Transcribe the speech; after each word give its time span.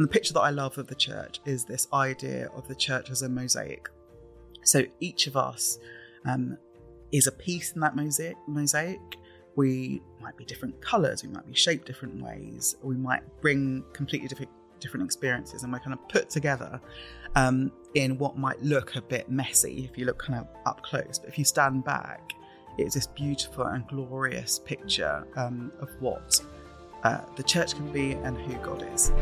And 0.00 0.08
the 0.08 0.12
picture 0.14 0.32
that 0.32 0.40
I 0.40 0.48
love 0.48 0.78
of 0.78 0.86
the 0.86 0.94
church 0.94 1.40
is 1.44 1.66
this 1.66 1.86
idea 1.92 2.48
of 2.56 2.66
the 2.66 2.74
church 2.74 3.10
as 3.10 3.20
a 3.20 3.28
mosaic. 3.28 3.90
So 4.64 4.82
each 4.98 5.26
of 5.26 5.36
us 5.36 5.78
um, 6.24 6.56
is 7.12 7.26
a 7.26 7.32
piece 7.32 7.72
in 7.72 7.82
that 7.82 7.94
mosaic. 7.96 8.38
Mosaic. 8.48 8.98
We 9.56 10.00
might 10.22 10.38
be 10.38 10.46
different 10.46 10.80
colours. 10.80 11.22
We 11.22 11.28
might 11.28 11.46
be 11.46 11.52
shaped 11.52 11.86
different 11.86 12.22
ways. 12.22 12.76
We 12.82 12.96
might 12.96 13.20
bring 13.42 13.84
completely 13.92 14.26
different 14.26 14.50
different 14.78 15.04
experiences, 15.04 15.64
and 15.64 15.70
we're 15.70 15.80
kind 15.80 15.92
of 15.92 16.08
put 16.08 16.30
together 16.30 16.80
um, 17.34 17.70
in 17.92 18.16
what 18.16 18.38
might 18.38 18.62
look 18.62 18.96
a 18.96 19.02
bit 19.02 19.30
messy 19.30 19.86
if 19.92 19.98
you 19.98 20.06
look 20.06 20.18
kind 20.18 20.38
of 20.38 20.46
up 20.64 20.82
close. 20.82 21.18
But 21.18 21.28
if 21.28 21.38
you 21.38 21.44
stand 21.44 21.84
back, 21.84 22.32
it's 22.78 22.94
this 22.94 23.06
beautiful 23.06 23.64
and 23.64 23.86
glorious 23.86 24.60
picture 24.60 25.26
um, 25.36 25.70
of 25.78 25.90
what 26.00 26.40
uh, 27.02 27.20
the 27.36 27.42
church 27.42 27.74
can 27.74 27.90
be 27.92 28.12
and 28.12 28.36
who 28.36 28.54
God 28.56 28.86
is. 28.92 29.12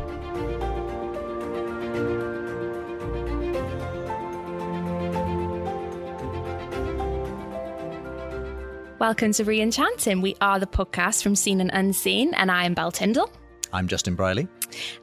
Welcome 8.99 9.33
to 9.35 9.45
Reenchanting. 9.45 10.23
We 10.23 10.35
are 10.41 10.59
the 10.59 10.67
podcast 10.67 11.23
from 11.23 11.37
Seen 11.37 11.61
and 11.61 11.71
Unseen, 11.73 12.35
and 12.35 12.51
I 12.51 12.65
am 12.65 12.75
Belle 12.75 12.91
Tindall. 12.91 13.31
I'm 13.73 13.89
Justin 13.89 14.15
Brierley. 14.15 14.49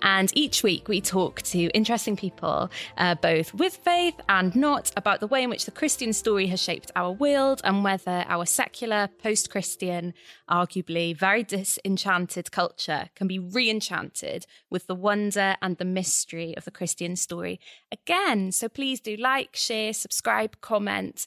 And 0.01 0.31
each 0.35 0.63
week 0.63 0.87
we 0.87 1.01
talk 1.01 1.41
to 1.43 1.67
interesting 1.69 2.15
people, 2.15 2.69
uh, 2.97 3.15
both 3.15 3.53
with 3.53 3.77
faith 3.77 4.15
and 4.29 4.55
not, 4.55 4.91
about 4.97 5.19
the 5.19 5.27
way 5.27 5.43
in 5.43 5.49
which 5.49 5.65
the 5.65 5.71
Christian 5.71 6.13
story 6.13 6.47
has 6.47 6.61
shaped 6.61 6.91
our 6.95 7.11
world 7.11 7.61
and 7.63 7.83
whether 7.83 8.25
our 8.27 8.45
secular, 8.45 9.09
post 9.21 9.49
Christian, 9.49 10.13
arguably 10.49 11.15
very 11.15 11.43
disenchanted 11.43 12.51
culture 12.51 13.09
can 13.15 13.27
be 13.27 13.39
re 13.39 13.69
enchanted 13.69 14.45
with 14.69 14.87
the 14.87 14.95
wonder 14.95 15.55
and 15.61 15.77
the 15.77 15.85
mystery 15.85 16.55
of 16.57 16.65
the 16.65 16.71
Christian 16.71 17.15
story 17.15 17.59
again. 17.91 18.51
So 18.51 18.69
please 18.69 18.99
do 18.99 19.15
like, 19.15 19.55
share, 19.55 19.93
subscribe, 19.93 20.61
comment 20.61 21.25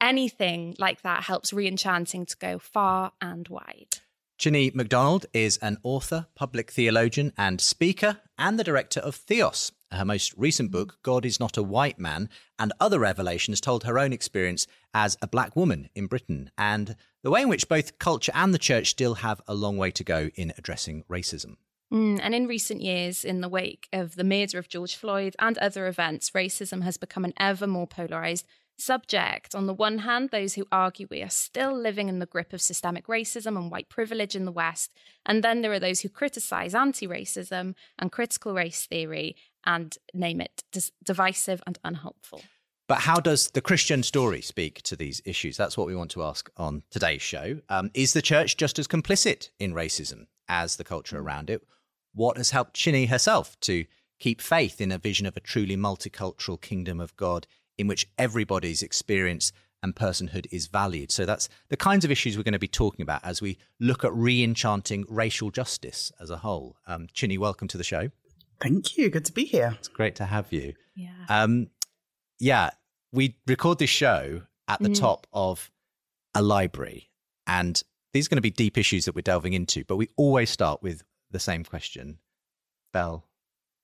anything 0.00 0.74
like 0.78 1.02
that 1.02 1.24
helps 1.24 1.52
reenchanting 1.52 2.26
to 2.26 2.36
go 2.38 2.58
far 2.58 3.12
and 3.20 3.46
wide. 3.48 3.98
Chine 4.40 4.70
McDonald 4.72 5.26
is 5.34 5.58
an 5.58 5.76
author, 5.82 6.26
public 6.34 6.70
theologian, 6.70 7.34
and 7.36 7.60
speaker, 7.60 8.20
and 8.38 8.58
the 8.58 8.64
director 8.64 8.98
of 8.98 9.14
Theos. 9.14 9.70
Her 9.92 10.06
most 10.06 10.32
recent 10.34 10.70
book, 10.70 10.96
God 11.02 11.26
is 11.26 11.38
Not 11.38 11.58
a 11.58 11.62
White 11.62 11.98
Man, 11.98 12.30
and 12.58 12.72
Other 12.80 12.98
Revelations, 12.98 13.60
told 13.60 13.84
her 13.84 13.98
own 13.98 14.14
experience 14.14 14.66
as 14.94 15.18
a 15.20 15.28
black 15.28 15.54
woman 15.56 15.90
in 15.94 16.06
Britain 16.06 16.50
and 16.56 16.96
the 17.22 17.30
way 17.30 17.42
in 17.42 17.50
which 17.50 17.68
both 17.68 17.98
culture 17.98 18.32
and 18.34 18.54
the 18.54 18.58
church 18.58 18.88
still 18.88 19.16
have 19.16 19.42
a 19.46 19.52
long 19.52 19.76
way 19.76 19.90
to 19.90 20.02
go 20.02 20.30
in 20.34 20.54
addressing 20.56 21.04
racism. 21.10 21.56
Mm, 21.92 22.20
and 22.22 22.34
in 22.34 22.46
recent 22.46 22.80
years, 22.80 23.26
in 23.26 23.42
the 23.42 23.48
wake 23.48 23.88
of 23.92 24.14
the 24.14 24.24
murder 24.24 24.58
of 24.58 24.70
George 24.70 24.94
Floyd 24.94 25.36
and 25.38 25.58
other 25.58 25.86
events, 25.86 26.30
racism 26.30 26.82
has 26.82 26.96
become 26.96 27.26
an 27.26 27.34
ever 27.36 27.66
more 27.66 27.86
polarized 27.86 28.46
subject. 28.80 29.54
On 29.54 29.66
the 29.66 29.74
one 29.74 29.98
hand, 29.98 30.30
those 30.30 30.54
who 30.54 30.66
argue 30.72 31.06
we 31.10 31.22
are 31.22 31.30
still 31.30 31.76
living 31.76 32.08
in 32.08 32.18
the 32.18 32.26
grip 32.26 32.52
of 32.52 32.60
systemic 32.60 33.06
racism 33.06 33.56
and 33.56 33.70
white 33.70 33.88
privilege 33.88 34.34
in 34.34 34.44
the 34.44 34.52
West. 34.52 34.92
And 35.26 35.44
then 35.44 35.62
there 35.62 35.72
are 35.72 35.80
those 35.80 36.00
who 36.00 36.08
criticize 36.08 36.74
anti 36.74 37.06
racism 37.06 37.74
and 37.98 38.12
critical 38.12 38.54
race 38.54 38.86
theory 38.86 39.36
and 39.64 39.96
name 40.14 40.40
it 40.40 40.64
dis- 40.72 40.92
divisive 41.04 41.62
and 41.66 41.78
unhelpful. 41.84 42.42
But 42.88 43.02
how 43.02 43.20
does 43.20 43.50
the 43.50 43.60
Christian 43.60 44.02
story 44.02 44.40
speak 44.40 44.82
to 44.82 44.96
these 44.96 45.22
issues? 45.24 45.56
That's 45.56 45.78
what 45.78 45.86
we 45.86 45.94
want 45.94 46.10
to 46.12 46.24
ask 46.24 46.50
on 46.56 46.82
today's 46.90 47.22
show. 47.22 47.60
Um, 47.68 47.90
is 47.94 48.14
the 48.14 48.22
church 48.22 48.56
just 48.56 48.80
as 48.80 48.88
complicit 48.88 49.50
in 49.60 49.74
racism 49.74 50.26
as 50.48 50.74
the 50.74 50.82
culture 50.82 51.18
around 51.18 51.50
it? 51.50 51.62
What 52.14 52.36
has 52.36 52.50
helped 52.50 52.74
Chine 52.74 53.06
herself 53.06 53.58
to 53.60 53.84
keep 54.18 54.40
faith 54.40 54.80
in 54.80 54.90
a 54.90 54.98
vision 54.98 55.26
of 55.26 55.36
a 55.36 55.40
truly 55.40 55.76
multicultural 55.76 56.60
kingdom 56.60 57.00
of 57.00 57.16
God 57.16 57.46
in 57.80 57.86
which 57.86 58.06
everybody's 58.18 58.82
experience 58.82 59.52
and 59.82 59.96
personhood 59.96 60.46
is 60.50 60.66
valued. 60.66 61.10
So 61.10 61.24
that's 61.24 61.48
the 61.68 61.76
kinds 61.76 62.04
of 62.04 62.10
issues 62.10 62.36
we're 62.36 62.42
going 62.42 62.52
to 62.52 62.58
be 62.58 62.68
talking 62.68 63.02
about 63.02 63.24
as 63.24 63.40
we 63.40 63.58
look 63.80 64.04
at 64.04 64.12
re-enchanting 64.12 65.06
racial 65.08 65.50
justice 65.50 66.12
as 66.20 66.30
a 66.30 66.36
whole. 66.36 66.76
Um, 66.86 67.06
Chine, 67.12 67.40
welcome 67.40 67.68
to 67.68 67.78
the 67.78 67.84
show. 67.84 68.10
Thank 68.60 68.98
you. 68.98 69.08
Good 69.08 69.24
to 69.24 69.32
be 69.32 69.44
here. 69.44 69.74
It's 69.78 69.88
great 69.88 70.16
to 70.16 70.26
have 70.26 70.52
you. 70.52 70.74
Yeah. 70.94 71.08
Um, 71.30 71.68
yeah, 72.38 72.70
we 73.12 73.36
record 73.46 73.78
this 73.78 73.90
show 73.90 74.42
at 74.68 74.80
the 74.80 74.90
mm. 74.90 74.98
top 74.98 75.26
of 75.32 75.70
a 76.34 76.42
library, 76.42 77.10
and 77.46 77.82
these 78.12 78.26
are 78.26 78.30
going 78.30 78.36
to 78.36 78.42
be 78.42 78.50
deep 78.50 78.76
issues 78.76 79.06
that 79.06 79.14
we're 79.14 79.22
delving 79.22 79.54
into. 79.54 79.84
But 79.84 79.96
we 79.96 80.08
always 80.16 80.50
start 80.50 80.82
with 80.82 81.02
the 81.30 81.40
same 81.40 81.64
question, 81.64 82.18
Belle. 82.92 83.24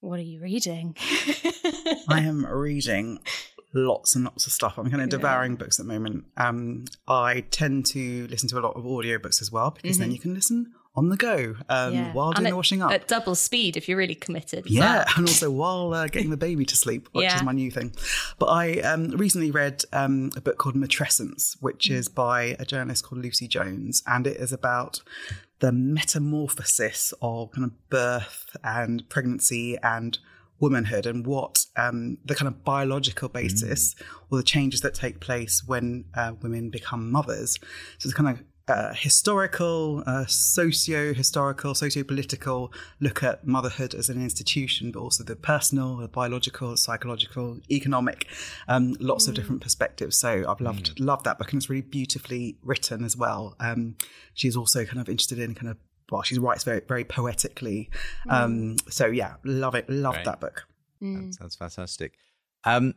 What 0.00 0.20
are 0.20 0.22
you 0.22 0.40
reading? 0.40 0.94
I 2.08 2.20
am 2.20 2.44
reading 2.44 3.18
lots 3.76 4.14
and 4.14 4.24
lots 4.24 4.46
of 4.46 4.52
stuff. 4.52 4.78
I'm 4.78 4.90
kind 4.90 5.02
of 5.02 5.08
devouring 5.08 5.56
books 5.56 5.78
at 5.78 5.86
the 5.86 5.92
moment. 5.92 6.24
Um, 6.36 6.86
I 7.06 7.44
tend 7.50 7.86
to 7.86 8.26
listen 8.28 8.48
to 8.50 8.58
a 8.58 8.60
lot 8.60 8.76
of 8.76 8.84
audiobooks 8.84 9.40
as 9.40 9.52
well 9.52 9.70
because 9.70 9.96
mm-hmm. 9.96 10.02
then 10.02 10.10
you 10.12 10.18
can 10.18 10.34
listen 10.34 10.72
on 10.96 11.10
the 11.10 11.16
go 11.16 11.54
um, 11.68 11.92
yeah. 11.94 12.12
while 12.12 12.32
doing 12.32 12.48
the 12.48 12.56
washing 12.56 12.82
up. 12.82 12.90
At 12.90 13.06
double 13.06 13.34
speed 13.34 13.76
if 13.76 13.88
you're 13.88 13.98
really 13.98 14.14
committed. 14.14 14.64
Yeah, 14.66 15.04
and 15.16 15.28
also 15.28 15.50
while 15.50 15.92
uh, 15.92 16.06
getting 16.06 16.30
the 16.30 16.36
baby 16.36 16.64
to 16.64 16.76
sleep, 16.76 17.08
which 17.12 17.24
yeah. 17.24 17.36
is 17.36 17.42
my 17.42 17.52
new 17.52 17.70
thing. 17.70 17.94
But 18.38 18.46
I 18.46 18.80
um, 18.80 19.10
recently 19.10 19.50
read 19.50 19.84
um, 19.92 20.30
a 20.36 20.40
book 20.40 20.56
called 20.56 20.74
Matrescence, 20.74 21.56
which 21.60 21.88
mm. 21.90 21.94
is 21.94 22.08
by 22.08 22.56
a 22.58 22.64
journalist 22.64 23.04
called 23.04 23.22
Lucy 23.22 23.46
Jones, 23.46 24.02
and 24.06 24.26
it 24.26 24.38
is 24.38 24.52
about 24.52 25.02
the 25.58 25.72
metamorphosis 25.72 27.12
of 27.22 27.52
kind 27.52 27.64
of 27.64 27.88
birth 27.90 28.56
and 28.62 29.08
pregnancy 29.08 29.76
and 29.82 30.18
womanhood 30.58 31.06
and 31.06 31.26
what 31.26 31.66
um, 31.76 32.18
the 32.24 32.34
kind 32.34 32.48
of 32.48 32.64
biological 32.64 33.28
basis 33.28 33.94
mm. 33.94 34.04
or 34.30 34.38
the 34.38 34.44
changes 34.44 34.80
that 34.80 34.94
take 34.94 35.20
place 35.20 35.62
when 35.66 36.04
uh, 36.14 36.32
women 36.40 36.70
become 36.70 37.10
mothers. 37.10 37.58
So 37.98 38.06
it's 38.06 38.14
kind 38.14 38.28
of 38.28 38.44
uh, 38.68 38.92
historical, 38.94 40.02
uh, 40.06 40.26
socio 40.26 41.14
historical, 41.14 41.74
socio 41.74 42.02
political 42.02 42.72
look 43.00 43.22
at 43.22 43.46
motherhood 43.46 43.94
as 43.94 44.08
an 44.08 44.20
institution, 44.20 44.90
but 44.90 44.98
also 45.00 45.22
the 45.22 45.36
personal, 45.36 45.98
the 45.98 46.08
biological, 46.08 46.76
psychological, 46.76 47.60
economic, 47.70 48.26
um, 48.66 48.96
lots 48.98 49.26
mm. 49.26 49.28
of 49.28 49.34
different 49.34 49.60
perspectives. 49.60 50.18
So 50.18 50.44
I've 50.48 50.60
loved 50.60 50.96
mm. 50.96 51.06
loved 51.06 51.24
that 51.26 51.38
book, 51.38 51.52
and 51.52 51.60
it's 51.60 51.70
really 51.70 51.82
beautifully 51.82 52.56
written 52.62 53.04
as 53.04 53.16
well. 53.16 53.54
Um, 53.60 53.96
she's 54.34 54.56
also 54.56 54.84
kind 54.84 54.98
of 54.98 55.08
interested 55.08 55.38
in 55.38 55.54
kind 55.54 55.68
of 55.70 55.76
well, 56.10 56.22
she 56.22 56.38
writes 56.38 56.64
very 56.64 56.80
very 56.86 57.04
poetically. 57.04 57.90
Mm. 58.26 58.32
Um, 58.32 58.76
so 58.88 59.06
yeah, 59.06 59.34
love 59.44 59.74
it, 59.74 59.88
love 59.88 60.16
that 60.24 60.40
book. 60.40 60.66
Mm. 61.02 61.26
That 61.26 61.34
sounds 61.34 61.56
fantastic. 61.56 62.14
Um, 62.64 62.94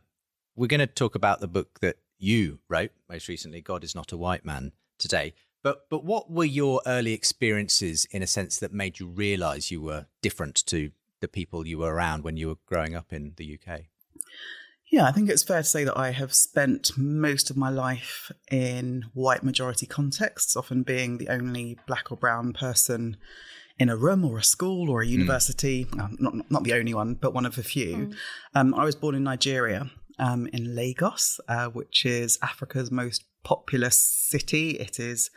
we're 0.56 0.66
going 0.66 0.80
to 0.80 0.86
talk 0.86 1.14
about 1.14 1.40
the 1.40 1.48
book 1.48 1.80
that 1.80 1.96
you 2.18 2.58
wrote 2.68 2.92
most 3.08 3.28
recently, 3.28 3.60
"God 3.60 3.84
Is 3.84 3.94
Not 3.94 4.12
a 4.12 4.16
White 4.16 4.44
Man," 4.44 4.72
today. 4.98 5.34
But 5.62 5.88
but 5.90 6.04
what 6.04 6.30
were 6.30 6.44
your 6.44 6.80
early 6.86 7.12
experiences 7.12 8.06
in 8.10 8.22
a 8.22 8.26
sense 8.26 8.58
that 8.58 8.72
made 8.72 8.98
you 8.98 9.06
realise 9.06 9.70
you 9.70 9.82
were 9.82 10.06
different 10.22 10.56
to 10.66 10.90
the 11.20 11.28
people 11.28 11.66
you 11.66 11.78
were 11.78 11.92
around 11.92 12.24
when 12.24 12.36
you 12.36 12.48
were 12.48 12.58
growing 12.66 12.94
up 12.94 13.12
in 13.12 13.34
the 13.36 13.58
UK? 13.58 13.82
Yeah, 14.90 15.06
I 15.06 15.12
think 15.12 15.30
it's 15.30 15.44
fair 15.44 15.58
to 15.58 15.64
say 15.64 15.84
that 15.84 15.96
I 15.96 16.10
have 16.10 16.34
spent 16.34 16.98
most 16.98 17.48
of 17.48 17.56
my 17.56 17.70
life 17.70 18.32
in 18.50 19.04
white 19.14 19.44
majority 19.44 19.86
contexts, 19.86 20.56
often 20.56 20.82
being 20.82 21.18
the 21.18 21.28
only 21.28 21.78
black 21.86 22.10
or 22.10 22.16
brown 22.16 22.52
person 22.52 23.16
in 23.78 23.88
a 23.88 23.96
room 23.96 24.24
or 24.24 24.38
a 24.38 24.42
school 24.42 24.90
or 24.90 25.02
a 25.02 25.06
hmm. 25.06 25.12
university. 25.12 25.84
Mm. 25.84 26.00
Um, 26.00 26.16
not, 26.18 26.50
not 26.50 26.64
the 26.64 26.74
only 26.74 26.92
one, 26.92 27.14
but 27.14 27.32
one 27.32 27.46
of 27.46 27.56
a 27.56 27.62
few. 27.62 27.96
Mm. 27.96 28.14
Um, 28.54 28.74
I 28.74 28.84
was 28.84 28.96
born 28.96 29.14
in 29.14 29.22
Nigeria, 29.22 29.90
um, 30.18 30.48
in 30.48 30.74
Lagos, 30.74 31.40
uh, 31.48 31.68
which 31.68 32.04
is 32.04 32.36
Africa's 32.42 32.90
most 32.90 33.24
populous 33.44 33.96
city. 33.96 34.70
It 34.72 34.98
is 34.98 35.30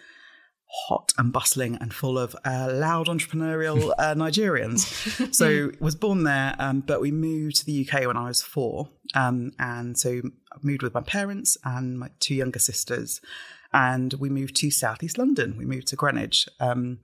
hot 0.87 1.13
and 1.17 1.31
bustling 1.31 1.77
and 1.79 1.93
full 1.93 2.17
of 2.17 2.35
uh, 2.45 2.69
loud 2.71 3.07
entrepreneurial 3.07 3.93
uh, 3.99 4.15
Nigerians. 4.15 5.33
so 5.33 5.71
was 5.79 5.95
born 5.95 6.23
there, 6.23 6.55
um, 6.59 6.81
but 6.81 7.01
we 7.01 7.11
moved 7.11 7.57
to 7.57 7.65
the 7.65 7.87
UK 7.87 8.07
when 8.07 8.17
I 8.17 8.27
was 8.27 8.41
four, 8.41 8.89
um, 9.13 9.51
and 9.59 9.97
so 9.97 10.21
I 10.51 10.57
moved 10.61 10.81
with 10.81 10.93
my 10.93 11.01
parents 11.01 11.57
and 11.63 11.99
my 11.99 12.09
two 12.19 12.35
younger 12.35 12.59
sisters, 12.59 13.21
and 13.71 14.13
we 14.15 14.29
moved 14.29 14.55
to 14.57 14.71
southeast 14.71 15.17
London. 15.17 15.55
We 15.57 15.65
moved 15.65 15.87
to 15.87 15.95
Greenwich. 15.95 16.47
Um, 16.59 16.99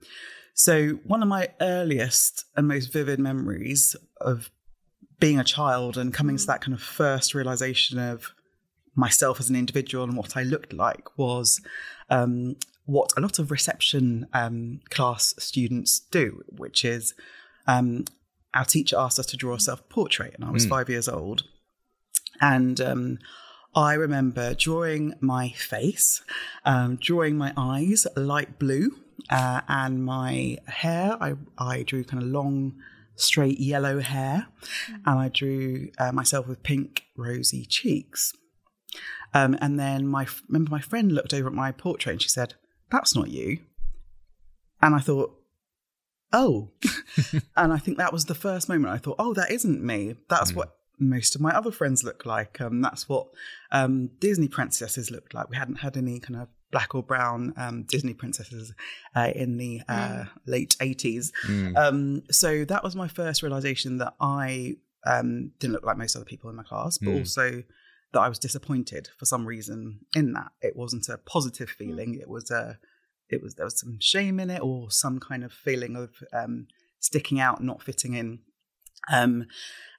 so 0.54 0.90
one 1.04 1.22
of 1.22 1.28
my 1.28 1.48
earliest 1.60 2.44
and 2.56 2.68
most 2.68 2.92
vivid 2.92 3.18
memories 3.18 3.96
of 4.20 4.50
being 5.18 5.38
a 5.38 5.44
child 5.44 5.96
and 5.96 6.12
coming 6.12 6.36
to 6.36 6.46
that 6.46 6.60
kind 6.60 6.74
of 6.74 6.82
first 6.82 7.34
realization 7.34 7.98
of 7.98 8.32
myself 8.94 9.38
as 9.38 9.48
an 9.48 9.56
individual 9.56 10.04
and 10.04 10.16
what 10.16 10.36
I 10.36 10.42
looked 10.42 10.72
like 10.72 11.16
was 11.16 11.60
um, 12.10 12.56
what 12.86 13.12
a 13.16 13.20
lot 13.20 13.38
of 13.38 13.50
reception 13.50 14.26
um, 14.32 14.80
class 14.90 15.34
students 15.38 16.00
do, 16.10 16.42
which 16.48 16.84
is 16.84 17.14
um, 17.66 18.04
our 18.52 18.64
teacher 18.64 18.96
asked 18.98 19.18
us 19.18 19.26
to 19.26 19.36
draw 19.36 19.54
a 19.54 19.60
self 19.60 19.88
portrait, 19.88 20.34
and 20.34 20.44
I 20.44 20.50
was 20.50 20.66
mm. 20.66 20.70
five 20.70 20.88
years 20.88 21.08
old. 21.08 21.44
And 22.40 22.80
um, 22.80 23.18
I 23.74 23.94
remember 23.94 24.54
drawing 24.54 25.14
my 25.20 25.50
face, 25.50 26.22
um, 26.64 26.96
drawing 26.96 27.36
my 27.36 27.52
eyes 27.56 28.06
light 28.16 28.58
blue, 28.58 28.90
uh, 29.28 29.60
and 29.68 30.04
my 30.04 30.58
hair. 30.66 31.16
I, 31.20 31.34
I 31.58 31.82
drew 31.82 32.02
kind 32.02 32.22
of 32.22 32.28
long 32.28 32.74
straight 33.14 33.60
yellow 33.60 34.00
hair, 34.00 34.48
and 35.06 35.18
I 35.18 35.28
drew 35.28 35.90
uh, 35.98 36.12
myself 36.12 36.48
with 36.48 36.62
pink 36.62 37.04
rosy 37.16 37.64
cheeks. 37.64 38.32
Um, 39.32 39.56
and 39.60 39.78
then 39.78 40.06
my 40.06 40.26
remember 40.48 40.70
my 40.70 40.80
friend 40.80 41.12
looked 41.12 41.34
over 41.34 41.48
at 41.48 41.54
my 41.54 41.72
portrait 41.72 42.12
and 42.12 42.22
she 42.22 42.28
said, 42.28 42.54
"That's 42.90 43.14
not 43.14 43.30
you." 43.30 43.58
And 44.82 44.94
I 44.94 44.98
thought, 44.98 45.36
"Oh," 46.32 46.70
and 47.56 47.72
I 47.72 47.78
think 47.78 47.98
that 47.98 48.12
was 48.12 48.24
the 48.24 48.34
first 48.34 48.68
moment 48.68 48.92
I 48.92 48.98
thought, 48.98 49.16
"Oh, 49.18 49.34
that 49.34 49.50
isn't 49.50 49.82
me. 49.82 50.16
That's 50.28 50.54
what 50.54 50.76
most 51.00 51.34
of 51.34 51.40
my 51.40 51.50
other 51.56 51.72
friends 51.72 52.04
look 52.04 52.26
like. 52.26 52.60
Um, 52.60 52.82
that's 52.82 53.08
what 53.08 53.28
um, 53.72 54.10
Disney 54.20 54.48
princesses 54.48 55.10
looked 55.10 55.34
like. 55.34 55.48
We 55.48 55.56
hadn't 55.56 55.76
had 55.76 55.96
any 55.96 56.20
kind 56.20 56.40
of 56.40 56.48
black 56.70 56.94
or 56.94 57.02
brown 57.02 57.54
um, 57.56 57.84
Disney 57.84 58.14
princesses 58.14 58.72
uh, 59.16 59.32
in 59.34 59.56
the 59.56 59.80
uh, 59.88 59.92
mm. 59.94 60.28
late 60.46 60.76
80s. 60.80 61.30
Mm. 61.48 61.76
Um, 61.76 62.22
so 62.30 62.64
that 62.66 62.84
was 62.84 62.94
my 62.94 63.08
first 63.08 63.42
realization 63.42 63.98
that 63.98 64.14
I 64.20 64.76
um, 65.06 65.52
didn't 65.58 65.72
look 65.72 65.84
like 65.84 65.96
most 65.96 66.14
other 66.14 66.24
people 66.24 66.50
in 66.50 66.56
my 66.56 66.62
class, 66.62 66.98
but 66.98 67.10
mm. 67.10 67.18
also 67.18 67.62
that 68.12 68.20
I 68.20 68.28
was 68.28 68.38
disappointed 68.38 69.08
for 69.18 69.24
some 69.24 69.46
reason 69.46 70.00
in 70.14 70.32
that. 70.32 70.52
It 70.60 70.76
wasn't 70.76 71.08
a 71.08 71.18
positive 71.18 71.68
mm. 71.68 71.76
feeling. 71.76 72.18
It 72.20 72.28
was 72.28 72.50
a, 72.50 72.78
it 73.28 73.42
was 73.42 73.54
there 73.54 73.66
was 73.66 73.78
some 73.78 73.98
shame 74.00 74.40
in 74.40 74.50
it 74.50 74.60
or 74.60 74.90
some 74.90 75.20
kind 75.20 75.44
of 75.44 75.52
feeling 75.52 75.96
of 75.96 76.10
um, 76.32 76.66
sticking 76.98 77.40
out, 77.40 77.62
not 77.62 77.82
fitting 77.82 78.14
in. 78.14 78.40
Um, 79.10 79.46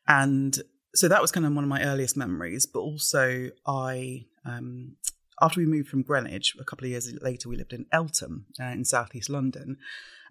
and 0.07 0.57
so 0.93 1.07
that 1.07 1.21
was 1.21 1.31
kind 1.31 1.45
of 1.45 1.53
one 1.53 1.63
of 1.63 1.69
my 1.69 1.83
earliest 1.83 2.17
memories. 2.17 2.65
But 2.65 2.79
also, 2.79 3.49
I 3.65 4.25
um, 4.45 4.97
after 5.41 5.59
we 5.59 5.65
moved 5.65 5.89
from 5.89 6.03
Greenwich, 6.03 6.55
a 6.59 6.63
couple 6.63 6.85
of 6.85 6.91
years 6.91 7.11
later, 7.21 7.49
we 7.49 7.57
lived 7.57 7.73
in 7.73 7.87
Eltham 7.91 8.45
uh, 8.59 8.65
in 8.65 8.85
southeast 8.85 9.29
London. 9.29 9.77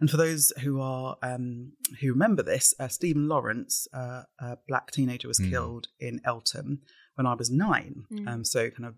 And 0.00 0.08
for 0.08 0.16
those 0.16 0.52
who 0.62 0.80
are 0.80 1.16
um, 1.22 1.72
who 2.00 2.12
remember 2.12 2.42
this, 2.42 2.74
uh, 2.78 2.88
Stephen 2.88 3.28
Lawrence, 3.28 3.88
uh, 3.92 4.22
a 4.38 4.58
black 4.68 4.90
teenager, 4.90 5.28
was 5.28 5.40
mm. 5.40 5.50
killed 5.50 5.88
in 5.98 6.20
Eltham 6.24 6.82
when 7.20 7.26
I 7.26 7.34
was 7.34 7.50
nine. 7.50 8.04
Mm. 8.10 8.28
Um, 8.28 8.44
so 8.44 8.70
kind 8.70 8.86
of 8.86 8.94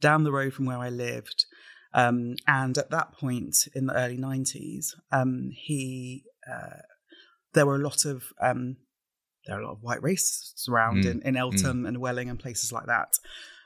down 0.00 0.22
the 0.22 0.30
road 0.30 0.54
from 0.54 0.64
where 0.66 0.78
I 0.78 0.90
lived. 0.90 1.44
Um, 1.92 2.36
and 2.46 2.78
at 2.78 2.90
that 2.90 3.12
point 3.14 3.56
in 3.74 3.86
the 3.86 3.94
early 3.94 4.16
90s, 4.16 4.94
um, 5.10 5.50
he 5.52 6.22
uh, 6.48 6.82
there 7.52 7.66
were 7.66 7.74
a 7.74 7.84
lot 7.84 8.04
of 8.04 8.32
um, 8.40 8.76
there 9.46 9.56
are 9.56 9.60
a 9.60 9.66
lot 9.66 9.72
of 9.72 9.82
white 9.82 10.02
racists 10.02 10.68
around 10.68 11.04
mm. 11.04 11.10
in, 11.10 11.22
in 11.22 11.36
Eltham 11.36 11.82
mm. 11.82 11.88
and 11.88 11.98
Welling 11.98 12.30
and 12.30 12.38
places 12.38 12.72
like 12.72 12.86
that. 12.86 13.18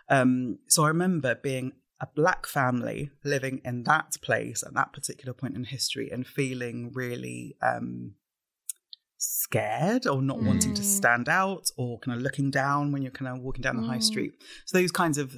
Um, 0.09 0.59
so 0.69 0.85
I 0.85 0.89
remember 0.89 1.35
being 1.35 1.73
a 2.01 2.07
black 2.15 2.47
family 2.47 3.11
living 3.25 3.61
in 3.63 3.83
that 3.83 4.17
place 4.23 4.63
at 4.67 4.73
that 4.73 4.95
particular 4.95 5.35
point 5.35 5.55
in 5.55 5.65
history 5.65 6.09
and 6.11 6.27
feeling 6.27 6.93
really 6.95 7.57
um, 7.61 8.15
scared 9.19 10.07
or 10.07 10.23
not 10.23 10.39
mm. 10.39 10.47
wanting 10.47 10.75
to 10.75 10.83
mm. 10.83 10.85
stand 10.85 11.29
out 11.29 11.71
or 11.77 11.99
kind 11.99 12.17
of 12.17 12.23
looking 12.23 12.51
down 12.51 12.93
when 12.93 13.03
you're 13.03 13.11
kind 13.11 13.29
of 13.29 13.43
walking 13.43 13.63
down 13.63 13.77
the 13.77 13.83
mm. 13.83 13.89
high 13.89 13.99
street. 13.99 14.33
So 14.65 14.79
those 14.79 14.93
kinds 14.93 15.19
of, 15.19 15.37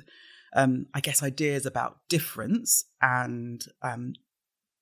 um, 0.54 0.86
I 0.94 1.00
guess, 1.00 1.22
ideas 1.22 1.66
about 1.66 1.98
difference 2.08 2.84
and 3.00 3.64
um, 3.82 4.14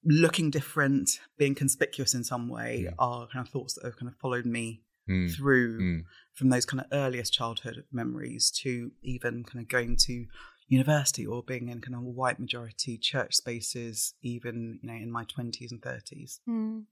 looking 0.05 0.50
different, 0.50 1.21
being 1.39 1.55
conspicuous 1.55 2.15
in 2.15 2.25
some 2.25 2.49
way 2.49 2.83
yeah. 2.85 2.91
are 2.99 3.29
kind 3.29 3.47
of 3.47 3.50
thoughts 3.50 3.75
that 3.75 3.85
have 3.85 3.97
kind 3.97 4.09
of 4.09 4.17
followed 4.17 4.47
me 4.47 4.83
mm. 5.09 5.35
through 5.35 5.81
mm. 5.81 6.05
from 6.35 6.51
those 6.51 6.65
kind 6.67 6.81
of 6.81 6.87
earliest 6.93 7.33
childhood 7.33 7.85
memories 7.93 8.51
to 8.51 8.93
even 9.03 9.44
kind 9.44 9.62
of 9.62 9.69
going 9.69 9.97
to 9.97 10.27
university 10.69 11.27
or 11.27 11.43
being 11.43 11.69
in 11.69 11.81
kind 11.81 11.94
of 11.94 12.03
white 12.03 12.39
majority 12.39 12.99
church 12.99 13.35
spaces 13.35 14.12
even 14.23 14.79
you 14.83 14.89
know 14.89 14.94
in 14.94 15.11
my 15.11 15.25
20s 15.25 15.71
and 15.71 15.81
30s 15.81 16.41
mm. 16.47 16.83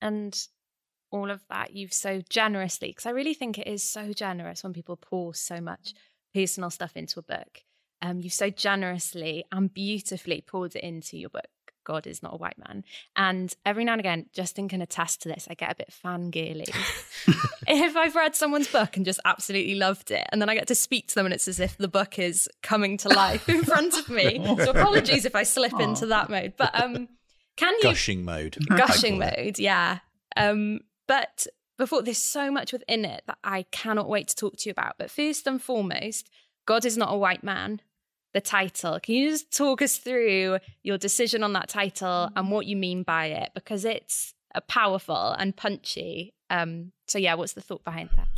and 0.00 0.46
all 1.12 1.30
of 1.30 1.40
that 1.48 1.74
you've 1.74 1.92
so 1.92 2.20
generously 2.28 2.88
because 2.88 3.06
i 3.06 3.10
really 3.10 3.34
think 3.34 3.58
it 3.58 3.66
is 3.66 3.82
so 3.82 4.12
generous 4.12 4.62
when 4.62 4.72
people 4.72 4.96
pour 4.96 5.34
so 5.34 5.60
much 5.60 5.94
personal 6.34 6.70
stuff 6.70 6.96
into 6.96 7.20
a 7.20 7.22
book 7.22 7.62
um, 8.00 8.20
you've 8.20 8.32
so 8.32 8.50
generously 8.50 9.44
and 9.52 9.72
beautifully 9.72 10.40
poured 10.40 10.74
it 10.74 10.82
into 10.82 11.16
your 11.16 11.30
book 11.30 11.46
God 11.84 12.06
is 12.06 12.22
not 12.22 12.34
a 12.34 12.36
white 12.36 12.58
man. 12.58 12.84
And 13.16 13.54
every 13.64 13.84
now 13.84 13.92
and 13.92 14.00
again, 14.00 14.26
Justin 14.32 14.68
can 14.68 14.82
attest 14.82 15.22
to 15.22 15.28
this. 15.28 15.46
I 15.50 15.54
get 15.54 15.72
a 15.72 15.74
bit 15.74 15.92
fangirly 16.04 16.68
if 17.68 17.96
I've 17.96 18.14
read 18.14 18.36
someone's 18.36 18.68
book 18.68 18.96
and 18.96 19.04
just 19.04 19.20
absolutely 19.24 19.74
loved 19.74 20.10
it, 20.10 20.26
and 20.30 20.40
then 20.40 20.48
I 20.48 20.54
get 20.54 20.68
to 20.68 20.74
speak 20.74 21.08
to 21.08 21.14
them, 21.14 21.26
and 21.26 21.34
it's 21.34 21.48
as 21.48 21.60
if 21.60 21.76
the 21.76 21.88
book 21.88 22.18
is 22.18 22.48
coming 22.62 22.96
to 22.98 23.08
life 23.08 23.48
in 23.48 23.64
front 23.64 23.98
of 23.98 24.08
me. 24.08 24.40
So 24.62 24.70
apologies 24.70 25.24
if 25.24 25.34
I 25.34 25.42
slip 25.42 25.72
Aww. 25.72 25.82
into 25.82 26.06
that 26.06 26.30
mode. 26.30 26.54
But 26.56 26.78
um, 26.80 27.08
can 27.56 27.74
you 27.74 27.82
gushing 27.82 28.24
mode? 28.24 28.56
Gushing 28.68 29.18
mode, 29.18 29.58
yeah. 29.58 29.98
Um, 30.36 30.80
but 31.12 31.46
before 31.76 32.00
there's 32.00 32.16
so 32.16 32.50
much 32.50 32.72
within 32.72 33.04
it 33.04 33.22
that 33.26 33.36
I 33.44 33.66
cannot 33.70 34.08
wait 34.08 34.28
to 34.28 34.34
talk 34.34 34.56
to 34.56 34.68
you 34.68 34.70
about. 34.70 34.94
But 34.98 35.10
first 35.10 35.46
and 35.46 35.60
foremost, 35.60 36.30
God 36.64 36.86
is 36.86 36.96
not 36.96 37.12
a 37.12 37.18
white 37.18 37.44
man 37.44 37.82
the 38.32 38.40
title. 38.40 38.98
Can 38.98 39.16
you 39.16 39.28
just 39.28 39.54
talk 39.54 39.82
us 39.82 39.98
through 39.98 40.56
your 40.82 40.96
decision 40.96 41.42
on 41.42 41.52
that 41.52 41.68
title 41.68 42.30
and 42.34 42.50
what 42.50 42.64
you 42.64 42.76
mean 42.76 43.02
by 43.02 43.26
it? 43.26 43.50
Because 43.54 43.84
it's 43.84 44.32
powerful 44.68 45.36
and 45.38 45.54
punchy. 45.54 46.32
Um, 46.48 46.92
so, 47.06 47.18
yeah, 47.18 47.34
what's 47.34 47.52
the 47.52 47.60
thought 47.60 47.84
behind 47.84 48.08
that? 48.16 48.28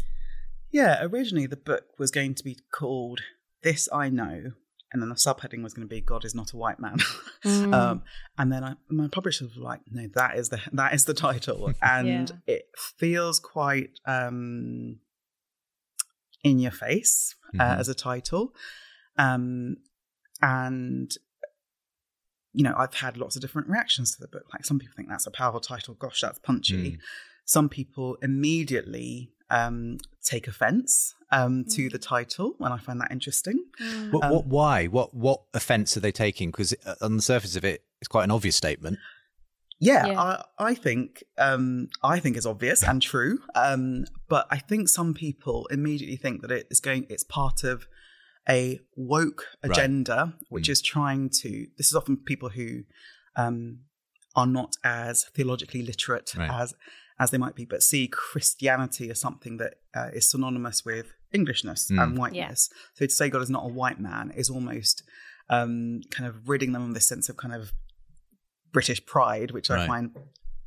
Yeah, 0.73 0.99
originally 1.01 1.47
the 1.47 1.57
book 1.57 1.85
was 1.97 2.11
going 2.11 2.35
to 2.35 2.43
be 2.43 2.59
called 2.73 3.21
This 3.63 3.89
I 3.93 4.09
Know, 4.09 4.51
and 4.95 5.03
then 5.03 5.09
the 5.09 5.17
subheading 5.17 5.61
was 5.65 5.75
going 5.75 5.87
to 5.87 5.93
be 5.93 6.01
God 6.01 6.25
is 6.25 6.37
not 6.37 6.53
a 6.53 6.57
white 6.57 6.81
man. 6.81 6.99
Mm. 7.45 7.75
um, 7.75 8.03
and 8.39 8.51
then 8.51 8.65
I, 8.65 8.77
my 8.89 9.07
publisher 9.07 9.45
was 9.45 9.59
like, 9.59 9.81
no, 9.91 10.09
that 10.15 10.39
is 10.39 10.49
the 10.49 10.61
that 10.73 10.95
is 10.95 11.05
the 11.05 11.13
title, 11.13 11.75
and 11.83 12.31
yeah. 12.31 12.55
it 12.55 12.71
feels 12.97 13.39
quite 13.39 13.91
um, 14.07 15.01
in 16.43 16.59
your 16.59 16.71
face 16.71 17.35
uh, 17.53 17.63
mm-hmm. 17.63 17.81
as 17.81 17.91
a 17.91 17.95
title. 17.95 18.55
Um, 19.19 19.77
and 20.41 21.15
you 22.55 22.65
know, 22.65 22.73
I've 22.79 22.95
had 22.95 23.19
lots 23.19 23.37
of 23.37 23.43
different 23.43 23.69
reactions 23.69 24.17
to 24.17 24.23
the 24.23 24.29
book. 24.29 24.45
Like 24.55 24.65
some 24.65 24.79
people 24.79 24.95
think 24.97 25.11
that's 25.11 25.27
a 25.27 25.31
powerful 25.31 25.61
title. 25.61 25.93
Gosh, 25.93 26.23
that's 26.23 26.39
punchy. 26.39 26.93
Mm. 26.93 26.99
Some 27.45 27.69
people 27.69 28.17
immediately 28.23 29.34
um, 29.51 29.99
take 30.23 30.49
offence 30.49 31.15
um, 31.31 31.65
mm. 31.65 31.75
to 31.75 31.89
the 31.89 31.99
title, 31.99 32.55
and 32.61 32.73
I 32.73 32.79
find 32.79 33.01
that 33.01 33.11
interesting. 33.11 33.65
Mm. 33.81 34.13
What, 34.13 34.31
what, 34.31 34.47
why? 34.47 34.87
What 34.87 35.15
what 35.15 35.43
offence 35.53 35.97
are 35.97 36.01
they 36.01 36.13
taking? 36.13 36.51
Because 36.51 36.75
uh, 36.87 36.95
on 37.01 37.17
the 37.17 37.23
surface 37.23 37.57
of 37.57 37.65
it, 37.65 37.85
it's 38.01 38.09
quite 38.09 38.25
an 38.25 38.31
obvious 38.31 38.57
statement. 38.57 38.99
Yeah, 39.81 40.07
yeah. 40.07 40.21
I, 40.21 40.45
I, 40.59 40.75
think 40.75 41.25
um, 41.37 41.89
I 42.03 42.21
think 42.21 42.37
it's 42.37 42.47
obvious 42.47 42.83
and 42.83 43.03
true, 43.03 43.41
um, 43.55 44.05
but 44.29 44.47
I 44.51 44.59
think 44.59 44.89
some 44.89 45.15
people 45.15 45.67
immediately 45.67 46.17
think 46.17 46.43
that 46.43 46.51
it 46.51 46.69
is 46.71 46.81
going. 46.81 47.07
It's 47.11 47.25
part 47.25 47.65
of 47.65 47.87
a 48.49 48.81
woke 48.97 49.47
agenda, 49.63 50.17
right. 50.17 50.45
which 50.49 50.69
mm. 50.69 50.73
is 50.73 50.81
trying 50.81 51.29
to. 51.41 51.67
This 51.77 51.89
is 51.89 51.95
often 51.95 52.17
people 52.17 52.51
who 52.51 52.85
um, 53.37 53.81
are 54.37 54.47
not 54.47 54.77
as 54.85 55.25
theologically 55.35 55.83
literate 55.83 56.35
right. 56.37 56.51
as 56.51 56.75
as 57.19 57.31
they 57.31 57.39
might 57.39 57.55
be, 57.55 57.65
but 57.65 57.83
see 57.83 58.09
Christianity 58.09 59.11
as 59.11 59.21
something 59.21 59.59
that 59.59 59.75
uh, 59.95 60.09
is 60.13 60.29
synonymous 60.29 60.85
with 60.85 61.13
Englishness 61.33 61.91
mm. 61.91 62.03
and 62.03 62.19
whiteness. 62.19 62.71
Yeah. 62.71 62.79
So 62.95 63.07
to 63.07 63.13
say 63.13 63.29
God 63.29 63.43
is 63.43 63.51
not 63.51 63.65
a 63.65 63.69
white 63.69 64.01
man 64.01 64.33
is 64.37 64.51
almost 64.51 65.03
um, 65.49 66.01
kind 66.11 66.29
of 66.29 66.49
ridding 66.49 66.73
them 66.73 66.89
of 66.89 66.95
this 66.95 67.07
sense 67.07 67.29
of 67.29 67.37
kind 67.37 67.55
of 67.55 67.73
British 68.73 69.05
pride, 69.07 69.53
which 69.53 69.71
right. 69.71 69.81
I 69.81 69.87
find 69.87 70.17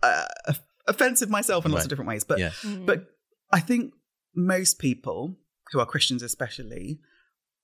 uh, 0.01 0.25
offensive 0.87 1.29
myself 1.29 1.65
in 1.65 1.71
lots 1.71 1.85
of 1.85 1.89
different 1.89 2.09
ways. 2.09 2.23
But 2.23 2.39
yeah. 2.39 2.51
mm. 2.61 2.85
but 2.85 3.07
I 3.51 3.59
think 3.59 3.93
most 4.35 4.79
people 4.79 5.35
who 5.71 5.79
are 5.79 5.85
Christians, 5.85 6.23
especially, 6.23 6.99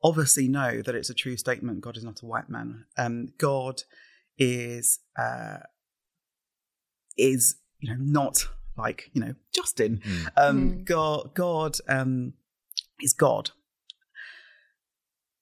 obviously 0.04 0.48
know 0.48 0.82
that 0.82 0.96
it's 0.96 1.10
a 1.10 1.14
true 1.14 1.38
statement. 1.38 1.82
God 1.82 1.98
is 1.98 2.04
not 2.04 2.22
a 2.22 2.26
white 2.26 2.50
man. 2.50 2.86
Um, 2.98 3.30
God 3.38 3.84
is 4.38 5.00
uh, 5.18 5.60
is 7.18 7.56
you 7.80 7.90
know 7.90 7.98
not 8.00 8.48
like 8.78 9.10
you 9.14 9.22
know 9.22 9.36
Justin. 9.54 10.02
Mm. 10.06 10.28
Um, 10.38 10.72
mm. 10.72 10.86
God 10.86 11.34
God 11.34 11.78
um, 11.88 12.34
is 13.02 13.14
God. 13.14 13.52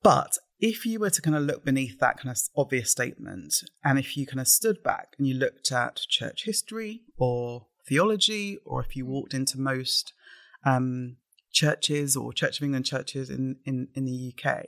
But 0.04 0.38
if 0.60 0.86
you 0.86 1.00
were 1.00 1.10
to 1.10 1.22
kind 1.22 1.36
of 1.36 1.44
look 1.44 1.64
beneath 1.66 2.00
that 2.00 2.18
kind 2.18 2.30
of 2.30 2.38
obvious 2.56 2.92
statement, 2.92 3.56
and 3.84 4.00
if 4.00 4.18
you 4.18 4.26
kind 4.26 4.40
of 4.40 4.48
stood 4.48 4.84
back 4.84 5.16
and 5.18 5.28
you 5.28 5.36
looked 5.36 5.72
at 5.72 5.98
church 6.08 6.46
history 6.46 7.02
or 7.18 7.68
theology, 7.88 8.58
or 8.66 8.82
if 8.82 8.96
you 8.96 9.06
walked 9.06 9.34
into 9.34 9.60
most 9.60 10.14
um, 10.66 11.18
churches 11.52 12.16
or 12.16 12.34
Church 12.34 12.60
of 12.60 12.64
England 12.64 12.86
churches 12.86 13.30
in, 13.30 13.58
in, 13.66 13.88
in 13.96 14.06
the 14.06 14.34
UK, 14.34 14.66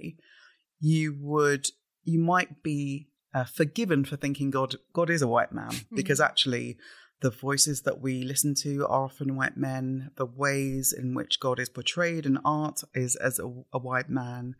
you 0.79 1.15
would 1.20 1.70
you 2.03 2.20
might 2.20 2.62
be 2.62 3.08
uh, 3.34 3.46
forgiven 3.46 4.03
for 4.03 4.17
thinking 4.17 4.51
God 4.51 4.75
God 4.93 5.10
is 5.10 5.22
a 5.22 5.27
white 5.27 5.53
man 5.53 5.72
because 5.93 6.20
actually 6.20 6.77
the 7.24 7.32
voices 7.32 7.84
that 7.84 8.01
we 8.01 8.24
listen 8.24 8.53
to 8.53 8.84
are 8.84 9.06
often 9.06 9.38
white 9.38 9.56
men. 9.56 10.12
The 10.18 10.25
ways 10.25 10.94
in 10.94 11.15
which 11.15 11.39
God 11.39 11.58
is 11.58 11.70
portrayed 11.70 12.25
in 12.25 12.38
art 12.44 12.82
is 12.94 13.15
as 13.15 13.39
a, 13.39 13.46
a 13.72 13.80
white 13.80 14.10
man. 14.10 14.56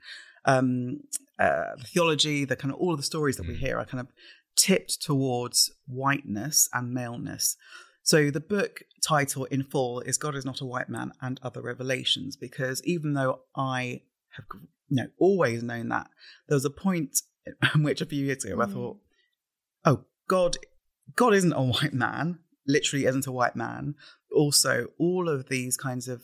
Um, 0.46 1.02
uh, 1.38 1.76
the 1.78 1.84
theology, 1.86 2.46
the 2.46 2.56
kind 2.56 2.74
of 2.74 2.80
all 2.80 2.94
of 2.94 2.98
the 2.98 3.04
stories 3.04 3.36
that 3.36 3.48
we 3.48 3.56
mm. 3.56 3.60
hear 3.60 3.78
are 3.78 3.86
kind 3.86 4.00
of 4.00 4.08
tipped 4.56 5.02
towards 5.02 5.72
whiteness 5.88 6.70
and 6.74 6.94
maleness. 6.94 7.58
So 8.02 8.32
the 8.32 8.40
book 8.40 8.84
title 9.06 9.44
in 9.46 9.64
full 9.64 10.00
is 10.00 10.18
God 10.18 10.36
is 10.36 10.46
not 10.46 10.62
a 10.62 10.66
white 10.66 10.90
man 10.90 11.12
and 11.22 11.42
other 11.44 11.62
revelations 11.62 12.38
because 12.38 12.82
even 12.86 13.14
though 13.14 13.42
I 13.58 14.04
have 14.38 14.46
you 14.88 15.04
know 15.04 15.08
always 15.20 15.64
known 15.64 15.90
that 15.90 16.08
there 16.48 16.56
was 16.56 16.66
a 16.66 16.70
point 16.70 17.22
in 17.74 17.84
which 17.84 18.00
a 18.00 18.06
few 18.06 18.26
years 18.26 18.46
ago 18.46 18.62
I 18.62 18.66
Mm. 18.66 18.74
thought 18.74 18.98
oh 19.86 20.06
God 20.28 20.58
God 21.16 21.34
isn't 21.34 21.54
a 21.54 21.62
white 21.62 21.94
man 21.94 22.40
literally 22.68 23.06
isn't 23.06 23.28
a 23.28 23.32
white 23.32 23.56
man 23.56 23.96
also 24.32 24.88
all 24.98 25.30
of 25.30 25.50
these 25.50 25.76
kinds 25.78 26.08
of 26.08 26.24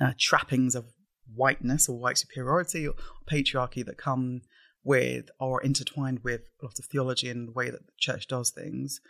uh, 0.00 0.12
trappings 0.18 0.74
of 0.74 0.86
whiteness 1.34 1.88
or 1.88 1.98
white 1.98 2.18
superiority 2.18 2.86
or 2.86 2.94
patriarchy 3.30 3.84
that 3.84 3.96
come 3.98 4.42
with 4.82 5.28
or 5.38 5.60
intertwined 5.62 6.20
with 6.24 6.40
a 6.60 6.64
lot 6.64 6.78
of 6.78 6.84
theology 6.86 7.28
and 7.28 7.48
the 7.48 7.52
way 7.52 7.68
that 7.70 7.84
the 7.86 7.92
church 7.98 8.26
does 8.26 8.50
things 8.50 9.00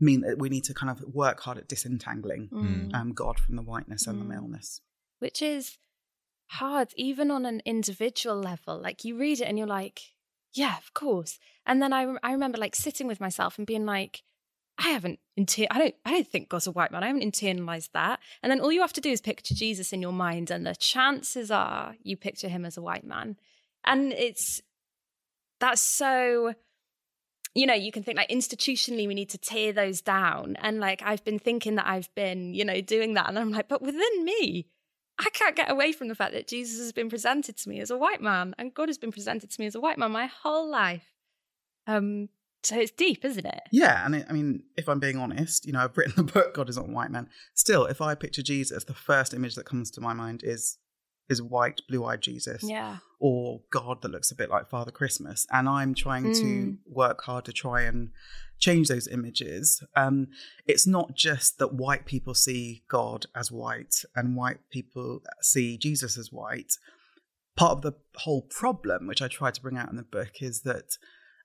mean 0.00 0.22
that 0.22 0.38
we 0.38 0.48
need 0.48 0.64
to 0.64 0.72
kind 0.72 0.90
of 0.90 1.02
work 1.12 1.40
hard 1.40 1.58
at 1.58 1.68
disentangling 1.68 2.48
Mm. 2.52 2.94
um, 2.94 3.12
God 3.12 3.38
from 3.38 3.56
the 3.56 3.62
whiteness 3.62 4.06
and 4.06 4.20
the 4.20 4.24
Mm. 4.24 4.28
maleness. 4.28 4.80
which 5.18 5.42
is 5.42 5.76
hard 6.52 6.88
even 6.96 7.30
on 7.30 7.44
an 7.46 7.60
individual 7.64 8.36
level 8.40 8.80
like 8.80 9.04
you 9.04 9.16
read 9.16 9.40
it 9.40 9.44
and 9.44 9.56
you're 9.58 9.66
like 9.66 10.00
yeah 10.52 10.76
of 10.78 10.92
course 10.94 11.38
and 11.64 11.80
then 11.80 11.92
i, 11.92 12.04
rem- 12.04 12.18
I 12.24 12.32
remember 12.32 12.58
like 12.58 12.74
sitting 12.74 13.06
with 13.06 13.20
myself 13.20 13.56
and 13.58 13.66
being 13.66 13.86
like 13.86 14.22
i 14.80 14.88
haven't 14.88 15.20
inter- 15.36 15.66
i 15.70 15.78
don't 15.78 15.94
i 16.04 16.10
don't 16.10 16.26
think 16.26 16.48
god's 16.48 16.66
a 16.66 16.72
white 16.72 16.90
man. 16.90 17.04
I 17.04 17.08
haven't 17.08 17.22
internalized 17.22 17.90
that. 17.92 18.18
And 18.42 18.50
then 18.50 18.60
all 18.60 18.72
you 18.72 18.80
have 18.80 18.92
to 18.94 19.00
do 19.00 19.10
is 19.10 19.20
picture 19.20 19.54
jesus 19.54 19.92
in 19.92 20.02
your 20.02 20.12
mind 20.12 20.50
and 20.50 20.66
the 20.66 20.74
chances 20.74 21.50
are 21.50 21.94
you 22.02 22.16
picture 22.16 22.48
him 22.48 22.64
as 22.64 22.76
a 22.76 22.82
white 22.82 23.04
man. 23.04 23.36
And 23.84 24.12
it's 24.12 24.60
that's 25.60 25.82
so 25.82 26.54
you 27.54 27.66
know 27.66 27.74
you 27.74 27.92
can 27.92 28.02
think 28.02 28.16
like 28.16 28.30
institutionally 28.30 29.06
we 29.06 29.14
need 29.14 29.30
to 29.30 29.38
tear 29.38 29.72
those 29.72 30.00
down. 30.00 30.56
And 30.60 30.80
like 30.80 31.02
i've 31.04 31.24
been 31.24 31.38
thinking 31.38 31.76
that 31.76 31.86
i've 31.86 32.12
been 32.14 32.54
you 32.54 32.64
know 32.64 32.80
doing 32.80 33.14
that. 33.14 33.28
And 33.28 33.38
i'm 33.38 33.52
like 33.52 33.68
but 33.68 33.82
within 33.82 34.24
me 34.24 34.66
I 35.22 35.28
can't 35.34 35.54
get 35.54 35.70
away 35.70 35.92
from 35.92 36.08
the 36.08 36.14
fact 36.14 36.32
that 36.32 36.48
Jesus 36.48 36.78
has 36.78 36.92
been 36.92 37.10
presented 37.10 37.58
to 37.58 37.68
me 37.68 37.80
as 37.80 37.90
a 37.90 37.98
white 37.98 38.22
man 38.22 38.54
and 38.56 38.72
God 38.72 38.88
has 38.88 38.96
been 38.96 39.12
presented 39.12 39.50
to 39.50 39.60
me 39.60 39.66
as 39.66 39.74
a 39.74 39.80
white 39.80 39.98
man 39.98 40.12
my 40.12 40.26
whole 40.26 40.66
life. 40.70 41.12
Um, 41.86 42.30
so 42.62 42.78
it's 42.78 42.90
deep, 42.90 43.24
isn't 43.24 43.46
it? 43.46 43.60
Yeah, 43.72 44.04
and 44.04 44.14
it, 44.16 44.26
I 44.28 44.32
mean, 44.32 44.62
if 44.76 44.88
I'm 44.88 45.00
being 45.00 45.16
honest, 45.18 45.66
you 45.66 45.72
know, 45.72 45.80
I've 45.80 45.96
written 45.96 46.14
the 46.26 46.32
book 46.32 46.54
"God 46.54 46.68
is 46.68 46.76
not 46.76 46.88
white 46.88 47.10
man." 47.10 47.28
Still, 47.54 47.86
if 47.86 48.00
I 48.00 48.14
picture 48.14 48.42
Jesus, 48.42 48.84
the 48.84 48.94
first 48.94 49.32
image 49.34 49.54
that 49.54 49.66
comes 49.66 49.90
to 49.92 50.00
my 50.00 50.12
mind 50.12 50.42
is 50.44 50.78
is 51.28 51.40
white, 51.40 51.80
blue-eyed 51.88 52.20
Jesus, 52.20 52.64
Yeah. 52.64 52.96
or 53.20 53.60
God 53.70 54.02
that 54.02 54.10
looks 54.10 54.32
a 54.32 54.34
bit 54.34 54.50
like 54.50 54.68
Father 54.68 54.90
Christmas, 54.90 55.46
and 55.52 55.68
I'm 55.68 55.94
trying 55.94 56.32
to 56.32 56.46
Mm. 56.46 56.78
work 56.86 57.22
hard 57.22 57.44
to 57.44 57.52
try 57.52 57.82
and 57.82 58.10
change 58.58 58.88
those 58.88 59.06
images. 59.06 59.80
Um, 59.94 60.26
it's 60.66 60.88
not 60.88 61.14
just 61.14 61.58
that 61.58 61.72
white 61.72 62.04
people 62.04 62.34
see 62.34 62.82
God 62.88 63.26
as 63.34 63.52
white 63.52 64.04
and 64.16 64.34
white 64.36 64.58
people 64.70 65.22
see 65.40 65.78
Jesus 65.78 66.18
as 66.18 66.32
white. 66.32 66.72
Part 67.56 67.72
of 67.72 67.82
the 67.82 67.92
whole 68.16 68.42
problem, 68.42 69.06
which 69.06 69.22
I 69.22 69.28
try 69.28 69.52
to 69.52 69.62
bring 69.62 69.76
out 69.78 69.88
in 69.88 69.96
the 69.96 70.02
book, 70.02 70.42
is 70.42 70.62
that 70.62 70.96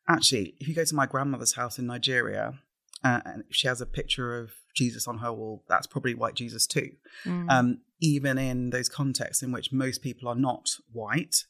actually, 0.07 0.55
if 0.59 0.67
you 0.67 0.75
go 0.75 0.85
to 0.85 0.95
my 0.95 1.05
grandmother's 1.05 1.53
house 1.55 1.77
in 1.79 1.85
Nigeria, 1.88 2.59
uh, 3.03 3.21
and 3.25 3.43
she 3.50 3.67
has 3.67 3.81
a 3.81 3.85
picture 3.85 4.38
of 4.39 4.51
Jesus 4.75 5.07
on 5.07 5.19
her 5.19 5.31
wall, 5.31 5.63
that's 5.69 5.88
probably 5.88 6.13
white 6.13 6.35
Jesus 6.35 6.65
too 6.67 6.91
Mm. 7.25 7.50
um, 7.50 7.81
even 8.01 8.38
in 8.38 8.71
those 8.71 8.89
contexts 8.89 9.41
in 9.41 9.51
which 9.51 9.71
most 9.71 10.01
people 10.01 10.27
are 10.27 10.35
not 10.35 10.69
white, 10.91 11.45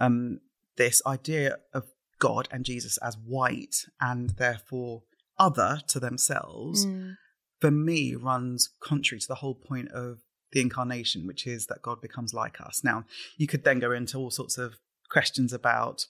um, 0.00 0.40
this 0.76 1.00
idea 1.06 1.58
of 1.72 1.84
God 2.18 2.48
and 2.50 2.64
Jesus 2.64 2.96
as 2.98 3.16
white 3.16 3.86
and 4.00 4.30
therefore 4.30 5.04
other 5.38 5.80
to 5.88 6.00
themselves, 6.00 6.84
Mm. 6.86 7.16
for 7.60 7.70
me, 7.70 8.14
runs 8.14 8.70
contrary 8.80 9.20
to 9.20 9.28
the 9.28 9.36
whole 9.36 9.54
point 9.54 9.88
of 9.90 10.20
the 10.52 10.60
incarnation, 10.60 11.26
which 11.26 11.46
is 11.46 11.66
that 11.66 11.82
God 11.82 12.00
becomes 12.00 12.32
like 12.34 12.60
us. 12.60 12.82
Now, 12.84 13.04
you 13.36 13.46
could 13.46 13.64
then 13.64 13.78
go 13.80 13.92
into 13.92 14.18
all 14.18 14.30
sorts 14.30 14.58
of 14.58 14.78
questions 15.10 15.52
about 15.52 16.06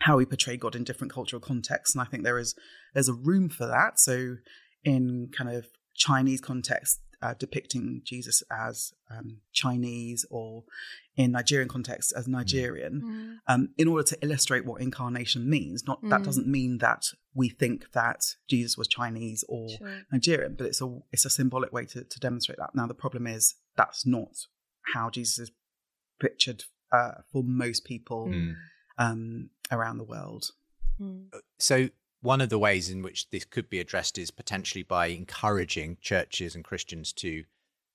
how 0.00 0.16
we 0.16 0.24
portray 0.26 0.56
God 0.56 0.74
in 0.76 0.84
different 0.84 1.12
cultural 1.12 1.40
contexts, 1.40 1.94
and 1.94 2.02
I 2.02 2.04
think 2.04 2.22
there 2.24 2.38
is 2.38 2.54
there's 2.94 3.08
a 3.08 3.14
room 3.14 3.48
for 3.48 3.66
that. 3.66 3.98
So, 3.98 4.36
in 4.84 5.30
kind 5.36 5.50
of 5.50 5.66
Chinese 5.94 6.40
context, 6.40 7.00
uh, 7.20 7.34
depicting 7.38 8.02
Jesus 8.04 8.42
as 8.50 8.92
um, 9.10 9.38
Chinese, 9.52 10.24
or 10.30 10.64
in 11.16 11.32
Nigerian 11.32 11.68
context 11.68 12.12
as 12.16 12.28
Nigerian, 12.28 13.02
Mm. 13.04 13.36
um, 13.52 13.68
in 13.76 13.88
order 13.88 14.04
to 14.04 14.18
illustrate 14.22 14.64
what 14.64 14.80
incarnation 14.80 15.50
means. 15.50 15.82
Not 15.84 16.00
that 16.10 16.20
Mm. 16.20 16.24
doesn't 16.24 16.46
mean 16.46 16.78
that 16.78 17.02
we 17.34 17.48
think 17.48 17.90
that 17.92 18.20
Jesus 18.48 18.78
was 18.78 18.86
Chinese 18.86 19.44
or 19.48 19.68
Sure. 19.68 20.02
Nigerian, 20.12 20.54
but 20.54 20.66
it's 20.68 20.80
a 20.80 21.00
it's 21.10 21.24
a 21.24 21.30
symbolic 21.30 21.72
way 21.72 21.86
to, 21.86 22.04
to 22.04 22.20
demonstrate 22.20 22.58
that. 22.58 22.74
Now 22.74 22.86
the 22.86 22.94
problem 22.94 23.26
is 23.26 23.56
that's 23.76 24.06
not 24.06 24.34
how 24.94 25.10
Jesus 25.10 25.38
is 25.40 25.50
pictured 26.20 26.64
uh, 26.92 27.14
for 27.32 27.42
most 27.42 27.84
people 27.84 28.28
Mm. 28.28 28.54
Um, 28.98 29.50
around 29.70 29.98
the 29.98 30.04
world. 30.04 30.50
Mm. 31.00 31.26
So, 31.58 31.88
one 32.20 32.40
of 32.40 32.48
the 32.48 32.58
ways 32.58 32.90
in 32.90 33.02
which 33.02 33.30
this 33.30 33.44
could 33.44 33.70
be 33.70 33.78
addressed 33.78 34.18
is 34.18 34.32
potentially 34.32 34.82
by 34.82 35.06
encouraging 35.06 35.98
churches 36.00 36.54
and 36.54 36.64
Christians 36.64 37.12
to 37.14 37.44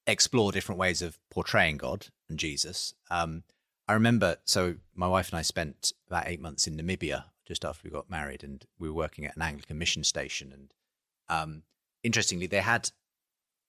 explore 0.08 0.52
different 0.52 0.80
ways 0.80 1.02
of 1.02 1.20
portraying 1.30 1.78
God 1.78 2.08
and 2.30 2.40
Jesus. 2.40 2.94
Um, 3.12 3.44
I 3.88 3.94
remember, 3.94 4.38
so 4.46 4.76
my 4.96 5.08
wife 5.08 5.30
and 5.30 5.40
I 5.40 5.42
spent 5.42 5.92
about 6.08 6.28
eight 6.28 6.40
months 6.40 6.68
in 6.68 6.78
Namibia 6.78 7.26
just 7.46 7.66
after 7.66 7.82
we 7.84 7.92
got 7.92 8.10
married, 8.10 8.44
and 8.44 8.66
we 8.80 8.88
were 8.88 8.96
working 8.96 9.26
at 9.26 9.36
an 9.36 9.42
Anglican 9.42 9.78
mission 9.78 10.04
station. 10.04 10.54
And 10.54 10.74
um, 11.28 11.64
interestingly, 12.02 12.48
they 12.48 12.62
had 12.62 12.92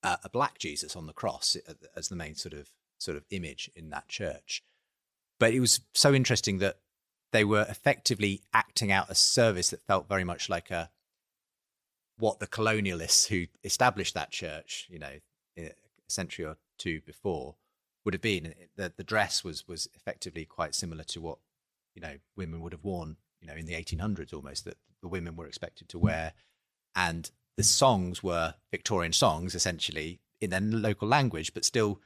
a, 0.04 0.18
a 0.24 0.28
black 0.28 0.58
Jesus 0.58 0.94
on 0.94 1.06
the 1.06 1.12
cross 1.12 1.56
as 1.96 2.08
the 2.08 2.16
main 2.16 2.36
sort 2.36 2.54
of 2.54 2.70
sort 2.98 3.16
of 3.16 3.24
image 3.30 3.70
in 3.74 3.90
that 3.90 4.08
church. 4.08 4.62
But 5.40 5.52
it 5.52 5.60
was 5.60 5.80
so 5.92 6.14
interesting 6.14 6.58
that 6.58 6.78
they 7.34 7.44
were 7.44 7.66
effectively 7.68 8.42
acting 8.54 8.92
out 8.92 9.10
a 9.10 9.14
service 9.14 9.70
that 9.70 9.82
felt 9.82 10.08
very 10.08 10.22
much 10.22 10.48
like 10.48 10.70
a 10.70 10.88
what 12.16 12.38
the 12.38 12.46
colonialists 12.46 13.26
who 13.26 13.46
established 13.64 14.14
that 14.14 14.30
church, 14.30 14.86
you 14.88 15.00
know, 15.00 15.18
a 15.58 15.72
century 16.06 16.44
or 16.44 16.56
two 16.78 17.00
before, 17.00 17.56
would 18.04 18.14
have 18.14 18.20
been. 18.20 18.54
The 18.76 18.92
the 18.96 19.02
dress 19.02 19.42
was 19.42 19.66
was 19.66 19.88
effectively 19.96 20.44
quite 20.44 20.76
similar 20.76 21.02
to 21.02 21.20
what 21.20 21.38
you 21.96 22.00
know 22.00 22.18
women 22.36 22.60
would 22.60 22.72
have 22.72 22.84
worn, 22.84 23.16
you 23.40 23.48
know, 23.48 23.54
in 23.54 23.66
the 23.66 23.74
1800s 23.74 24.32
almost 24.32 24.64
that 24.64 24.76
the 25.02 25.08
women 25.08 25.34
were 25.34 25.48
expected 25.48 25.88
to 25.88 25.98
wear, 25.98 26.34
and 26.94 27.32
the 27.56 27.64
songs 27.64 28.22
were 28.22 28.54
Victorian 28.70 29.12
songs 29.12 29.56
essentially 29.56 30.20
in 30.40 30.50
their 30.50 30.60
local 30.60 31.08
language, 31.08 31.52
but 31.52 31.64
still 31.64 32.00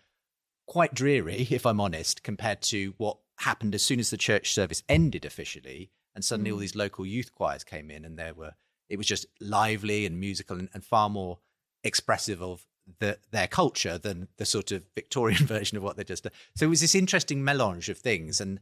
quite 0.68 0.94
dreary, 0.94 1.46
if 1.50 1.66
I'm 1.66 1.80
honest, 1.80 2.22
compared 2.22 2.62
to 2.62 2.94
what 2.98 3.18
happened 3.40 3.74
as 3.74 3.82
soon 3.82 3.98
as 3.98 4.10
the 4.10 4.16
church 4.16 4.52
service 4.52 4.84
ended 4.88 5.24
officially, 5.24 5.90
and 6.14 6.24
suddenly 6.24 6.52
all 6.52 6.58
mm. 6.58 6.62
these 6.62 6.76
local 6.76 7.04
youth 7.04 7.34
choirs 7.34 7.64
came 7.64 7.90
in, 7.90 8.04
and 8.04 8.16
there 8.16 8.34
were 8.34 8.54
it 8.88 8.96
was 8.96 9.06
just 9.06 9.26
lively 9.40 10.06
and 10.06 10.18
musical 10.18 10.58
and, 10.58 10.68
and 10.72 10.84
far 10.84 11.10
more 11.10 11.38
expressive 11.84 12.42
of 12.42 12.66
the, 13.00 13.18
their 13.32 13.46
culture 13.46 13.98
than 13.98 14.28
the 14.38 14.46
sort 14.46 14.72
of 14.72 14.82
Victorian 14.94 15.46
version 15.46 15.76
of 15.76 15.82
what 15.82 15.96
they 15.96 16.04
just. 16.04 16.22
Did. 16.22 16.32
So 16.56 16.66
it 16.66 16.70
was 16.70 16.80
this 16.80 16.94
interesting 16.94 17.44
melange 17.44 17.88
of 17.88 17.98
things, 17.98 18.40
and 18.40 18.60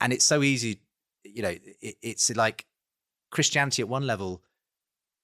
and 0.00 0.12
it's 0.12 0.24
so 0.24 0.42
easy, 0.42 0.80
you 1.24 1.42
know, 1.42 1.56
it, 1.80 1.96
it's 2.02 2.34
like 2.36 2.66
Christianity 3.30 3.82
at 3.82 3.88
one 3.88 4.06
level 4.06 4.42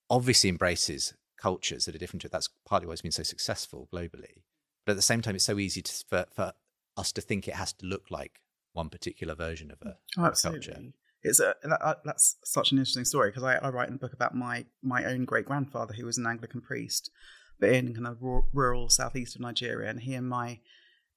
obviously 0.08 0.50
embraces 0.50 1.14
cultures 1.38 1.84
that 1.84 1.94
are 1.94 1.98
different 1.98 2.22
to 2.22 2.26
it. 2.26 2.32
That's 2.32 2.48
partly 2.66 2.86
why 2.86 2.92
it's 2.92 3.02
been 3.02 3.12
so 3.12 3.22
successful 3.22 3.88
globally. 3.92 4.42
But 4.84 4.92
at 4.92 4.96
the 4.96 5.02
same 5.02 5.22
time, 5.22 5.34
it's 5.34 5.44
so 5.44 5.58
easy 5.58 5.82
to, 5.82 5.92
for, 6.08 6.26
for 6.34 6.52
us 6.96 7.12
to 7.12 7.20
think 7.20 7.46
it 7.46 7.54
has 7.54 7.72
to 7.74 7.86
look 7.86 8.10
like 8.10 8.40
one 8.72 8.88
particular 8.88 9.34
version 9.34 9.70
of 9.70 9.78
a, 9.82 9.96
Oh, 10.16 10.24
a 10.26 10.32
culture. 10.32 10.80
It's 11.22 11.38
a 11.38 11.54
that, 11.64 12.00
that's 12.04 12.36
such 12.44 12.72
an 12.72 12.78
interesting 12.78 13.04
story 13.04 13.30
because 13.30 13.42
I, 13.42 13.56
I 13.56 13.68
write 13.68 13.88
in 13.88 13.94
the 13.94 14.00
book 14.00 14.14
about 14.14 14.34
my 14.34 14.64
my 14.82 15.04
own 15.04 15.26
great 15.26 15.44
grandfather 15.44 15.92
who 15.94 16.06
was 16.06 16.16
an 16.16 16.26
Anglican 16.26 16.62
priest, 16.62 17.10
but 17.58 17.70
in 17.70 17.94
kind 17.94 18.06
of 18.06 18.18
rural 18.20 18.88
southeast 18.88 19.34
of 19.34 19.42
Nigeria, 19.42 19.90
and 19.90 20.00
he 20.00 20.14
and 20.14 20.28
my 20.28 20.60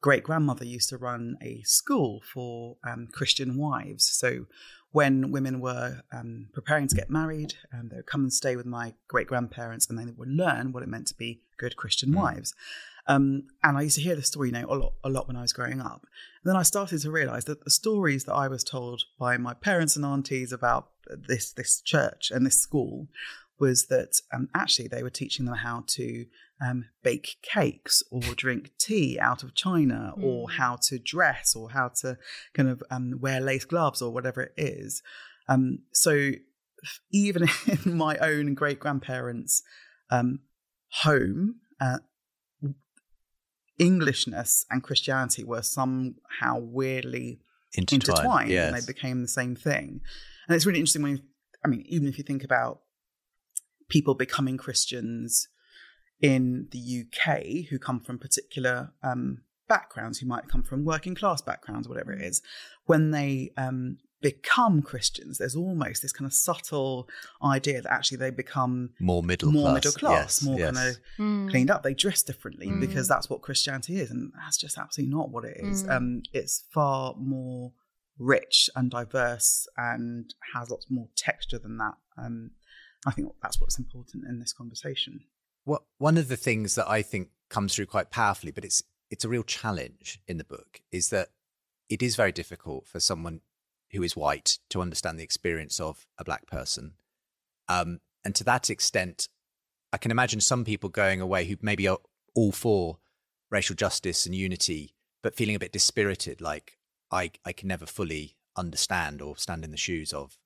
great 0.02 0.24
grandmother 0.24 0.66
used 0.66 0.90
to 0.90 0.98
run 0.98 1.38
a 1.42 1.62
school 1.64 2.22
for 2.34 2.76
um, 2.86 3.08
Christian 3.14 3.56
wives. 3.58 4.06
So 4.06 4.48
when 4.92 5.32
women 5.32 5.62
were 5.62 6.02
um, 6.12 6.50
preparing 6.54 6.88
to 6.90 6.96
get 6.96 7.10
married, 7.10 7.54
um, 7.74 7.88
they 7.90 7.96
would 7.96 8.06
come 8.06 8.24
and 8.24 8.34
stay 8.34 8.58
with 8.58 8.66
my 8.66 8.94
great 9.08 9.28
grandparents, 9.28 9.90
and 9.90 9.98
they 9.98 10.06
would 10.06 10.28
learn 10.28 10.74
what 10.74 10.84
it 10.84 10.90
meant 10.90 11.08
to 11.08 11.16
be 11.16 11.42
good 11.58 11.78
Christian 11.78 12.10
Mm. 12.10 12.16
wives. 12.16 12.54
Um, 13.08 13.44
and 13.64 13.78
I 13.78 13.82
used 13.82 13.98
to 13.98 14.02
hear 14.02 14.16
this 14.16 14.28
story, 14.28 14.50
you 14.50 14.54
know, 14.54 14.66
a 14.70 14.76
lot, 14.76 14.94
a 15.04 15.10
lot 15.10 15.28
when 15.28 15.36
I 15.36 15.42
was 15.42 15.52
growing 15.54 15.82
up. 15.82 16.02
And 16.44 16.50
then 16.50 16.56
I 16.56 16.64
started 16.64 17.02
to 17.02 17.12
realize 17.12 17.46
that 17.46 17.64
the 17.64 17.70
stories 17.70 18.24
that 18.26 18.34
I 18.34 18.48
was 18.48 18.64
told 18.64 19.04
by 19.20 19.38
my 19.38 19.54
parents 19.54 19.96
and 19.96 20.06
aunties 20.06 20.52
about 20.54 20.90
this 21.28 21.52
this 21.52 21.82
church 21.82 22.32
and 22.32 22.46
this 22.46 22.62
school 22.62 23.08
was 23.60 23.88
that 23.88 24.20
um, 24.34 24.48
actually 24.56 24.88
they 24.88 25.04
were 25.04 25.10
teaching 25.10 25.46
them 25.46 25.56
how 25.56 25.84
to 25.88 26.26
um, 26.66 26.86
bake 27.04 27.38
cakes 27.42 28.02
or 28.10 28.22
drink 28.36 28.72
tea 28.80 29.20
out 29.20 29.44
of 29.44 29.54
china 29.54 30.14
or 30.22 30.48
Mm. 30.48 30.52
how 30.54 30.78
to 30.84 30.98
dress 30.98 31.56
or 31.56 31.72
how 31.72 31.90
to 32.02 32.18
kind 32.54 32.70
of 32.70 32.82
um, 32.90 33.20
wear 33.20 33.42
lace 33.42 33.66
gloves 33.66 34.02
or 34.02 34.12
whatever 34.14 34.44
it 34.44 34.54
is. 34.56 35.02
Um, 35.50 35.80
so 35.92 36.32
even 37.12 37.48
in 37.86 37.98
my 37.98 38.18
own 38.18 38.54
great 38.54 38.80
grandparents' 38.80 39.62
um, 40.10 40.40
home, 41.04 41.56
uh, 41.82 42.00
Englishness 43.80 44.66
and 44.70 44.84
Christianity 44.84 45.44
were 45.44 45.62
somehow 45.62 46.60
weirdly 46.60 47.40
Intertwined. 47.76 48.04
intertwined 48.04 48.52
yes. 48.52 48.68
and 48.68 48.82
they 48.82 48.86
became 48.86 49.22
the 49.22 49.28
same 49.28 49.56
thing. 49.56 50.02
And 50.48 50.56
it's 50.56 50.66
really 50.66 50.80
interesting 50.80 51.02
when 51.02 51.12
you, 51.14 51.20
I 51.66 51.68
mean, 51.68 51.84
even 51.88 52.08
if 52.08 52.18
you 52.18 52.24
think 52.24 52.44
about 52.44 52.82
people 53.90 54.14
becoming 54.14 54.58
Christians 54.58 55.48
in 56.22 56.68
the 56.72 57.06
UK 57.06 57.68
who 57.70 57.80
come 57.80 58.00
from 58.00 58.20
particular 58.20 58.92
um, 59.02 59.40
backgrounds, 59.68 60.20
who 60.20 60.28
might 60.28 60.48
come 60.48 60.64
from 60.64 60.86
working 60.86 61.16
class 61.16 61.42
backgrounds, 61.42 61.88
whatever 61.88 62.14
it 62.14 62.22
is, 62.22 62.42
when 62.86 63.12
they 63.12 63.52
um, 63.58 63.98
become 64.24 64.82
Christians, 64.82 65.38
there's 65.38 65.56
almost 65.56 66.02
this 66.02 66.12
kind 66.12 66.26
of 66.26 66.34
subtle 66.34 67.08
idea 67.44 67.82
that 67.82 67.92
actually 67.92 68.18
they 68.18 68.32
become 68.32 68.90
more 69.00 69.22
middle 69.22 69.52
more 69.52 69.64
class. 69.70 69.76
middle 69.76 69.92
class, 69.92 70.24
Yes, 70.24 70.42
more 70.44 70.58
yes. 70.60 70.76
kind 70.76 70.90
of 70.90 70.98
Mm. 71.20 71.50
cleaned 71.52 71.70
up. 71.70 71.84
They 71.84 71.94
dress 71.94 72.24
differently 72.24 72.68
Mm. 72.68 72.80
because 72.80 73.08
that's 73.08 73.30
what 73.30 73.42
Christianity 73.44 73.98
is, 74.00 74.10
and 74.10 74.32
that's 74.36 74.58
just 74.58 74.78
absolutely 74.80 75.14
not 75.16 75.30
what 75.30 75.46
it 75.46 75.58
is. 75.58 75.84
Mm. 75.84 75.92
Um, 75.96 76.24
it's 76.34 76.64
far 76.74 77.14
more 77.18 77.74
rich 78.18 78.70
and 78.76 78.90
diverse 78.90 79.68
and 79.78 80.34
has 80.54 80.70
lots 80.70 80.86
more 80.90 81.10
texture 81.16 81.60
than 81.60 81.78
that. 81.78 81.96
Um, 82.18 82.52
I 83.06 83.12
think 83.12 83.28
that's 83.42 83.60
what's 83.60 83.78
important 83.78 84.24
in 84.30 84.40
this 84.40 84.54
conversation. 84.54 85.26
What 85.66 85.84
one 85.98 86.18
of 86.18 86.28
the 86.30 86.38
things 86.38 86.76
that 86.76 86.90
I 86.90 87.02
think 87.02 87.30
comes 87.50 87.76
through 87.76 87.88
quite 87.88 88.10
powerfully, 88.10 88.52
but 88.52 88.66
it's 88.66 88.82
it's 89.10 89.26
a 89.26 89.30
real 89.30 89.44
challenge 89.44 90.20
in 90.28 90.38
the 90.38 90.44
book, 90.44 90.82
is 90.92 91.10
that 91.10 91.30
it 91.90 92.02
is 92.02 92.16
very 92.16 92.32
difficult 92.32 92.88
for 92.88 93.00
someone 93.00 93.42
who 93.94 94.04
is 94.04 94.16
white 94.16 94.60
to 94.70 94.82
understand 94.82 95.20
the 95.20 95.24
experience 95.24 95.80
of 95.80 96.06
a 96.18 96.24
black 96.24 96.48
person. 96.48 96.94
Um, 97.68 98.00
and 98.26 98.36
to 98.36 98.44
that 98.46 98.70
extent, 98.70 99.28
I 99.92 99.98
can 99.98 100.12
imagine 100.12 100.42
some 100.42 100.66
people 100.66 100.90
going 100.90 101.22
away 101.22 101.46
who 101.46 101.56
maybe 101.62 101.88
are 101.88 102.00
all 102.36 102.52
for 102.52 102.98
racial 103.52 103.76
justice 103.76 104.26
and 104.26 104.34
unity, 104.34 104.96
but 105.22 105.36
feeling 105.36 105.56
a 105.56 105.60
bit 105.60 105.72
dispirited, 105.72 106.42
like 106.42 106.78
I, 107.12 107.32
I 107.46 107.54
can 107.54 107.68
never 107.68 107.86
fully 107.86 108.36
understand 108.58 109.22
or 109.22 109.38
stand 109.38 109.64
in 109.64 109.72
the 109.72 109.78
shoes 109.78 110.14
of 110.14 110.38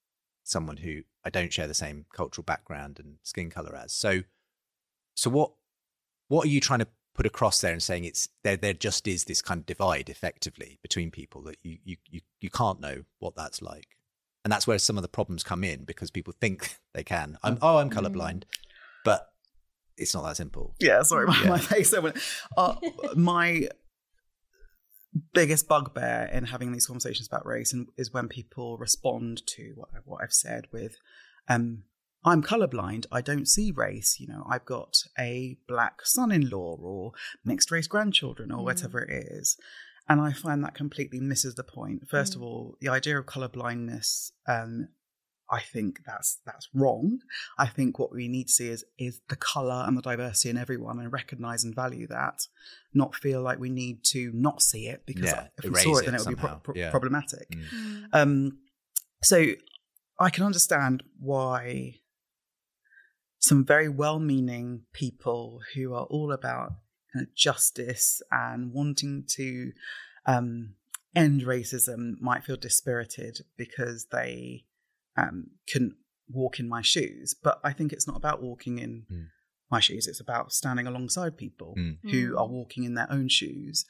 someone 0.44 0.77
who 0.77 1.04
I 1.24 1.30
don't 1.30 1.51
share 1.54 1.68
the 1.68 1.74
same 1.74 2.06
cultural 2.13 2.44
background 2.44 3.00
and 3.00 3.18
skin 3.24 3.50
color 3.50 3.75
as. 3.75 3.94
So, 3.94 4.22
so 5.16 5.30
what 5.30 5.51
what 6.27 6.46
are 6.46 6.50
you 6.50 6.60
trying 6.60 6.80
to 6.80 6.88
put 7.18 7.26
across 7.26 7.60
there 7.62 7.74
and 7.74 7.82
saying 7.84 8.06
it's 8.06 8.30
there 8.44 8.56
there 8.56 8.74
just 8.74 9.08
is 9.08 9.26
this 9.26 9.42
kind 9.42 9.60
of 9.60 9.66
divide 9.66 10.08
effectively 10.10 10.80
between 10.82 11.12
people 11.12 11.42
that 11.44 11.58
you 11.64 11.78
you 11.84 11.98
you, 12.10 12.22
you 12.40 12.50
can't 12.50 12.80
know 12.80 13.04
what 13.20 13.36
that's 13.36 13.62
like. 13.62 13.88
And 14.46 14.52
that's 14.52 14.66
where 14.68 14.80
some 14.80 14.98
of 14.98 15.02
the 15.02 15.10
problems 15.10 15.44
come 15.44 15.64
in 15.66 15.84
because 15.84 16.10
people 16.12 16.34
think 16.40 16.78
they 16.94 17.04
can. 17.04 17.38
I'm 17.44 17.58
oh 17.62 17.78
I'm 17.78 17.90
colorblind. 17.90 18.44
But 19.04 19.28
it's 19.98 20.14
not 20.14 20.24
that 20.26 20.38
simple. 20.38 20.76
Yeah, 20.80 21.02
sorry, 21.02 21.26
my, 21.28 21.42
Yeah. 21.44 21.50
my 21.50 21.58
face. 21.74 21.94
Uh, 22.56 22.76
my 23.16 23.68
biggest 25.34 25.68
bugbear 25.68 26.30
in 26.32 26.46
having 26.46 26.72
these 26.72 26.86
conversations 26.86 27.28
about 27.28 27.46
race 27.46 27.74
and, 27.74 27.88
is 27.98 28.14
when 28.14 28.28
people 28.28 28.78
respond 28.78 29.42
to 29.48 29.74
what, 29.76 29.90
I- 29.96 30.00
what 30.06 30.22
I've 30.24 30.34
said 30.34 30.68
with, 30.72 30.96
um, 31.50 31.84
"I'm 32.26 32.44
colorblind. 32.44 33.06
I 33.12 33.22
don't 33.22 33.48
see 33.48 33.72
race. 33.72 34.20
You 34.20 34.28
know, 34.28 34.46
I've 34.50 34.66
got 34.66 35.04
a 35.18 35.58
black 35.68 36.06
son-in-law 36.06 36.78
or 36.82 37.12
mixed 37.46 37.72
race 37.72 37.88
grandchildren 37.88 38.52
or 38.52 38.60
Mm. 38.60 38.64
whatever 38.66 39.00
it 39.02 39.28
is." 39.32 39.58
And 40.10 40.22
I 40.22 40.32
find 40.34 40.64
that 40.64 40.74
completely 40.74 41.20
misses 41.20 41.56
the 41.56 41.64
point. 41.64 42.08
First 42.10 42.34
Mm. 42.34 42.36
of 42.38 42.42
all, 42.44 42.78
the 42.80 42.90
idea 42.90 43.20
of 43.20 43.26
colorblindness, 43.26 44.32
um, 44.48 44.88
I 45.50 45.62
think 45.62 46.02
that's 46.06 46.40
that's 46.46 46.68
wrong. 46.74 47.20
I 47.58 47.68
think 47.68 48.00
what 48.00 48.12
we 48.12 48.28
need 48.28 48.48
to 48.48 48.54
see 48.54 48.68
is 48.68 48.84
is 48.98 49.22
the 49.30 49.38
colour 49.38 49.86
and 49.88 49.98
the 49.98 50.02
diversity 50.02 50.50
in 50.50 50.58
everyone 50.58 51.00
and 51.00 51.12
recognise 51.12 51.64
and 51.64 51.74
value 51.74 52.06
that, 52.08 52.48
not 52.94 53.16
feel 53.16 53.42
like 53.42 53.58
we 53.60 53.70
need 53.70 54.04
to 54.06 54.32
not 54.34 54.62
see 54.62 54.88
it 54.88 55.06
because 55.06 55.24
Yeah, 55.32 55.48
if 55.63 55.70
we 55.72 55.80
saw 55.82 55.98
it, 55.98 56.02
it 56.02 56.06
then 56.08 56.15
it 56.15 56.20
would 56.26 56.36
be 56.36 56.36
pro- 56.36 56.60
pro- 56.60 56.76
Yeah. 56.76 56.91
problematic. 56.91 57.50
Mm. 57.52 57.63
Mm. 57.72 58.08
Um, 58.13 58.60
so 59.24 59.46
I 60.20 60.30
can 60.30 60.44
understand 60.44 61.04
why 61.18 62.00
some 63.39 63.63
very 63.65 63.89
well-meaning 63.89 64.82
people 64.93 65.62
who 65.76 65.93
are 65.93 66.06
all 66.06 66.32
about 66.32 66.73
kind 67.13 67.26
of 67.28 67.36
justice 67.36 68.21
and 68.32 68.73
wanting 68.73 69.23
to 69.28 69.71
um, 70.26 70.73
end 71.15 71.41
racism 71.41 72.19
might 72.19 72.43
feel 72.43 72.58
dispirited 72.58 73.39
because 73.58 74.08
they 74.12 74.65
um, 75.15 75.47
couldn't 75.71 75.95
walk 76.30 76.60
in 76.60 76.67
my 76.67 76.82
shoes. 76.82 77.34
But 77.41 77.60
I 77.63 77.73
think 77.73 77.93
it's 77.93 78.08
not 78.08 78.17
about 78.17 78.41
walking 78.41 78.80
in 78.80 79.06
Mm. 79.12 79.28
my 79.71 79.80
shoes; 79.80 80.08
it's 80.08 80.19
about 80.19 80.52
standing 80.52 80.86
alongside 80.88 81.38
people 81.38 81.76
Mm. 81.78 81.97
who 82.12 82.34
Mm. 82.34 82.38
are 82.39 82.47
walking 82.47 82.84
in 82.84 82.93
their 82.95 83.12
own 83.12 83.30
shoes. 83.30 83.86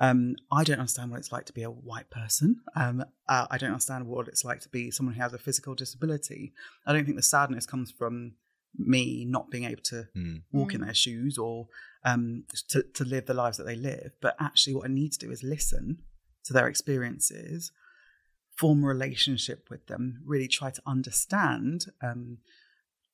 Um, 0.00 0.36
I 0.52 0.62
don't 0.64 0.78
understand 0.78 1.10
what 1.10 1.18
it's 1.18 1.32
like 1.32 1.46
to 1.46 1.52
be 1.52 1.62
a 1.64 1.70
white 1.70 2.08
person. 2.10 2.60
Um, 2.76 3.04
uh, 3.28 3.46
I 3.50 3.58
don't 3.58 3.70
understand 3.72 4.06
what 4.06 4.28
it's 4.28 4.44
like 4.44 4.60
to 4.60 4.68
be 4.68 4.90
someone 4.92 5.14
who 5.16 5.20
has 5.22 5.32
a 5.32 5.38
physical 5.38 5.74
disability. 5.74 6.52
I 6.86 6.92
don't 6.92 7.04
think 7.04 7.16
the 7.16 7.22
sadness 7.22 7.66
comes 7.66 7.90
from 7.90 8.34
me 8.76 9.24
not 9.24 9.50
being 9.50 9.64
able 9.64 9.82
to 9.82 10.08
Mm. 10.16 10.42
walk 10.52 10.74
in 10.74 10.80
Mm. 10.80 10.84
their 10.84 10.94
shoes 10.94 11.38
or 11.38 11.68
um, 12.04 12.44
to, 12.68 12.82
to 12.94 13.04
live 13.04 13.26
the 13.26 13.34
lives 13.34 13.56
that 13.58 13.64
they 13.64 13.76
live. 13.76 14.12
But 14.20 14.36
actually, 14.38 14.74
what 14.74 14.88
I 14.88 14.92
need 14.92 15.12
to 15.12 15.18
do 15.18 15.30
is 15.32 15.42
listen 15.42 15.98
to 16.44 16.52
their 16.52 16.68
experiences, 16.68 17.72
form 18.56 18.84
a 18.84 18.86
relationship 18.86 19.68
with 19.68 19.86
them, 19.86 20.22
really 20.24 20.48
try 20.48 20.70
to 20.70 20.82
understand 20.86 21.86
um, 22.02 22.38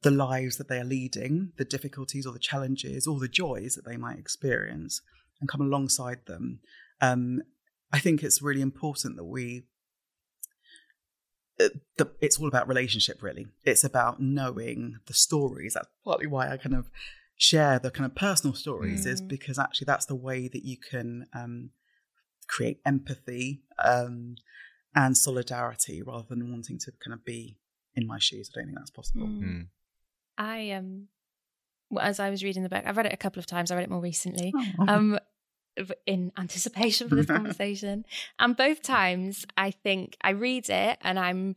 the 0.03 0.11
lives 0.11 0.59
that 0.59 0.69
they 0.69 0.79
are 0.79 0.85
leading, 0.85 1.53
the 1.57 1.65
difficulties 1.65 2.27
or 2.27 2.33
the 2.33 2.39
challenges 2.39 3.07
or 3.07 3.19
the 3.19 3.29
joys 3.29 3.75
that 3.75 3.87
they 3.87 3.97
might 3.97 4.19
experience, 4.19 5.01
and 5.41 5.49
come 5.49 5.63
alongside 5.63 6.27
them. 6.27 6.61
Um, 7.01 7.43
I 7.91 7.99
think 8.01 8.23
it's 8.23 8.43
really 8.43 8.61
important 8.61 9.17
that 9.17 9.25
we. 9.25 9.65
Uh, 11.61 11.69
the, 11.99 12.11
it's 12.21 12.39
all 12.41 12.49
about 12.49 12.69
relationship, 12.69 13.23
really. 13.23 13.47
It's 13.65 13.85
about 13.85 14.21
knowing 14.21 14.97
the 15.07 15.15
stories. 15.15 15.75
That's 15.75 15.89
partly 16.05 16.27
why 16.27 16.51
I 16.51 16.57
kind 16.57 16.75
of 16.75 16.91
share 17.37 17.79
the 17.79 17.91
kind 17.91 18.07
of 18.11 18.15
personal 18.17 18.55
stories, 18.55 19.07
is 19.07 19.21
Mm. 19.23 19.29
because 19.29 19.59
actually 19.59 19.87
that's 19.87 20.07
the 20.07 20.15
way 20.15 20.49
that 20.49 20.65
you 20.65 20.77
can 20.77 21.27
um, 21.35 21.71
create 22.49 22.81
empathy 22.85 23.63
um, 23.83 24.37
and 24.95 25.17
solidarity 25.17 26.03
rather 26.03 26.27
than 26.29 26.51
wanting 26.51 26.79
to 26.79 26.93
kind 27.03 27.15
of 27.15 27.25
be 27.25 27.57
in 27.95 28.07
my 28.07 28.19
shoes. 28.19 28.51
I 28.53 28.59
don't 28.59 28.67
think 28.67 28.79
that's 28.79 28.91
possible. 28.91 29.27
Mm. 29.27 29.43
Mm. 29.43 29.67
I 30.39 30.71
um, 30.73 31.09
well, 31.91 32.05
as 32.05 32.19
I 32.19 32.31
was 32.31 32.43
reading 32.43 32.63
the 32.65 32.69
book, 32.69 32.83
I've 32.87 32.97
read 32.97 33.07
it 33.07 33.13
a 33.13 33.17
couple 33.17 33.39
of 33.41 33.47
times. 33.47 33.71
I 33.71 33.77
read 33.77 33.85
it 33.85 33.91
more 33.91 34.01
recently. 34.01 34.53
Oh. 34.79 34.87
um 34.89 35.19
in 36.07 36.33
anticipation 36.37 37.09
for 37.09 37.15
this 37.15 37.27
conversation. 37.39 38.05
And 38.39 38.57
both 38.57 38.83
times 38.83 39.47
i 39.57 39.71
think 39.71 40.17
i 40.23 40.31
read 40.31 40.69
it 40.69 40.99
and 41.01 41.19
i'm 41.19 41.57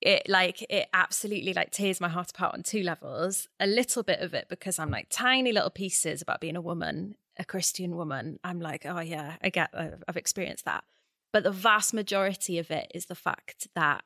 it 0.00 0.28
like 0.28 0.62
it 0.68 0.88
absolutely 0.92 1.54
like 1.54 1.70
tears 1.70 2.00
my 2.00 2.08
heart 2.08 2.30
apart 2.30 2.54
on 2.54 2.62
two 2.62 2.82
levels. 2.82 3.48
A 3.58 3.66
little 3.66 4.02
bit 4.02 4.20
of 4.20 4.34
it 4.34 4.46
because 4.48 4.78
i'm 4.78 4.90
like 4.90 5.06
tiny 5.10 5.52
little 5.52 5.70
pieces 5.70 6.22
about 6.22 6.40
being 6.40 6.56
a 6.56 6.60
woman 6.60 7.14
a 7.38 7.44
christian 7.44 7.96
woman. 7.96 8.38
I'm 8.44 8.60
like 8.60 8.86
oh 8.86 9.00
yeah 9.00 9.36
i 9.42 9.48
get 9.48 9.70
I've- 9.72 10.02
i've 10.08 10.16
experienced 10.16 10.64
that. 10.66 10.84
But 11.32 11.42
the 11.42 11.50
vast 11.50 11.92
majority 11.92 12.58
of 12.58 12.70
it 12.70 12.92
is 12.94 13.06
the 13.06 13.16
fact 13.16 13.66
that 13.74 14.04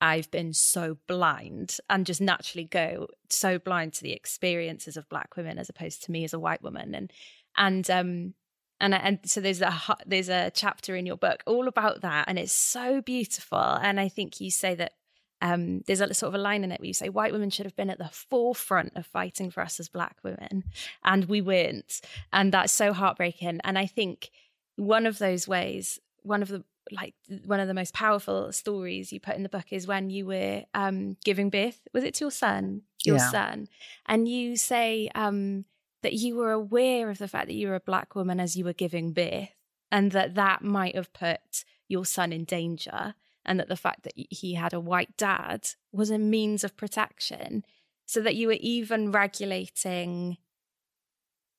I've 0.00 0.30
been 0.30 0.52
so 0.52 0.96
blind 1.08 1.76
and 1.90 2.06
just 2.06 2.20
naturally 2.20 2.64
go 2.64 3.08
so 3.30 3.58
blind 3.58 3.94
to 3.94 4.02
the 4.02 4.12
experiences 4.12 4.96
of 4.96 5.08
black 5.08 5.36
women 5.36 5.58
as 5.58 5.68
opposed 5.68 6.04
to 6.04 6.12
me 6.12 6.24
as 6.24 6.32
a 6.32 6.38
white 6.38 6.62
woman. 6.62 6.94
And 6.94 7.12
and 7.56 7.90
um 7.90 8.34
and 8.80 8.94
and 8.94 9.18
so 9.24 9.40
there's 9.40 9.60
a 9.62 9.74
there's 10.06 10.28
a 10.28 10.50
chapter 10.54 10.96
in 10.96 11.06
your 11.06 11.16
book 11.16 11.42
all 11.46 11.68
about 11.68 12.02
that 12.02 12.26
and 12.28 12.38
it's 12.38 12.52
so 12.52 13.00
beautiful. 13.02 13.58
And 13.58 13.98
I 14.00 14.08
think 14.08 14.40
you 14.40 14.50
say 14.50 14.74
that 14.76 14.92
um 15.40 15.82
there's 15.86 16.00
a 16.00 16.12
sort 16.14 16.28
of 16.28 16.34
a 16.34 16.42
line 16.42 16.64
in 16.64 16.72
it 16.72 16.80
where 16.80 16.86
you 16.88 16.94
say 16.94 17.08
white 17.08 17.32
women 17.32 17.50
should 17.50 17.66
have 17.66 17.76
been 17.76 17.90
at 17.90 17.98
the 17.98 18.08
forefront 18.08 18.92
of 18.96 19.06
fighting 19.06 19.50
for 19.50 19.62
us 19.62 19.78
as 19.80 19.88
black 19.88 20.16
women 20.22 20.64
and 21.04 21.26
we 21.26 21.40
weren't. 21.40 22.00
And 22.32 22.52
that's 22.52 22.72
so 22.72 22.92
heartbreaking. 22.92 23.60
And 23.64 23.78
I 23.78 23.86
think 23.86 24.30
one 24.76 25.06
of 25.06 25.18
those 25.18 25.46
ways 25.48 25.98
one 26.22 26.42
of 26.42 26.48
the 26.48 26.64
like 26.90 27.14
one 27.44 27.60
of 27.60 27.68
the 27.68 27.74
most 27.74 27.92
powerful 27.92 28.50
stories 28.50 29.12
you 29.12 29.20
put 29.20 29.36
in 29.36 29.42
the 29.42 29.48
book 29.48 29.66
is 29.72 29.86
when 29.86 30.08
you 30.10 30.26
were 30.26 30.64
um 30.74 31.16
giving 31.24 31.50
birth. 31.50 31.80
Was 31.92 32.04
it 32.04 32.14
to 32.14 32.24
your 32.24 32.30
son? 32.30 32.82
Your 33.04 33.16
Yeah. 33.16 33.30
son. 33.30 33.68
And 34.06 34.26
you 34.28 34.56
say 34.56 35.10
um 35.14 35.64
that 36.02 36.12
you 36.14 36.36
were 36.36 36.52
aware 36.52 37.10
of 37.10 37.18
the 37.18 37.28
fact 37.28 37.46
that 37.48 37.54
you 37.54 37.68
were 37.68 37.74
a 37.74 37.80
black 37.80 38.14
woman 38.14 38.38
as 38.40 38.56
you 38.56 38.64
were 38.64 38.72
giving 38.72 39.12
birth 39.12 39.50
and 39.90 40.12
that 40.12 40.34
that 40.34 40.62
might 40.62 40.94
have 40.94 41.12
put 41.12 41.64
your 41.88 42.04
son 42.04 42.32
in 42.32 42.44
danger 42.44 43.14
and 43.44 43.58
that 43.58 43.68
the 43.68 43.76
fact 43.76 44.02
that 44.02 44.12
he 44.14 44.54
had 44.54 44.72
a 44.74 44.80
white 44.80 45.16
dad 45.16 45.68
was 45.92 46.10
a 46.10 46.18
means 46.18 46.62
of 46.64 46.76
protection 46.76 47.64
so 48.06 48.20
that 48.20 48.36
you 48.36 48.46
were 48.46 48.56
even 48.60 49.10
regulating 49.10 50.36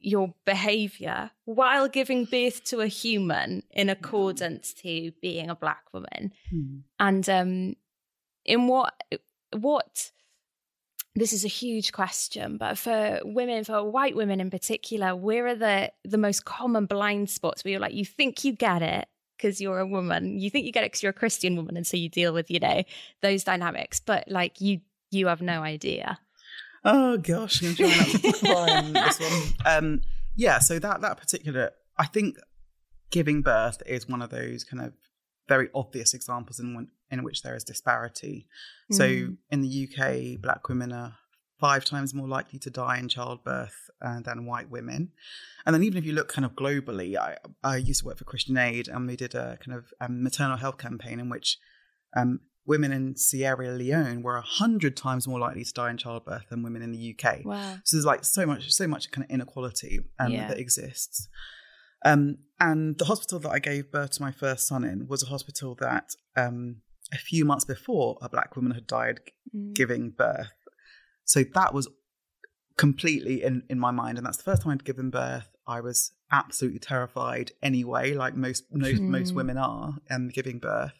your 0.01 0.33
behavior 0.45 1.31
while 1.43 1.89
giving 1.89 2.23
birth 2.23 2.63
to 2.63 2.79
a 2.79 2.87
human 2.87 3.63
in 3.71 3.89
accordance 3.89 4.73
to 4.73 5.11
being 5.21 5.49
a 5.49 5.55
black 5.55 5.83
woman 5.93 6.31
Hmm. 6.49 6.77
and 6.99 7.29
um 7.29 7.75
in 8.45 8.67
what 8.67 8.93
what 9.51 10.11
this 11.15 11.33
is 11.33 11.43
a 11.43 11.49
huge 11.49 11.91
question, 11.91 12.57
but 12.57 12.77
for 12.77 13.19
women, 13.23 13.63
for 13.63 13.83
white 13.83 14.15
women 14.15 14.39
in 14.39 14.49
particular, 14.49 15.15
where 15.15 15.47
are 15.47 15.55
the 15.55 15.91
the 16.03 16.17
most 16.17 16.45
common 16.45 16.85
blind 16.85 17.29
spots 17.29 17.63
where 17.63 17.71
you're 17.71 17.79
like, 17.79 17.93
you 17.93 18.05
think 18.05 18.43
you 18.43 18.53
get 18.53 18.81
it 18.81 19.07
because 19.37 19.59
you're 19.59 19.79
a 19.79 19.87
woman, 19.87 20.39
you 20.39 20.49
think 20.49 20.65
you 20.65 20.71
get 20.71 20.83
it 20.83 20.87
because 20.87 21.03
you're 21.03 21.11
a 21.11 21.13
Christian 21.13 21.55
woman, 21.55 21.77
and 21.77 21.87
so 21.87 21.97
you 21.97 22.09
deal 22.09 22.33
with, 22.33 22.51
you 22.51 22.59
know, 22.59 22.83
those 23.21 23.43
dynamics, 23.43 23.99
but 23.99 24.25
like 24.27 24.61
you 24.61 24.81
you 25.11 25.27
have 25.27 25.41
no 25.41 25.61
idea. 25.61 26.19
Oh 26.85 27.17
gosh, 27.17 27.61
I'm 27.63 27.75
trying 27.75 27.89
not 27.97 28.07
to 28.07 28.33
cry 28.33 28.77
on 28.77 28.93
this 28.93 29.19
one. 29.19 29.53
Um, 29.65 30.01
yeah, 30.35 30.59
so 30.59 30.79
that 30.79 31.01
that 31.01 31.17
particular, 31.17 31.71
I 31.97 32.05
think, 32.05 32.37
giving 33.09 33.41
birth 33.41 33.81
is 33.85 34.07
one 34.07 34.21
of 34.21 34.29
those 34.29 34.63
kind 34.63 34.83
of 34.83 34.93
very 35.47 35.69
obvious 35.73 36.13
examples 36.13 36.59
in 36.59 36.73
one, 36.73 36.89
in 37.11 37.23
which 37.23 37.41
there 37.41 37.55
is 37.55 37.63
disparity. 37.63 38.47
So 38.91 39.03
Mm. 39.07 39.37
in 39.49 39.61
the 39.61 39.69
UK, 39.87 40.37
black 40.41 40.67
women 40.69 40.91
are 40.91 41.17
five 41.59 41.83
times 41.83 42.13
more 42.13 42.27
likely 42.27 42.57
to 42.59 42.69
die 42.69 42.97
in 42.97 43.07
childbirth 43.09 43.89
uh, 44.01 44.21
than 44.21 44.45
white 44.45 44.69
women. 44.69 45.11
And 45.65 45.73
then 45.73 45.83
even 45.83 45.97
if 45.97 46.05
you 46.05 46.13
look 46.13 46.29
kind 46.29 46.45
of 46.45 46.53
globally, 46.53 47.17
I, 47.17 47.37
I 47.63 47.75
used 47.77 47.99
to 48.01 48.05
work 48.05 48.17
for 48.17 48.23
Christian 48.23 48.57
Aid 48.57 48.87
and 48.87 49.05
we 49.07 49.15
did 49.17 49.35
a 49.35 49.57
kind 49.63 49.77
of 49.77 49.93
um, 49.99 50.23
maternal 50.23 50.55
health 50.57 50.77
campaign 50.77 51.19
in 51.19 51.27
which 51.29 51.57
um, 52.15 52.39
women 52.65 52.91
in 52.93 53.17
Sierra 53.17 53.71
Leone 53.71 54.21
were 54.23 54.37
a 54.37 54.41
hundred 54.41 54.95
times 54.95 55.27
more 55.27 55.39
likely 55.39 55.65
to 55.65 55.73
die 55.73 55.89
in 55.89 55.97
childbirth 55.97 56.47
than 56.49 56.63
women 56.63 56.81
in 56.81 56.91
the 56.93 57.13
UK. 57.17 57.43
Wow. 57.43 57.77
So 57.83 57.97
there's 57.97 58.05
like 58.05 58.23
so 58.23 58.45
much, 58.45 58.71
so 58.71 58.87
much 58.87 59.11
kind 59.11 59.25
of 59.25 59.29
inequality 59.31 59.99
um, 60.19 60.31
Yeah. 60.31 60.47
that 60.47 60.57
exists. 60.59 61.27
Um, 62.05 62.37
and 62.59 62.97
the 62.97 63.05
hospital 63.05 63.39
that 63.39 63.49
I 63.51 63.59
gave 63.59 63.91
birth 63.91 64.11
to 64.11 64.21
my 64.21 64.31
first 64.31 64.65
son 64.67 64.85
in 64.85 65.07
was 65.07 65.23
a 65.23 65.25
hospital 65.25 65.75
that 65.81 66.15
um, 66.37 66.77
a 67.13 67.17
few 67.17 67.45
months 67.45 67.65
before 67.65 68.17
a 68.21 68.29
black 68.29 68.55
woman 68.55 68.71
had 68.73 68.87
died 68.87 69.19
Mm. 69.55 69.73
giving 69.73 70.11
birth. 70.11 70.51
So 71.25 71.43
that 71.55 71.73
was 71.73 71.87
completely 72.77 73.41
in, 73.43 73.63
in 73.69 73.79
my 73.79 73.91
mind. 73.91 74.17
And 74.17 74.25
that's 74.27 74.37
the 74.37 74.43
first 74.43 74.61
time 74.61 74.73
I'd 74.73 74.83
given 74.83 75.09
birth. 75.09 75.47
I 75.67 75.81
was 75.81 76.11
absolutely 76.31 76.79
terrified 76.79 77.51
anyway, 77.63 78.13
like 78.13 78.35
most 78.35 78.63
most, 78.71 79.01
most 79.01 79.31
Mm. 79.33 79.35
women 79.35 79.57
are 79.57 79.95
um, 80.09 80.29
giving 80.29 80.59
birth. 80.59 80.93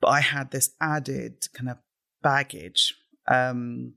But 0.00 0.08
I 0.08 0.20
had 0.20 0.50
this 0.50 0.70
added 0.80 1.48
kind 1.52 1.68
of 1.68 1.78
baggage 2.22 2.94
um, 3.28 3.94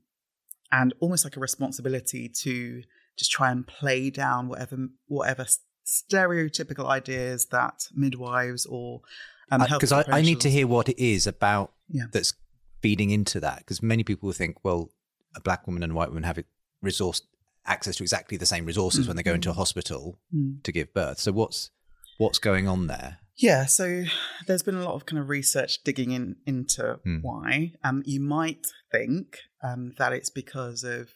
and 0.72 0.92
almost 1.00 1.24
like 1.24 1.36
a 1.36 1.40
responsibility 1.40 2.28
to 2.42 2.82
just 3.16 3.30
try 3.30 3.50
and 3.52 3.66
play 3.66 4.10
down 4.10 4.48
whatever 4.48 4.88
whatever 5.06 5.46
stereotypical 5.86 6.86
ideas 6.86 7.46
that 7.46 7.88
midwives 7.94 8.66
or 8.66 9.02
because 9.50 9.92
I, 9.92 10.04
I 10.08 10.20
need 10.22 10.40
to 10.40 10.50
hear 10.50 10.66
what 10.66 10.88
it 10.88 10.98
is 11.02 11.26
about 11.26 11.72
Yeah. 11.88 12.04
that's 12.12 12.34
feeding 12.82 13.10
into 13.10 13.40
that 13.40 13.58
because 13.58 13.82
many 13.82 14.04
people 14.04 14.30
think 14.32 14.62
well 14.64 14.90
a 15.36 15.40
black 15.40 15.66
woman 15.66 15.82
and 15.82 15.92
a 15.92 15.94
white 15.94 16.08
woman 16.08 16.22
have 16.24 16.38
resource 16.82 17.22
access 17.66 17.96
to 17.96 18.02
exactly 18.02 18.36
the 18.36 18.46
same 18.46 18.66
resources 18.66 19.06
when 19.08 19.16
they 19.16 19.22
go 19.22 19.32
into 19.34 19.50
a 19.50 19.54
hospital 19.54 20.18
Mm. 20.34 20.62
to 20.64 20.70
give 20.72 20.92
birth 20.92 21.18
so 21.18 21.32
what's 21.32 21.70
what's 22.18 22.38
going 22.38 22.68
on 22.68 22.86
there 22.86 23.18
Yeah, 23.36 23.66
so 23.66 24.04
there's 24.46 24.62
been 24.62 24.76
a 24.76 24.84
lot 24.84 24.94
of 24.94 25.06
kind 25.06 25.18
of 25.20 25.28
research 25.28 25.82
digging 25.82 26.12
in 26.12 26.36
into 26.46 27.00
Hmm. 27.02 27.18
why. 27.22 27.72
Um, 27.82 28.02
you 28.06 28.20
might 28.20 28.66
think 28.92 29.38
um, 29.62 29.94
that 29.98 30.12
it's 30.12 30.30
because 30.30 30.84
of 30.84 31.08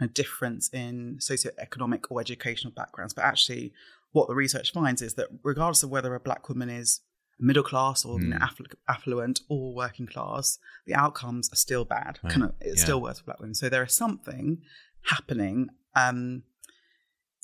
a 0.00 0.06
difference 0.06 0.68
in 0.74 1.16
socioeconomic 1.18 2.02
or 2.10 2.20
educational 2.20 2.72
backgrounds, 2.74 3.14
but 3.14 3.24
actually, 3.24 3.72
what 4.12 4.28
the 4.28 4.34
research 4.34 4.72
finds 4.72 5.00
is 5.00 5.14
that 5.14 5.28
regardless 5.42 5.82
of 5.82 5.88
whether 5.90 6.14
a 6.14 6.20
black 6.20 6.48
woman 6.50 6.68
is 6.68 7.00
middle 7.38 7.62
class 7.62 8.04
or 8.04 8.20
you 8.20 8.28
know, 8.28 8.36
Hmm. 8.36 8.42
afflu- 8.44 8.74
affluent 8.88 9.40
or 9.48 9.74
working 9.74 10.06
class, 10.06 10.58
the 10.86 10.94
outcomes 10.94 11.52
are 11.52 11.56
still 11.56 11.84
bad. 11.84 12.18
Right. 12.22 12.32
Kind 12.32 12.44
of, 12.44 12.54
it's 12.60 12.78
Yeah. 12.80 12.84
still 12.84 13.00
worse 13.02 13.18
for 13.18 13.24
black 13.26 13.40
women. 13.40 13.54
So 13.54 13.68
there 13.68 13.82
is 13.84 13.94
something 13.94 14.62
happening 15.02 15.68
um, 15.94 16.42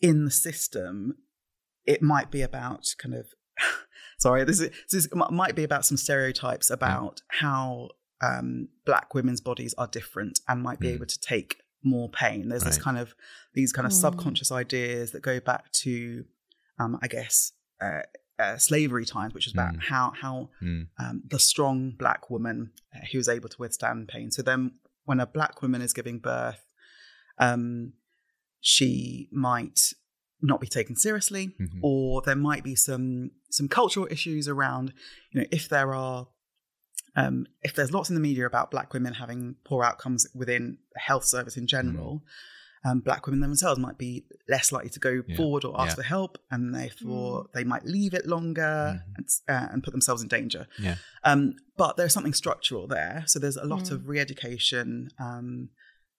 in 0.01 0.25
the 0.25 0.31
system. 0.31 1.17
It 1.87 2.03
might 2.03 2.31
be 2.31 2.43
about 2.43 2.95
kind 2.99 3.15
of 3.15 3.27
sorry, 4.19 4.45
this 4.45 4.61
is, 4.61 4.71
this 4.91 5.05
is, 5.07 5.09
might 5.31 5.55
be 5.55 5.65
about 5.65 5.85
some 5.85 5.97
stereotypes 5.97 6.71
about 6.71 7.23
how 7.29 7.91
um, 8.23 8.69
black 8.87 9.15
women's 9.15 9.41
bodies 9.41 9.75
are 9.77 9.89
different 9.89 10.41
and 10.49 10.63
might 10.63 10.79
be 10.81 10.89
Mm. 10.89 10.95
able 10.95 11.07
to 11.07 11.21
take 11.21 11.57
more 11.83 12.09
pain. 12.09 12.49
There's 12.49 12.63
this 12.63 12.79
kind 12.79 12.97
of 12.97 13.15
these 13.55 13.73
kind 13.73 13.85
of 13.87 13.93
Mm. 13.93 14.01
subconscious 14.01 14.53
ideas 14.53 15.11
that 15.11 15.23
go 15.23 15.41
back 15.41 15.73
to, 15.73 16.25
um, 16.79 16.99
I 17.03 17.09
guess, 17.09 17.53
uh, 17.81 18.03
uh, 18.39 18.57
slavery 18.57 19.05
times, 19.05 19.35
which 19.35 19.47
is 19.47 19.53
about 19.53 19.75
Mm. 19.75 19.83
how 19.83 20.13
how 20.21 20.51
Mm. 20.63 20.89
um, 20.99 21.23
the 21.29 21.39
strong 21.39 21.91
black 21.93 22.31
woman 22.31 22.73
uh, 22.95 23.01
who 23.13 23.19
is 23.19 23.29
able 23.29 23.49
to 23.49 23.57
withstand 23.59 24.09
pain. 24.09 24.31
So 24.31 24.43
then, 24.43 24.79
when 25.05 25.21
a 25.21 25.27
black 25.27 25.63
woman 25.63 25.83
is 25.83 25.93
giving 25.93 26.19
birth, 26.19 26.65
um, 27.39 27.93
she 28.61 29.29
might 29.33 29.93
not 30.41 30.61
be 30.61 30.67
taken 30.67 30.97
seriously, 30.97 31.55
Mhm. 31.61 31.79
or 31.83 32.23
there 32.23 32.37
might 32.37 32.65
be 32.65 32.75
some 32.75 33.31
some 33.51 33.69
cultural 33.69 34.09
issues 34.11 34.49
around, 34.49 34.93
you 35.31 35.41
know, 35.41 35.47
if 35.51 35.69
there 35.69 35.95
are. 35.95 36.29
Um, 37.15 37.47
if 37.61 37.75
there's 37.75 37.93
lots 37.93 38.09
in 38.09 38.15
the 38.15 38.23
media 38.23 38.47
about 38.47 38.71
black 38.71 38.95
women 38.95 39.13
having 39.13 39.57
poor 39.65 39.85
outcomes 39.85 40.27
within 40.35 40.79
the 40.95 40.99
health 41.01 41.27
service 41.27 41.59
in 41.59 41.67
general, 41.67 42.25
um, 42.85 43.01
black 43.01 43.27
women 43.27 43.41
themselves 43.41 43.79
might 43.79 43.97
be 43.99 44.25
less 44.49 44.73
likely 44.73 44.91
to 44.91 44.99
go 44.99 45.23
Yeah. 45.27 45.37
forward 45.37 45.65
or 45.65 45.81
ask 45.81 45.91
Yeah. 45.91 46.03
for 46.03 46.03
help, 46.03 46.39
and 46.51 46.75
therefore 46.75 47.49
they 47.55 47.65
might 47.65 47.85
leave 47.85 48.13
it 48.15 48.27
longer 48.27 49.01
Mhm. 49.01 49.15
and, 49.17 49.27
uh, 49.49 49.69
and 49.73 49.85
put 49.85 49.93
themselves 49.93 50.21
in 50.23 50.29
danger. 50.29 50.67
yeah 50.79 50.97
Um, 51.25 51.55
but 51.77 51.97
there's 51.97 52.13
something 52.13 52.35
structural 52.35 52.87
there. 52.89 53.25
So 53.27 53.39
there's 53.39 53.57
a 53.57 53.65
lot 53.65 53.85
Mm. 53.85 53.91
of 53.93 54.09
re-education 54.09 55.11
um, 55.19 55.71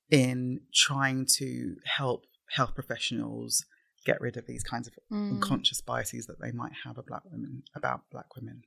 in 0.10 0.62
trying 0.74 1.26
to 1.40 1.78
help 1.86 2.26
health 2.52 2.74
professionals 2.76 3.66
get 4.06 4.20
rid 4.22 4.38
of 4.38 4.46
these 4.48 4.64
kinds 4.64 4.88
of 4.88 4.94
Mm. 5.12 5.36
unconscious 5.36 5.82
biases 5.82 6.26
that 6.28 6.40
they 6.42 6.52
might 6.52 6.74
have 6.84 6.98
about 6.98 7.08
black 7.08 7.26
women 7.32 7.64
about 7.74 8.10
black 8.10 8.36
women. 8.36 8.64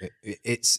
it, 0.00 0.12
it- 0.22 0.40
it's 0.44 0.78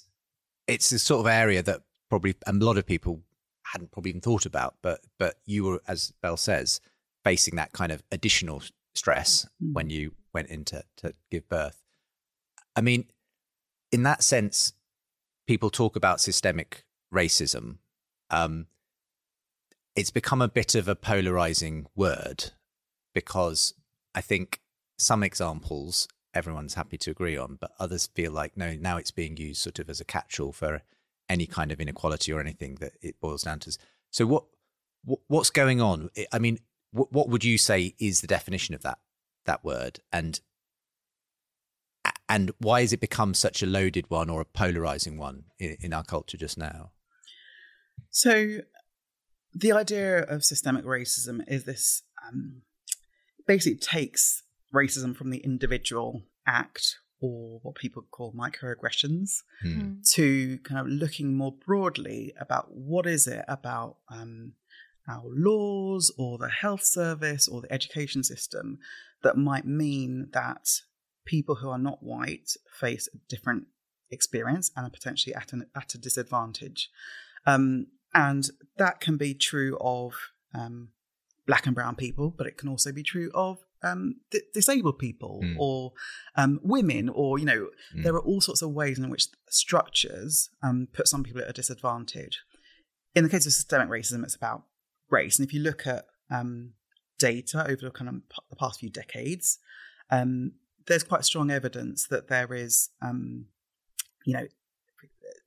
it's 0.67 0.89
the 0.89 0.99
sort 0.99 1.19
of 1.21 1.27
area 1.27 1.61
that 1.61 1.81
probably 2.09 2.35
a 2.47 2.53
lot 2.53 2.77
of 2.77 2.85
people 2.85 3.23
hadn't 3.63 3.91
probably 3.91 4.09
even 4.09 4.21
thought 4.21 4.45
about 4.45 4.75
but 4.81 5.01
but 5.17 5.35
you 5.45 5.63
were 5.63 5.81
as 5.87 6.13
Belle 6.21 6.37
says 6.37 6.79
facing 7.23 7.55
that 7.55 7.71
kind 7.71 7.91
of 7.91 8.03
additional 8.11 8.61
stress 8.93 9.47
Mm. 9.61 9.73
when 9.73 9.89
you 9.89 10.13
went 10.33 10.49
in 10.49 10.65
to, 10.65 10.83
to 10.97 11.13
give 11.31 11.47
birth 11.49 11.83
i 12.75 12.81
mean 12.81 13.05
in 13.91 14.03
that 14.03 14.23
sense 14.23 14.73
people 15.47 15.69
talk 15.69 15.95
about 15.95 16.21
systemic 16.21 16.83
racism 17.13 17.77
um 18.29 18.67
it's 19.95 20.11
become 20.11 20.41
a 20.41 20.47
bit 20.47 20.75
of 20.75 20.87
a 20.87 20.95
polarizing 20.95 21.85
word 21.95 22.51
because 23.13 23.73
i 24.15 24.21
think 24.21 24.61
some 24.97 25.23
examples 25.23 26.07
everyone's 26.35 26.73
happy 26.73 26.97
to 26.97 27.11
agree 27.11 27.37
on, 27.37 27.57
but 27.61 27.71
others 27.79 28.07
feel 28.15 28.31
like 28.31 28.57
no, 28.57 28.73
now 28.73 28.97
it's 28.97 29.11
being 29.11 29.37
used 29.37 29.61
sort 29.61 29.77
of 29.77 29.87
as 29.87 30.01
a 30.01 30.05
catch-all 30.05 30.51
for 30.51 30.81
any 31.29 31.45
kind 31.45 31.71
of 31.71 31.79
inequality 31.79 32.31
or 32.31 32.39
anything 32.39 32.75
that 32.75 32.93
it 33.01 33.19
boils 33.19 33.43
down 33.43 33.59
to. 33.59 33.77
So 34.11 34.25
what, 34.25 34.45
what 35.03 35.19
what's 35.27 35.49
going 35.49 35.81
on? 35.81 36.09
I- 36.31 36.39
mean, 36.39 36.59
what, 36.91 37.11
what 37.11 37.29
would 37.29 37.43
you 37.43 37.57
say 37.57 37.95
is 37.99 38.21
the 38.21 38.27
definition 38.27 38.75
of 38.75 38.81
that 38.83 38.99
that 39.45 39.63
word, 39.63 39.99
and 40.11 40.39
and 42.29 42.51
why 42.59 42.81
has 42.81 42.93
it 42.93 42.99
become 42.99 43.33
such 43.33 43.61
a 43.61 43.65
loaded 43.65 44.09
one 44.09 44.29
or 44.29 44.41
a 44.41 44.45
polarizing 44.45 45.17
one 45.17 45.45
in, 45.59 45.77
in 45.81 45.93
our 45.93 46.03
culture 46.03 46.37
just 46.37 46.57
now? 46.57 46.91
So 48.09 48.59
the 49.53 49.71
idea 49.71 50.23
of 50.23 50.43
systemic 50.43 50.85
racism 50.85 51.43
is 51.47 51.65
this 51.65 52.03
um, 52.27 52.61
basically 53.45 53.77
takes 53.77 54.43
racism 54.73 55.15
from 55.15 55.29
the 55.29 55.39
individual 55.39 56.23
act 56.47 56.97
or 57.23 57.59
what 57.63 57.75
people 57.75 58.03
call 58.11 58.33
microaggressions. 58.33 59.43
Mm. 59.65 60.03
to 60.11 60.57
kind 60.59 60.81
of 60.81 60.87
looking 60.87 61.37
more 61.37 61.53
broadly 61.65 62.33
about 62.37 62.67
what 62.71 63.07
is 63.07 63.27
it 63.27 63.45
about 63.47 63.95
um, 64.11 64.53
our 65.07 65.23
laws 65.25 66.13
or 66.17 66.37
the 66.37 66.49
health 66.49 66.83
service 66.83 67.47
or 67.47 67.61
the 67.61 67.71
education 67.71 68.23
system 68.23 68.77
that 69.23 69.37
might 69.37 69.65
mean 69.65 70.27
that 70.33 70.67
people 71.25 71.55
who 71.55 71.69
are 71.69 71.79
not 71.79 72.03
white 72.03 72.51
face 72.79 73.07
a 73.13 73.17
different 73.29 73.67
experience 74.11 74.69
and 74.75 74.85
are 74.85 74.89
potentially 74.89 75.33
at, 75.33 75.53
an, 75.53 75.65
at 75.75 75.95
a 75.95 75.97
disadvantage. 75.97 76.89
Um, 77.45 77.87
and 78.13 78.49
that 78.77 78.99
can 78.99 79.15
be 79.15 79.33
true 79.33 79.77
of 79.79 80.13
um, 80.53 80.89
black 81.47 81.65
and 81.65 81.75
brown 81.75 81.95
people, 81.95 82.33
but 82.37 82.47
it 82.47 82.57
can 82.57 82.67
also 82.67 82.91
be 82.91 83.03
true 83.03 83.31
of 83.33 83.59
um, 83.83 84.15
di- 84.31 84.41
disabled 84.53 84.97
people 84.99 85.41
Mm. 85.43 85.55
or 85.59 85.93
um, 86.35 86.59
women, 86.63 87.09
or 87.09 87.37
you 87.39 87.45
know, 87.45 87.69
Mm. 87.95 88.03
there 88.03 88.13
are 88.13 88.21
all 88.21 88.41
sorts 88.41 88.61
of 88.61 88.71
ways 88.71 88.97
in 88.99 89.09
which 89.09 89.27
structures 89.49 90.49
um, 90.61 90.87
put 90.93 91.07
some 91.07 91.23
people 91.23 91.41
at 91.41 91.49
a 91.49 91.53
disadvantage. 91.53 92.41
In 93.15 93.23
the 93.23 93.29
case 93.29 93.45
of 93.45 93.53
systemic 93.53 93.89
racism, 93.89 94.23
it's 94.23 94.35
about 94.35 94.63
race, 95.09 95.37
and 95.37 95.47
if 95.47 95.53
you 95.53 95.61
look 95.61 95.85
at 95.85 96.05
um, 96.31 96.73
data 97.19 97.65
over 97.69 97.89
kind 97.91 98.09
of 98.09 98.15
p- 98.29 98.37
the 98.49 98.55
past 98.55 98.79
few 98.79 98.89
decades, 98.89 99.59
um, 100.09 100.53
there's 100.87 101.03
quite 101.03 101.23
strong 101.25 101.51
evidence 101.51 102.07
that 102.07 102.27
there 102.27 102.53
is, 102.53 102.89
um, 103.01 103.45
you 104.25 104.33
know, 104.33 104.47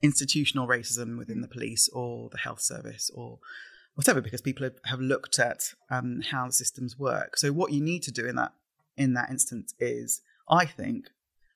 institutional 0.02 0.66
racism 0.66 1.18
within 1.18 1.40
the 1.40 1.48
police 1.48 1.88
or 1.92 2.28
the 2.30 2.38
health 2.38 2.60
service 2.60 3.10
or 3.14 3.38
whatever 3.96 4.20
because 4.20 4.40
people 4.40 4.64
have, 4.64 4.78
have 4.84 5.00
looked 5.00 5.38
at 5.38 5.74
um, 5.90 6.22
how 6.30 6.46
the 6.46 6.52
systems 6.52 6.98
work. 6.98 7.36
So 7.36 7.50
what 7.50 7.72
you 7.72 7.80
need 7.80 8.02
to 8.04 8.12
do 8.12 8.26
in 8.26 8.36
that 8.36 8.52
in 8.96 9.14
that 9.14 9.28
instance 9.28 9.74
is, 9.78 10.22
I 10.48 10.64
think, 10.64 11.10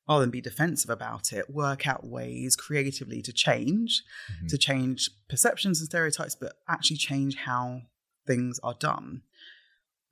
rather 0.09 0.22
than 0.22 0.31
be 0.31 0.40
defensive 0.40 0.90
about 0.90 1.33
it, 1.33 1.48
work 1.48 1.87
out 1.87 2.07
ways 2.07 2.57
creatively 2.57 3.22
to 3.22 3.33
change, 3.33 4.03
mm-hmm. 4.31 4.46
to 4.48 4.59
change 4.59 5.11
perceptions 5.29 5.81
and 5.81 5.88
stereotypes, 5.88 6.35
but 6.35 6.55
actually 6.68 6.96
change 6.96 7.37
how 7.37 7.83
things 8.26 8.59
are 8.62 8.74
done. 8.79 9.22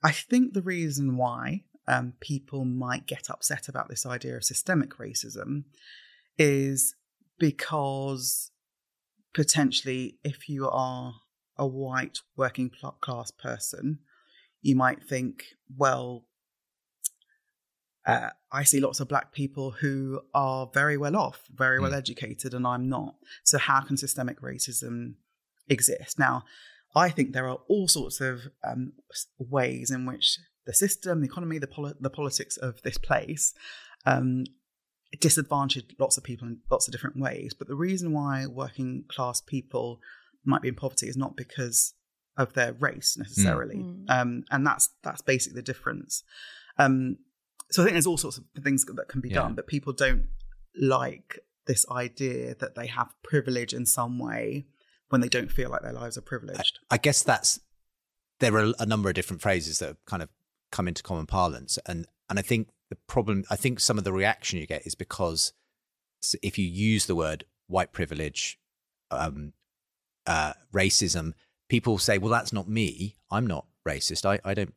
I 0.01 0.11
think 0.11 0.53
the 0.53 0.61
reason 0.61 1.17
why 1.17 1.65
um, 1.87 2.13
people 2.19 2.65
might 2.65 3.05
get 3.05 3.29
upset 3.29 3.67
about 3.67 3.89
this 3.89 4.05
idea 4.05 4.37
of 4.37 4.43
systemic 4.43 4.97
racism 4.97 5.65
is 6.37 6.95
because 7.37 8.51
potentially, 9.33 10.17
if 10.23 10.49
you 10.49 10.69
are 10.69 11.13
a 11.59 11.67
white 11.67 12.19
working 12.35 12.71
class 13.01 13.31
person, 13.31 13.99
you 14.61 14.75
might 14.75 15.03
think, 15.03 15.43
well, 15.77 16.25
uh, 18.07 18.29
I 18.51 18.63
see 18.63 18.79
lots 18.79 18.99
of 18.99 19.07
black 19.07 19.31
people 19.33 19.71
who 19.71 20.21
are 20.33 20.69
very 20.73 20.97
well 20.97 21.15
off, 21.15 21.41
very 21.53 21.79
well 21.79 21.91
mm. 21.91 21.97
educated, 21.97 22.53
and 22.53 22.65
I'm 22.65 22.89
not. 22.89 23.15
So, 23.43 23.59
how 23.59 23.81
can 23.81 23.97
systemic 23.97 24.41
racism 24.41 25.15
exist? 25.67 26.17
Now, 26.17 26.43
I 26.95 27.09
think 27.09 27.33
there 27.33 27.47
are 27.47 27.59
all 27.67 27.87
sorts 27.87 28.19
of 28.19 28.47
um, 28.63 28.93
ways 29.37 29.91
in 29.91 30.05
which 30.05 30.39
the 30.65 30.73
system, 30.73 31.19
the 31.19 31.27
economy, 31.27 31.59
the, 31.59 31.67
poli- 31.67 31.93
the 31.99 32.09
politics 32.09 32.57
of 32.57 32.81
this 32.81 32.97
place 32.97 33.53
um, 34.05 34.45
disadvantage 35.19 35.95
lots 35.99 36.17
of 36.17 36.23
people 36.23 36.47
in 36.47 36.59
lots 36.69 36.87
of 36.87 36.91
different 36.91 37.19
ways. 37.19 37.53
But 37.57 37.67
the 37.67 37.75
reason 37.75 38.13
why 38.13 38.45
working 38.45 39.05
class 39.07 39.41
people 39.41 39.99
might 40.49 40.61
be 40.61 40.69
in 40.69 40.75
poverty 40.75 41.07
is 41.07 41.17
not 41.17 41.35
because 41.35 41.93
of 42.37 42.53
their 42.53 42.73
race 42.73 43.17
necessarily, 43.17 43.77
mm. 43.77 44.09
um, 44.09 44.43
and 44.51 44.65
that's 44.65 44.89
that's 45.03 45.21
basically 45.21 45.55
the 45.55 45.61
difference. 45.63 46.23
Um, 46.77 47.17
so 47.71 47.81
I 47.81 47.85
think 47.85 47.93
there's 47.93 48.07
all 48.07 48.17
sorts 48.17 48.37
of 48.37 48.45
things 48.63 48.85
that 48.85 49.07
can 49.07 49.21
be 49.21 49.29
yeah. 49.29 49.35
done, 49.35 49.53
but 49.53 49.67
people 49.67 49.93
don't 49.93 50.27
like 50.75 51.39
this 51.67 51.85
idea 51.91 52.55
that 52.55 52.75
they 52.75 52.87
have 52.87 53.13
privilege 53.23 53.73
in 53.73 53.85
some 53.85 54.17
way 54.17 54.65
when 55.09 55.21
they 55.21 55.29
don't 55.29 55.51
feel 55.51 55.69
like 55.69 55.81
their 55.81 55.93
lives 55.93 56.17
are 56.17 56.21
privileged. 56.21 56.79
I, 56.89 56.95
I 56.95 56.97
guess 56.97 57.21
that's 57.23 57.59
there 58.39 58.55
are 58.55 58.73
a 58.79 58.85
number 58.85 59.09
of 59.09 59.15
different 59.15 59.41
phrases 59.41 59.79
that 59.79 59.87
have 59.87 60.05
kind 60.05 60.23
of 60.23 60.29
come 60.71 60.87
into 60.87 61.03
common 61.03 61.25
parlance, 61.25 61.77
and 61.85 62.07
and 62.29 62.39
I 62.39 62.41
think 62.41 62.69
the 62.89 62.97
problem, 63.07 63.43
I 63.49 63.55
think 63.55 63.79
some 63.79 63.97
of 63.97 64.03
the 64.03 64.13
reaction 64.13 64.59
you 64.59 64.67
get 64.67 64.85
is 64.85 64.95
because 64.95 65.53
if 66.41 66.57
you 66.57 66.65
use 66.65 67.05
the 67.05 67.15
word 67.15 67.45
white 67.67 67.91
privilege, 67.91 68.59
um, 69.11 69.53
uh, 70.27 70.53
racism, 70.73 71.33
people 71.69 71.97
say, 71.97 72.17
well, 72.17 72.31
that's 72.31 72.53
not 72.53 72.67
me. 72.67 73.15
I'm 73.31 73.47
not 73.47 73.65
racist. 73.87 74.25
I, 74.25 74.39
I 74.43 74.53
don't, 74.53 74.73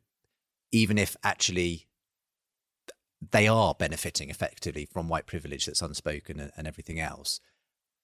even 0.70 0.98
if 0.98 1.16
actually 1.22 1.86
they 3.30 3.46
are 3.46 3.74
benefiting 3.74 4.30
effectively 4.30 4.84
from 4.84 5.08
white 5.08 5.26
privilege 5.26 5.66
that's 5.66 5.82
unspoken 5.82 6.40
and, 6.40 6.52
and, 6.56 6.66
everything 6.66 6.98
else. 6.98 7.40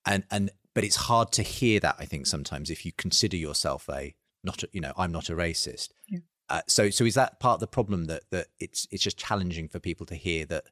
And 0.07 0.24
and 0.31 0.51
but 0.74 0.85
it's 0.85 0.96
hard 0.96 1.33
to 1.33 1.42
hear 1.42 1.81
that 1.81 1.96
I 1.98 2.05
think 2.05 2.27
sometimes 2.27 2.70
if 2.70 2.87
you 2.87 2.92
consider 2.92 3.37
yourself 3.37 3.88
a 3.88 4.14
not 4.44 4.62
a, 4.62 4.68
you 4.72 4.81
know 4.81 4.92
I'm 4.96 5.11
not 5.11 5.29
a 5.29 5.35
racist. 5.35 5.90
Yeah. 6.07 6.20
Uh, 6.48 6.62
so 6.66 6.88
so 6.90 7.05
is 7.05 7.14
that 7.14 7.40
part 7.40 7.55
of 7.55 7.61
the 7.61 7.66
problem 7.66 8.05
that 8.05 8.22
that 8.31 8.46
it's 8.61 8.87
it's 8.90 9.03
just 9.03 9.18
challenging 9.18 9.68
for 9.68 9.81
people 9.81 10.07
to 10.07 10.14
hear 10.14 10.46
that 10.46 10.64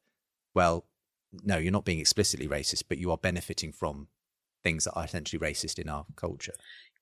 well 0.55 0.87
no 1.43 1.59
you're 1.59 1.73
not 1.73 1.85
being 1.85 1.99
explicitly 1.99 2.47
racist 2.47 2.85
but 2.89 2.99
you 2.99 3.11
are 3.11 3.19
benefiting 3.19 3.73
from 3.73 4.09
things 4.67 4.85
that 4.85 4.95
are 4.95 5.05
essentially 5.05 5.39
racist 5.39 5.79
in 5.79 5.89
our 5.89 6.05
culture. 6.17 6.55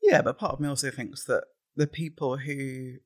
Yeah, 0.02 0.20
but 0.20 0.38
part 0.38 0.52
of 0.52 0.60
me 0.60 0.68
also 0.68 0.90
thinks 0.90 1.24
that 1.24 1.44
the 1.76 1.86
people 1.86 2.36
who 2.36 2.96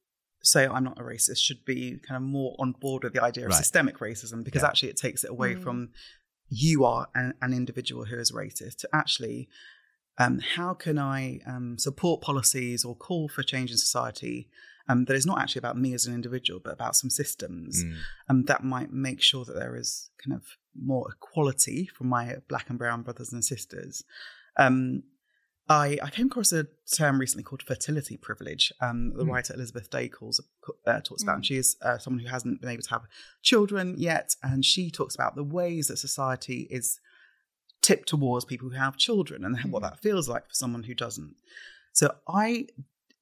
say 0.43 0.67
I'm 0.67 0.83
not 0.83 0.99
a 0.99 1.03
racist 1.03 1.39
should 1.39 1.65
be 1.65 1.99
kind 2.07 2.17
of 2.17 2.23
more 2.23 2.57
on 2.59 2.73
board 2.73 3.05
with 3.05 3.13
the 3.13 3.23
idea 3.23 3.45
of 3.45 3.51
right. 3.51 3.57
systemic 3.57 3.99
racism 3.99 4.43
because 4.43 4.63
yeah. 4.63 4.69
actually 4.69 4.91
it 4.91 4.97
takes 4.97 5.23
it 5.23 5.31
away 5.31 5.55
mm. 5.55 5.63
from 5.63 5.91
you 6.49 6.85
are 6.85 7.09
an, 7.15 7.35
an, 7.41 7.53
individual 7.53 8.05
who 8.07 8.19
is 8.19 8.33
racist 8.33 8.79
to 8.79 8.89
actually 8.93 9.49
um, 10.19 10.41
how 10.57 10.75
can 10.75 10.99
I 10.99 11.41
um, 11.47 11.77
support 11.79 12.21
policies 12.21 12.85
or 12.85 12.97
call 12.97 13.29
for 13.29 13.43
change 13.43 13.71
in 13.71 13.77
society 13.77 14.49
um, 14.89 15.05
that 15.05 15.17
is 15.17 15.27
not 15.27 15.41
actually 15.41 15.61
about 15.61 15.77
me 15.77 15.93
as 15.93 16.07
an 16.07 16.15
individual 16.15 16.61
but 16.63 16.73
about 16.73 16.97
some 16.97 17.11
systems 17.11 17.85
mm. 17.85 17.95
Um, 18.29 18.45
that 18.45 18.63
might 18.65 18.93
make 18.93 19.21
sure 19.23 19.45
that 19.45 19.55
there 19.55 19.77
is 19.77 20.11
kind 20.25 20.35
of 20.37 20.45
more 20.81 21.09
equality 21.11 21.89
for 21.97 22.05
my 22.05 22.37
black 22.49 22.69
and 22.69 22.79
brown 22.79 23.03
brothers 23.03 23.33
and 23.33 23.45
sisters. 23.45 24.05
Um, 24.59 25.05
I, 25.69 25.99
I 26.03 26.11
came 26.11 26.27
across 26.27 26.53
a 26.53 26.67
term 26.91 27.19
recently 27.19 27.43
called 27.43 27.63
fertility 27.63 28.17
privilege. 28.17 28.73
Um, 28.81 29.13
the 29.15 29.25
mm. 29.25 29.31
writer 29.31 29.55
Elizabeth 29.55 29.91
Day 29.91 30.09
calls 30.09 30.41
uh, 30.87 31.01
talks 31.01 31.23
about, 31.23 31.33
mm. 31.33 31.37
and 31.37 31.47
she 31.47 31.57
is 31.57 31.77
uh, 31.83 31.99
someone 31.99 32.21
who 32.23 32.29
hasn't 32.29 32.61
been 32.61 32.71
able 32.71 32.83
to 32.83 32.91
have 32.91 33.03
children 33.43 33.95
yet, 33.99 34.35
and 34.43 34.65
she 34.65 34.91
talks 34.91 35.15
about 35.15 35.37
the 35.37 35.45
ways 35.45 35.89
that 35.89 35.99
society 35.99 36.67
is 36.71 36.99
tipped 37.83 38.09
towards 38.09 38.45
people 38.45 38.71
who 38.71 38.77
have 38.77 38.97
children 38.97 39.45
and 39.45 39.59
mm. 39.59 39.71
what 39.71 39.83
that 39.83 40.01
feels 40.01 40.29
like 40.29 40.49
for 40.49 40.55
someone 40.55 40.85
who 40.85 40.95
doesn't. 40.95 41.37
So 41.93 42.15
I, 42.27 42.67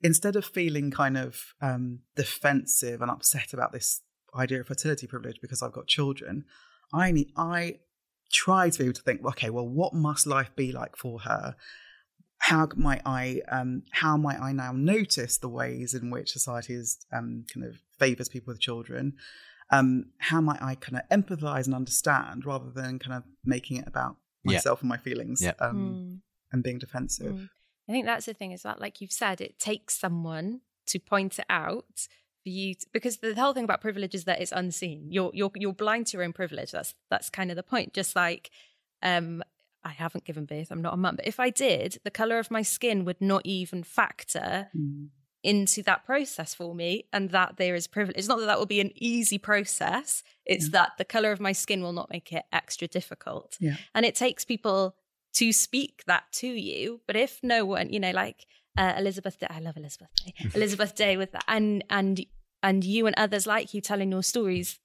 instead 0.02 0.36
of 0.36 0.44
feeling 0.44 0.90
kind 0.92 1.18
of 1.18 1.54
um, 1.60 2.00
defensive 2.14 3.02
and 3.02 3.10
upset 3.10 3.54
about 3.54 3.72
this 3.72 4.02
idea 4.36 4.60
of 4.60 4.68
fertility 4.68 5.08
privilege 5.08 5.38
because 5.40 5.62
I've 5.62 5.72
got 5.72 5.88
children, 5.88 6.44
I 6.92 7.10
need 7.10 7.32
I 7.36 7.80
try 8.32 8.70
to 8.70 8.78
be 8.78 8.84
able 8.84 8.94
to 8.94 9.02
think, 9.02 9.24
okay, 9.24 9.50
well, 9.50 9.68
what 9.68 9.94
must 9.94 10.26
life 10.26 10.50
be 10.56 10.72
like 10.72 10.96
for 10.96 11.20
her? 11.20 11.56
how 12.38 12.68
might 12.76 13.02
I 13.04 13.40
um, 13.48 13.82
how 13.90 14.16
might 14.16 14.38
I 14.40 14.52
now 14.52 14.72
notice 14.72 15.38
the 15.38 15.48
ways 15.48 15.94
in 15.94 16.10
which 16.10 16.30
society 16.30 16.74
is 16.74 16.98
um, 17.12 17.44
kind 17.52 17.66
of 17.66 17.78
favors 17.98 18.28
people 18.28 18.52
with 18.52 18.60
children? 18.60 19.14
Um, 19.70 20.06
how 20.18 20.40
might 20.40 20.62
I 20.62 20.76
kind 20.76 21.02
of 21.02 21.08
empathize 21.08 21.66
and 21.66 21.74
understand 21.74 22.46
rather 22.46 22.70
than 22.70 22.98
kind 22.98 23.16
of 23.16 23.24
making 23.44 23.78
it 23.78 23.88
about 23.88 24.16
myself 24.44 24.78
yeah. 24.78 24.82
and 24.82 24.88
my 24.88 24.96
feelings 24.96 25.42
yeah. 25.42 25.54
mm. 25.60 26.20
and 26.52 26.62
being 26.62 26.78
defensive? 26.78 27.34
Mm. 27.34 27.48
I 27.88 27.92
think 27.92 28.06
that's 28.06 28.26
the 28.26 28.34
thing 28.34 28.52
is 28.52 28.62
that, 28.62 28.80
like 28.80 29.00
you've 29.00 29.12
said, 29.12 29.40
it 29.40 29.58
takes 29.58 29.98
someone 29.98 30.60
to 30.86 31.00
point 31.00 31.38
it 31.38 31.46
out 31.48 32.06
you 32.50 32.74
because 32.92 33.18
the 33.18 33.34
whole 33.34 33.52
thing 33.52 33.64
about 33.64 33.80
privilege 33.80 34.14
is 34.14 34.24
that 34.24 34.40
it's 34.40 34.52
unseen. 34.52 35.08
You're 35.10 35.30
you're 35.34 35.50
you're 35.54 35.72
blind 35.72 36.06
to 36.08 36.16
your 36.16 36.24
own 36.24 36.32
privilege. 36.32 36.72
That's 36.72 36.94
that's 37.10 37.30
kind 37.30 37.50
of 37.50 37.56
the 37.56 37.62
point. 37.62 37.92
Just 37.92 38.16
like 38.16 38.50
um, 39.02 39.42
I 39.84 39.90
haven't 39.90 40.24
given 40.24 40.46
birth, 40.46 40.70
I'm 40.70 40.82
not 40.82 40.94
a 40.94 40.96
mum. 40.96 41.16
But 41.16 41.26
if 41.26 41.38
I 41.38 41.50
did, 41.50 41.98
the 42.04 42.10
colour 42.10 42.38
of 42.38 42.50
my 42.50 42.62
skin 42.62 43.04
would 43.04 43.20
not 43.20 43.42
even 43.44 43.84
factor 43.84 44.68
mm. 44.76 45.08
into 45.42 45.82
that 45.84 46.04
process 46.04 46.54
for 46.54 46.74
me. 46.74 47.04
And 47.12 47.30
that 47.30 47.56
there 47.56 47.74
is 47.74 47.86
privilege. 47.86 48.16
It's 48.16 48.28
not 48.28 48.40
that 48.40 48.46
that 48.46 48.58
will 48.58 48.66
be 48.66 48.80
an 48.80 48.90
easy 48.96 49.38
process, 49.38 50.22
it's 50.44 50.66
yeah. 50.66 50.72
that 50.72 50.92
the 50.98 51.04
colour 51.04 51.30
of 51.30 51.40
my 51.40 51.52
skin 51.52 51.82
will 51.82 51.92
not 51.92 52.10
make 52.10 52.32
it 52.32 52.44
extra 52.52 52.88
difficult. 52.88 53.56
Yeah. 53.60 53.76
And 53.94 54.04
it 54.04 54.16
takes 54.16 54.44
people 54.44 54.96
to 55.34 55.52
speak 55.52 56.02
that 56.06 56.24
to 56.32 56.48
you. 56.48 57.00
But 57.06 57.14
if 57.14 57.38
no 57.42 57.64
one, 57.64 57.92
you 57.92 58.00
know, 58.00 58.10
like 58.10 58.46
uh, 58.76 58.94
Elizabeth 58.96 59.38
Day, 59.38 59.46
I 59.48 59.60
love 59.60 59.76
Elizabeth 59.76 60.08
Day, 60.24 60.34
Elizabeth 60.54 60.94
Day 60.94 61.16
with 61.16 61.32
that, 61.32 61.44
and, 61.46 61.84
and, 61.90 62.24
and 62.62 62.84
you 62.84 63.06
and 63.06 63.14
others 63.16 63.46
like 63.46 63.74
you 63.74 63.80
telling 63.80 64.10
your 64.10 64.22
stories, 64.22 64.78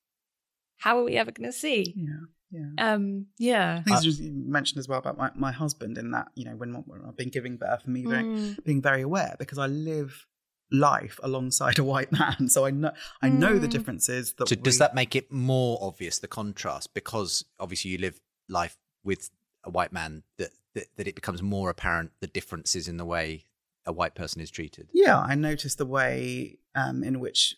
how 0.78 1.00
are 1.00 1.04
we 1.04 1.18
ever 1.18 1.32
going 1.32 1.50
to 1.50 1.58
see? 1.58 1.94
Yeah. 1.96 2.26
Yeah. 2.52 2.94
Um, 2.94 3.28
yeah. 3.38 3.80
I 3.80 3.82
think 3.82 3.98
uh, 3.98 4.24
you 4.24 4.32
mentioned 4.46 4.80
as 4.80 4.88
well 4.88 5.00
about 5.00 5.18
my, 5.18 5.32
my 5.36 5.52
husband 5.54 5.98
in 5.98 6.12
that, 6.12 6.28
you 6.36 6.44
know, 6.44 6.56
when, 6.56 6.74
when 6.74 7.02
I've 7.08 7.16
been 7.16 7.30
giving 7.30 7.56
birth 7.56 7.86
and 7.86 7.94
me 7.94 8.06
very, 8.06 8.24
mm. 8.24 8.64
being 8.66 8.82
very 8.82 9.02
aware 9.02 9.36
because 9.40 9.58
I 9.58 9.68
live 9.68 10.28
life 10.72 11.20
alongside 11.24 11.80
a 11.80 11.84
white 11.84 12.12
man. 12.20 12.50
So 12.50 12.66
I 12.66 12.72
know 12.72 12.92
I 13.22 13.30
know 13.30 13.58
the 13.58 13.68
mm. 13.68 13.72
differences 13.72 14.34
that 14.34 14.50
So 14.50 14.56
we... 14.56 14.62
does 14.62 14.80
that 14.80 14.96
make 14.96 15.16
it 15.16 15.32
more 15.32 15.78
obvious 15.82 16.20
the 16.20 16.28
contrast 16.28 16.94
because 16.94 17.46
obviously 17.60 17.92
you 17.92 17.98
live 17.98 18.20
life 18.50 18.78
with 19.04 19.30
a 19.64 19.70
white 19.70 19.94
man 19.94 20.24
that, 20.38 20.50
that 20.76 20.88
that 20.98 21.08
it 21.08 21.16
becomes 21.16 21.42
more 21.42 21.70
apparent 21.70 22.12
the 22.20 22.28
differences 22.28 22.88
in 22.88 22.98
the 22.98 23.06
way 23.06 23.46
a 23.86 23.92
white 23.92 24.16
person 24.16 24.42
is 24.42 24.52
treated? 24.52 24.90
Yeah, 24.94 25.20
I 25.20 25.36
noticed 25.36 25.78
the 25.78 25.86
way 25.86 26.60
um, 26.76 27.04
in 27.04 27.20
which 27.20 27.56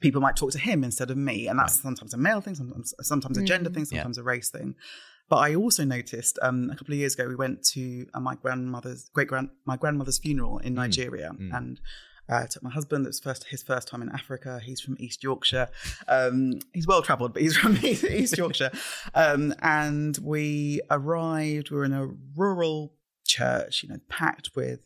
people 0.00 0.20
might 0.20 0.36
talk 0.36 0.52
to 0.52 0.58
him 0.58 0.84
instead 0.84 1.10
of 1.10 1.16
me, 1.16 1.48
and 1.48 1.58
that's 1.58 1.76
right. 1.76 1.82
sometimes 1.82 2.14
a 2.14 2.18
male 2.18 2.40
thing, 2.40 2.54
sometimes 2.54 2.94
sometimes 3.00 3.38
a 3.38 3.42
gender 3.42 3.70
mm. 3.70 3.74
thing, 3.74 3.84
sometimes 3.84 4.16
yeah. 4.16 4.22
a 4.22 4.24
race 4.24 4.50
thing. 4.50 4.74
But 5.28 5.36
I 5.36 5.54
also 5.54 5.84
noticed 5.84 6.38
um, 6.40 6.70
a 6.72 6.76
couple 6.76 6.94
of 6.94 6.98
years 6.98 7.14
ago 7.14 7.28
we 7.28 7.36
went 7.36 7.62
to 7.72 8.06
uh, 8.14 8.20
my 8.20 8.34
grandmother's 8.34 9.10
great 9.12 9.28
grand 9.28 9.50
my 9.66 9.76
grandmother's 9.76 10.18
funeral 10.18 10.58
in 10.58 10.72
mm. 10.72 10.76
Nigeria, 10.76 11.32
mm. 11.38 11.54
and 11.56 11.80
uh, 12.28 12.46
took 12.46 12.62
my 12.62 12.70
husband. 12.70 13.06
It 13.06 13.10
was 13.10 13.20
first 13.20 13.44
his 13.44 13.62
first 13.62 13.88
time 13.88 14.02
in 14.02 14.10
Africa. 14.10 14.60
He's 14.62 14.80
from 14.80 14.96
East 14.98 15.22
Yorkshire. 15.22 15.68
Um, 16.06 16.60
he's 16.72 16.86
well 16.86 17.02
travelled, 17.02 17.32
but 17.32 17.42
he's 17.42 17.56
from 17.58 17.76
East 17.82 18.36
Yorkshire. 18.36 18.70
Um, 19.14 19.54
and 19.60 20.18
we 20.22 20.80
arrived. 20.90 21.70
We 21.70 21.78
were 21.78 21.84
in 21.84 21.92
a 21.92 22.08
rural 22.36 22.92
church, 23.28 23.82
you 23.82 23.88
know, 23.88 24.00
packed 24.08 24.50
with 24.56 24.80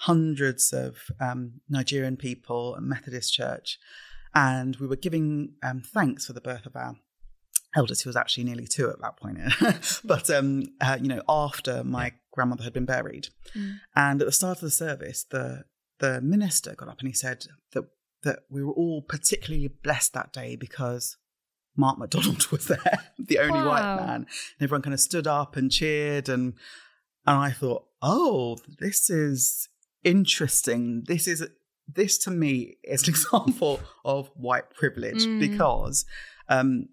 hundreds 0.00 0.72
of 0.72 1.10
um, 1.20 1.60
Nigerian 1.68 2.16
people, 2.16 2.74
a 2.74 2.80
Methodist 2.80 3.32
church 3.32 3.78
and 4.36 4.76
we 4.76 4.86
were 4.86 4.96
giving 4.96 5.54
um, 5.62 5.80
thanks 5.80 6.26
for 6.26 6.34
the 6.34 6.42
birth 6.42 6.66
of 6.66 6.76
our 6.76 6.94
eldest, 7.74 8.02
who 8.02 8.10
was 8.10 8.16
actually 8.16 8.44
nearly 8.44 8.66
two 8.66 8.90
at 8.90 9.00
that 9.00 9.16
point. 9.16 9.38
but 10.04 10.28
um, 10.28 10.64
uh, 10.80 10.98
you 11.00 11.08
know, 11.08 11.22
after 11.26 11.82
my 11.82 12.12
grandmother 12.32 12.62
had 12.62 12.74
been 12.74 12.84
buried, 12.84 13.28
mm. 13.56 13.78
and 13.96 14.20
at 14.20 14.26
the 14.26 14.32
start 14.32 14.58
of 14.58 14.62
the 14.62 14.70
service, 14.70 15.24
the 15.30 15.64
the 15.98 16.20
minister 16.20 16.74
got 16.74 16.88
up 16.88 17.00
and 17.00 17.08
he 17.08 17.14
said 17.14 17.46
that 17.72 17.84
that 18.24 18.40
we 18.50 18.62
were 18.62 18.74
all 18.74 19.00
particularly 19.00 19.68
blessed 19.68 20.12
that 20.12 20.34
day 20.34 20.54
because 20.54 21.16
Mark 21.74 21.98
McDonald 21.98 22.46
was 22.52 22.66
there, 22.66 22.98
the 23.18 23.38
only 23.38 23.60
Wow. 23.60 23.68
white 23.68 23.96
man. 23.96 24.14
And 24.14 24.26
everyone 24.60 24.82
kind 24.82 24.94
of 24.94 25.00
stood 25.00 25.26
up 25.26 25.56
and 25.56 25.70
cheered 25.72 26.28
and 26.28 26.54
and 27.26 27.38
I 27.38 27.50
thought, 27.50 27.86
oh, 28.02 28.58
this 28.78 29.10
is 29.10 29.68
interesting. 30.04 31.04
This 31.06 31.26
is 31.26 31.46
this 31.92 32.18
to 32.18 32.30
me 32.30 32.76
is 32.82 33.02
an 33.04 33.10
example 33.14 33.80
of 34.04 34.28
white 34.34 34.70
privilege 34.70 35.24
Mm. 35.26 35.38
because 35.40 36.04
um 36.48 36.88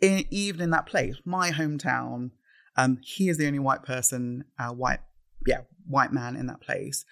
in, 0.00 0.24
even 0.30 0.62
in 0.62 0.70
that 0.70 0.86
place, 0.86 1.16
my 1.24 1.50
hometown, 1.50 2.30
um, 2.76 2.98
he 3.02 3.28
is 3.28 3.36
the 3.36 3.46
only 3.46 3.58
white 3.58 3.82
person, 3.82 4.44
uh, 4.58 4.70
white, 4.70 5.00
yeah, 5.46 5.60
white 5.86 6.10
man 6.12 6.36
in 6.36 6.46
that 6.46 6.62
place. 6.62 7.04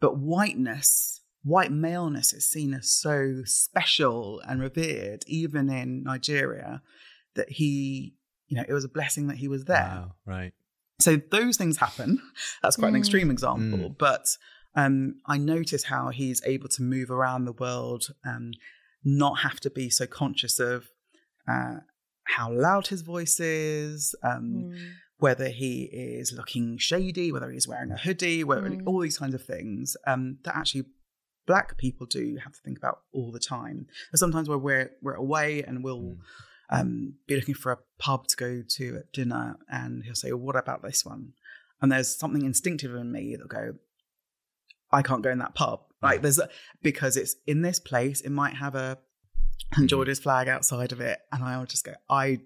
But 0.00 0.16
whiteness, 0.18 1.20
white 1.42 1.70
maleness 1.70 2.32
is 2.32 2.48
seen 2.48 2.72
as 2.72 2.90
so 2.90 3.42
special 3.44 4.40
and 4.48 4.60
revered, 4.60 5.22
even 5.26 5.68
in 5.68 6.02
Nigeria, 6.02 6.80
that 7.34 7.50
he, 7.50 8.14
you 8.48 8.56
know, 8.56 8.64
it 8.66 8.72
was 8.72 8.84
a 8.86 8.88
blessing 8.88 9.26
that 9.26 9.36
he 9.36 9.48
was 9.48 9.66
there. 9.66 9.76
Wow, 9.82 10.14
right. 10.24 10.52
So 11.00 11.16
those 11.30 11.56
things 11.56 11.76
happen. 11.78 12.20
That's 12.62 12.76
quite 12.76 12.88
an 12.88 12.94
Mm. 12.94 12.98
extreme 12.98 13.30
example, 13.30 13.90
Mm. 13.90 13.98
but 13.98 14.26
um, 14.76 15.16
I 15.26 15.36
notice 15.38 15.84
how 15.84 16.10
he's 16.10 16.40
able 16.44 16.68
to 16.68 16.82
move 16.82 17.10
around 17.10 17.44
the 17.44 17.52
world, 17.52 18.14
um, 18.24 18.52
not 19.02 19.40
have 19.40 19.58
to 19.60 19.70
be 19.70 19.90
so 19.90 20.06
conscious 20.06 20.60
of 20.60 20.88
uh, 21.48 21.78
how 22.24 22.52
loud 22.52 22.86
his 22.88 23.02
voice 23.02 23.40
is, 23.40 24.14
um, 24.22 24.46
Mm. 24.68 24.92
whether 25.18 25.48
he 25.48 25.82
is 25.92 26.32
looking 26.32 26.78
shady, 26.78 27.32
whether 27.32 27.50
he's 27.50 27.66
wearing 27.66 27.90
a 27.90 27.96
hoodie, 27.98 28.44
whether 28.44 28.68
Mm. 28.70 28.82
all 28.86 29.00
these 29.00 29.18
kinds 29.18 29.34
of 29.34 29.42
things 29.44 29.96
um, 30.06 30.38
that 30.44 30.54
actually 30.56 30.84
black 31.46 31.76
people 31.76 32.06
do 32.06 32.36
have 32.44 32.52
to 32.52 32.60
think 32.60 32.78
about 32.78 33.00
all 33.12 33.32
the 33.32 33.40
time. 33.40 33.86
And 34.12 34.18
sometimes 34.18 34.48
where 34.48 34.58
we're 34.58 34.90
we're 35.02 35.14
away 35.14 35.62
and 35.64 35.82
we'll 35.82 36.00
Mm. 36.02 36.18
Um, 36.70 37.14
be 37.26 37.36
looking 37.36 37.54
for 37.54 37.72
a 37.72 37.78
pub 37.98 38.26
to 38.28 38.36
go 38.36 38.62
to 38.76 38.96
at 38.98 39.12
dinner, 39.12 39.58
and 39.68 40.04
he'll 40.04 40.14
say, 40.14 40.32
well, 40.32 40.40
"What 40.42 40.56
about 40.56 40.82
this 40.82 41.04
one?" 41.04 41.32
And 41.82 41.90
there's 41.90 42.14
something 42.16 42.44
instinctive 42.44 42.94
in 42.94 43.10
me 43.12 43.32
that'll 43.34 43.48
go, 43.48 43.74
"I 44.92 45.02
can't 45.02 45.22
go 45.22 45.30
in 45.30 45.38
that 45.38 45.54
pub." 45.54 45.80
Like 46.02 46.20
Mm. 46.20 46.22
there's 46.22 46.38
a, 46.38 46.48
because 46.82 47.16
it's 47.16 47.36
in 47.46 47.62
this 47.62 47.78
place. 47.80 48.20
It 48.20 48.30
might 48.30 48.54
have 48.54 48.74
a 48.74 48.98
Mm. 49.76 49.86
Jordan's 49.88 50.18
flag 50.18 50.48
outside 50.48 50.90
of 50.92 51.00
it, 51.00 51.20
and 51.32 51.42
I'll 51.44 51.66
just 51.66 51.84
go, 51.84 51.94
"I." 52.08 52.40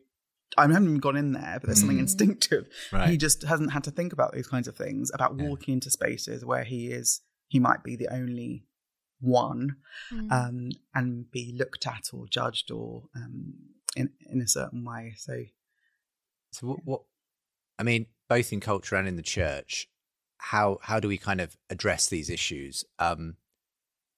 I 0.56 0.62
haven't 0.62 0.84
even 0.84 0.98
gone 0.98 1.16
in 1.16 1.32
there, 1.32 1.58
but 1.58 1.66
there's 1.66 1.80
something 1.80 1.96
Mm. 1.96 2.02
instinctive. 2.02 2.68
Right. 2.92 3.08
He 3.10 3.16
just 3.16 3.42
hasn't 3.42 3.72
had 3.72 3.82
to 3.84 3.90
think 3.90 4.12
about 4.12 4.32
these 4.34 4.46
kinds 4.46 4.68
of 4.68 4.76
things, 4.76 5.10
about 5.12 5.36
Yeah. 5.36 5.48
walking 5.48 5.74
into 5.74 5.90
spaces 5.90 6.44
where 6.44 6.62
he 6.62 6.92
is, 6.92 7.22
he 7.48 7.58
might 7.58 7.82
be 7.82 7.96
the 7.96 8.06
only 8.12 8.68
one, 9.18 9.78
Mm. 10.12 10.30
um, 10.30 10.70
and 10.94 11.28
be 11.32 11.52
looked 11.58 11.88
at 11.88 12.10
or 12.12 12.28
judged 12.28 12.70
or 12.70 13.08
um, 13.16 13.54
in 13.96 14.10
in 14.30 14.40
a 14.40 14.48
certain 14.48 14.84
way. 14.84 15.14
So 15.16 15.44
So 16.52 16.68
what, 16.68 16.84
what 16.84 17.02
I 17.78 17.82
mean, 17.82 18.06
both 18.28 18.52
in 18.52 18.60
culture 18.60 18.96
and 18.96 19.08
in 19.08 19.16
the 19.16 19.22
church, 19.22 19.88
how 20.38 20.78
how 20.82 21.00
do 21.00 21.08
we 21.08 21.18
kind 21.18 21.40
of 21.40 21.56
address 21.68 22.08
these 22.08 22.30
issues? 22.30 22.84
Um, 22.98 23.36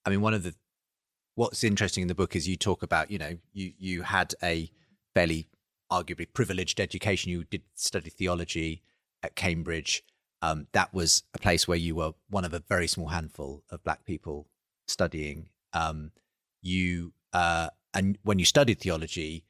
I 0.05 0.11
mean, 0.11 0.21
one 0.21 0.35
of 0.35 0.43
the 0.43 0.55
what's 1.35 1.65
interesting 1.65 2.03
in 2.03 2.09
the 2.09 2.15
book 2.15 2.37
is 2.37 2.49
you 2.49 2.57
talk 2.57 2.83
about, 2.83 3.11
you 3.11 3.19
know, 3.19 3.39
you 3.53 3.73
you 3.79 4.03
had 4.03 4.35
a 4.43 4.71
fairly 5.15 5.49
arguably 5.91 6.27
privileged 6.33 6.81
education. 6.81 7.31
You 7.31 7.45
did 7.45 7.63
study 7.75 8.11
theology 8.11 8.83
at 9.23 9.35
Cambridge. 9.35 10.05
Um, 10.43 10.67
that 10.73 10.93
was 10.93 11.23
a 11.33 11.39
place 11.39 11.67
where 11.67 11.79
you 11.79 11.95
were 11.95 12.13
one 12.29 12.45
of 12.45 12.53
a 12.53 12.63
very 12.69 12.87
small 12.87 13.09
handful 13.09 13.65
of 13.71 13.83
black 13.83 14.05
people 14.05 14.47
studying. 14.87 15.49
Um, 15.73 16.13
you 16.61 17.15
uh, 17.33 17.71
and 17.95 18.19
when 18.23 18.39
you 18.39 18.45
studied 18.45 18.81
theology, 18.81 19.46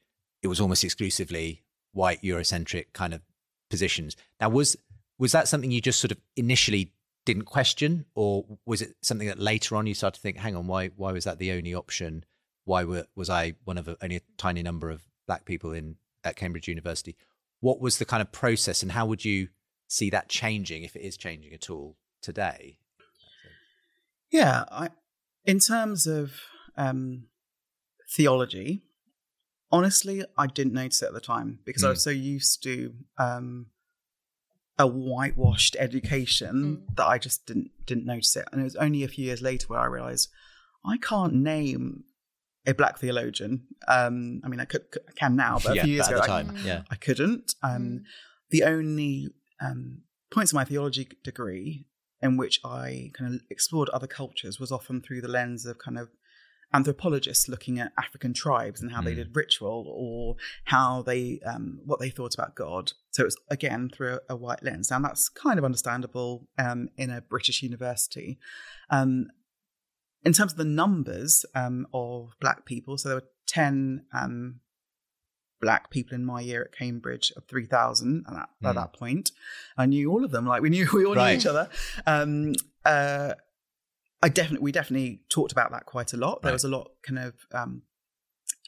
it 0.46 0.48
was 0.48 0.60
almost 0.60 0.84
exclusively 0.84 1.64
white 1.92 2.22
Eurocentric 2.22 2.86
kind 2.92 3.12
of 3.12 3.20
positions. 3.68 4.16
Now, 4.40 4.48
was 4.48 4.76
was 5.18 5.32
that 5.32 5.48
something 5.48 5.70
you 5.70 5.80
just 5.80 6.00
sort 6.00 6.12
of 6.12 6.18
initially 6.36 6.92
didn't 7.24 7.46
question, 7.46 8.06
or 8.14 8.44
was 8.64 8.80
it 8.82 8.94
something 9.02 9.26
that 9.26 9.40
later 9.40 9.74
on 9.74 9.86
you 9.86 9.94
started 9.94 10.16
to 10.16 10.22
think, 10.22 10.36
"Hang 10.36 10.54
on, 10.54 10.66
why 10.66 10.88
why 10.88 11.12
was 11.12 11.24
that 11.24 11.38
the 11.38 11.52
only 11.52 11.74
option? 11.74 12.24
Why 12.64 12.84
were, 12.84 13.06
was 13.16 13.28
I 13.28 13.54
one 13.64 13.78
of 13.78 13.88
a, 13.88 13.96
only 14.02 14.16
a 14.16 14.20
tiny 14.36 14.62
number 14.62 14.90
of 14.90 15.02
black 15.26 15.44
people 15.44 15.72
in 15.72 15.96
at 16.22 16.36
Cambridge 16.36 16.68
University?" 16.68 17.16
What 17.60 17.80
was 17.80 17.98
the 17.98 18.04
kind 18.04 18.20
of 18.22 18.30
process, 18.30 18.82
and 18.82 18.92
how 18.92 19.06
would 19.06 19.24
you 19.24 19.48
see 19.88 20.10
that 20.10 20.28
changing 20.28 20.84
if 20.84 20.94
it 20.94 21.02
is 21.02 21.16
changing 21.16 21.52
at 21.52 21.70
all 21.70 21.96
today? 22.22 22.78
yeah, 24.30 24.64
I, 24.70 24.90
in 25.44 25.58
terms 25.58 26.06
of 26.06 26.32
um, 26.76 27.28
theology, 28.14 28.82
honestly, 29.70 30.24
I 30.36 30.46
didn't 30.46 30.72
notice 30.74 31.02
it 31.02 31.06
at 31.06 31.12
the 31.14 31.20
time 31.20 31.58
because 31.64 31.84
I 31.84 31.90
was 31.90 32.02
so 32.02 32.10
used 32.10 32.62
to 32.64 32.94
um, 33.18 33.66
a 34.78 34.86
whitewashed 34.86 35.76
education 35.78 36.54
Mm. 36.88 36.96
that 36.96 37.06
I 37.06 37.18
just 37.18 37.46
didn't 37.46 37.70
didn't 37.86 38.04
notice 38.06 38.36
it. 38.36 38.46
And 38.52 38.60
it 38.60 38.64
was 38.64 38.76
only 38.76 39.02
a 39.04 39.08
few 39.08 39.24
years 39.24 39.42
later 39.42 39.66
where 39.68 39.80
I 39.80 39.86
realised 39.86 40.28
I 40.84 40.98
can't 40.98 41.34
name 41.34 42.04
a 42.66 42.74
black 42.74 42.98
theologian. 42.98 43.66
Um, 43.88 44.40
I 44.44 44.48
mean, 44.48 44.60
I 44.60 44.64
could 44.64 44.82
I 45.08 45.12
can 45.12 45.36
now, 45.36 45.58
but 45.64 45.78
a 45.78 45.82
few 45.82 45.92
years 45.94 46.08
but 46.08 46.14
ago, 46.14 46.22
at 46.22 46.26
the 46.26 46.32
I, 46.32 46.42
time, 46.42 46.56
Mm. 46.56 46.64
yeah, 46.64 46.82
I 46.90 46.96
couldn't. 46.96 47.54
Um, 47.62 47.82
Mm. 47.82 48.02
The 48.50 48.62
only 48.64 49.28
um, 49.60 50.02
points 50.30 50.52
of 50.52 50.56
my 50.56 50.64
theology 50.64 51.08
degree 51.24 51.86
in 52.22 52.36
which 52.36 52.60
I 52.64 53.10
kind 53.14 53.34
of 53.34 53.40
explored 53.50 53.88
other 53.90 54.06
cultures 54.06 54.60
was 54.60 54.70
often 54.70 55.00
through 55.02 55.20
the 55.22 55.28
lens 55.28 55.66
of 55.66 55.78
kind 55.78 55.98
of 55.98 56.08
anthropologists 56.74 57.48
looking 57.48 57.78
at 57.78 57.92
African 57.98 58.32
tribes 58.34 58.80
and 58.82 58.90
how 58.92 59.00
they 59.00 59.12
Mm. 59.12 59.16
did 59.16 59.36
ritual 59.36 59.84
or 59.88 60.36
how 60.64 61.02
they 61.02 61.40
um, 61.46 61.80
what 61.84 62.00
they 62.00 62.10
thought 62.10 62.34
about 62.34 62.54
God. 62.54 62.92
So 63.10 63.22
it 63.22 63.26
was 63.26 63.36
again 63.50 63.88
through 63.92 64.14
a, 64.28 64.34
a 64.34 64.36
white 64.36 64.62
lens. 64.62 64.90
Now 64.90 64.98
that's 65.00 65.28
kind 65.28 65.58
of 65.58 65.64
understandable 65.64 66.48
um, 66.58 66.88
in 66.96 67.10
a 67.10 67.20
British 67.22 67.62
university. 67.62 68.38
Um, 68.90 69.28
in 70.24 70.32
terms 70.32 70.52
of 70.52 70.58
the 70.58 70.64
numbers 70.64 71.44
um, 71.54 71.86
of 71.94 72.30
black 72.40 72.64
people, 72.66 72.98
so 72.98 73.08
there 73.08 73.16
were 73.18 73.28
ten 73.46 74.04
um, 74.12 74.60
black 75.60 75.88
people 75.90 76.14
in 76.14 76.24
my 76.24 76.40
year 76.40 76.62
at 76.64 76.76
Cambridge 76.76 77.32
of 77.36 77.44
3,000 77.46 78.24
at, 78.28 78.32
that- 78.34 78.48
at 78.68 78.72
Mm. 78.72 78.74
that 78.74 78.92
point. 78.92 79.30
I 79.78 79.86
knew 79.86 80.10
all 80.10 80.24
of 80.24 80.30
them, 80.32 80.44
like 80.46 80.60
we 80.62 80.68
knew 80.68 80.86
we 80.92 81.06
all 81.06 81.14
knew 81.14 81.26
each 81.28 81.46
other. 81.46 81.70
Um, 82.06 82.52
uh, 82.84 83.34
I 84.22 84.28
definitely, 84.28 84.64
we 84.64 84.72
definitely 84.72 85.22
talked 85.28 85.52
about 85.52 85.70
that 85.72 85.86
quite 85.86 86.12
a 86.12 86.16
lot. 86.16 86.42
There 86.42 86.50
Right. 86.50 86.54
was 86.54 86.64
a 86.64 86.68
lot 86.68 86.90
kind 87.06 87.18
of, 87.18 87.34
um, 87.52 87.82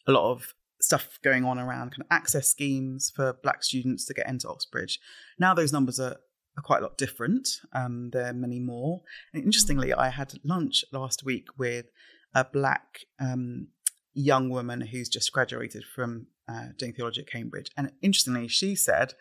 a 0.06 0.12
lot 0.12 0.30
of 0.32 0.54
stuff 0.80 1.18
going 1.22 1.44
on 1.44 1.58
around 1.58 1.90
kind 1.90 2.02
of 2.02 2.06
access 2.10 2.48
schemes 2.48 3.10
for 3.14 3.32
black 3.42 3.62
students 3.64 4.04
to 4.06 4.14
get 4.14 4.28
into 4.28 4.48
Oxbridge. 4.48 5.00
Now 5.38 5.54
those 5.54 5.72
numbers 5.72 5.98
are, 5.98 6.16
are 6.56 6.62
quite 6.62 6.80
a 6.80 6.82
lot 6.82 6.98
different. 6.98 7.48
Um, 7.72 8.10
there 8.10 8.26
are 8.26 8.32
many 8.32 8.60
more. 8.60 9.02
And 9.32 9.42
interestingly, 9.44 9.92
I 9.92 10.10
had 10.10 10.34
lunch 10.44 10.84
last 10.92 11.24
week 11.24 11.46
with 11.56 11.86
a 12.34 12.44
black 12.44 13.00
um, 13.18 13.68
young 14.14 14.50
woman 14.50 14.80
who's 14.82 15.08
just 15.08 15.32
graduated 15.32 15.84
from 15.84 16.26
uh, 16.48 16.68
doing 16.76 16.92
theology 16.92 17.22
at 17.22 17.26
Cambridge. 17.30 17.70
And 17.76 17.92
interestingly, 18.02 18.48
she 18.48 18.74
said 18.74 19.14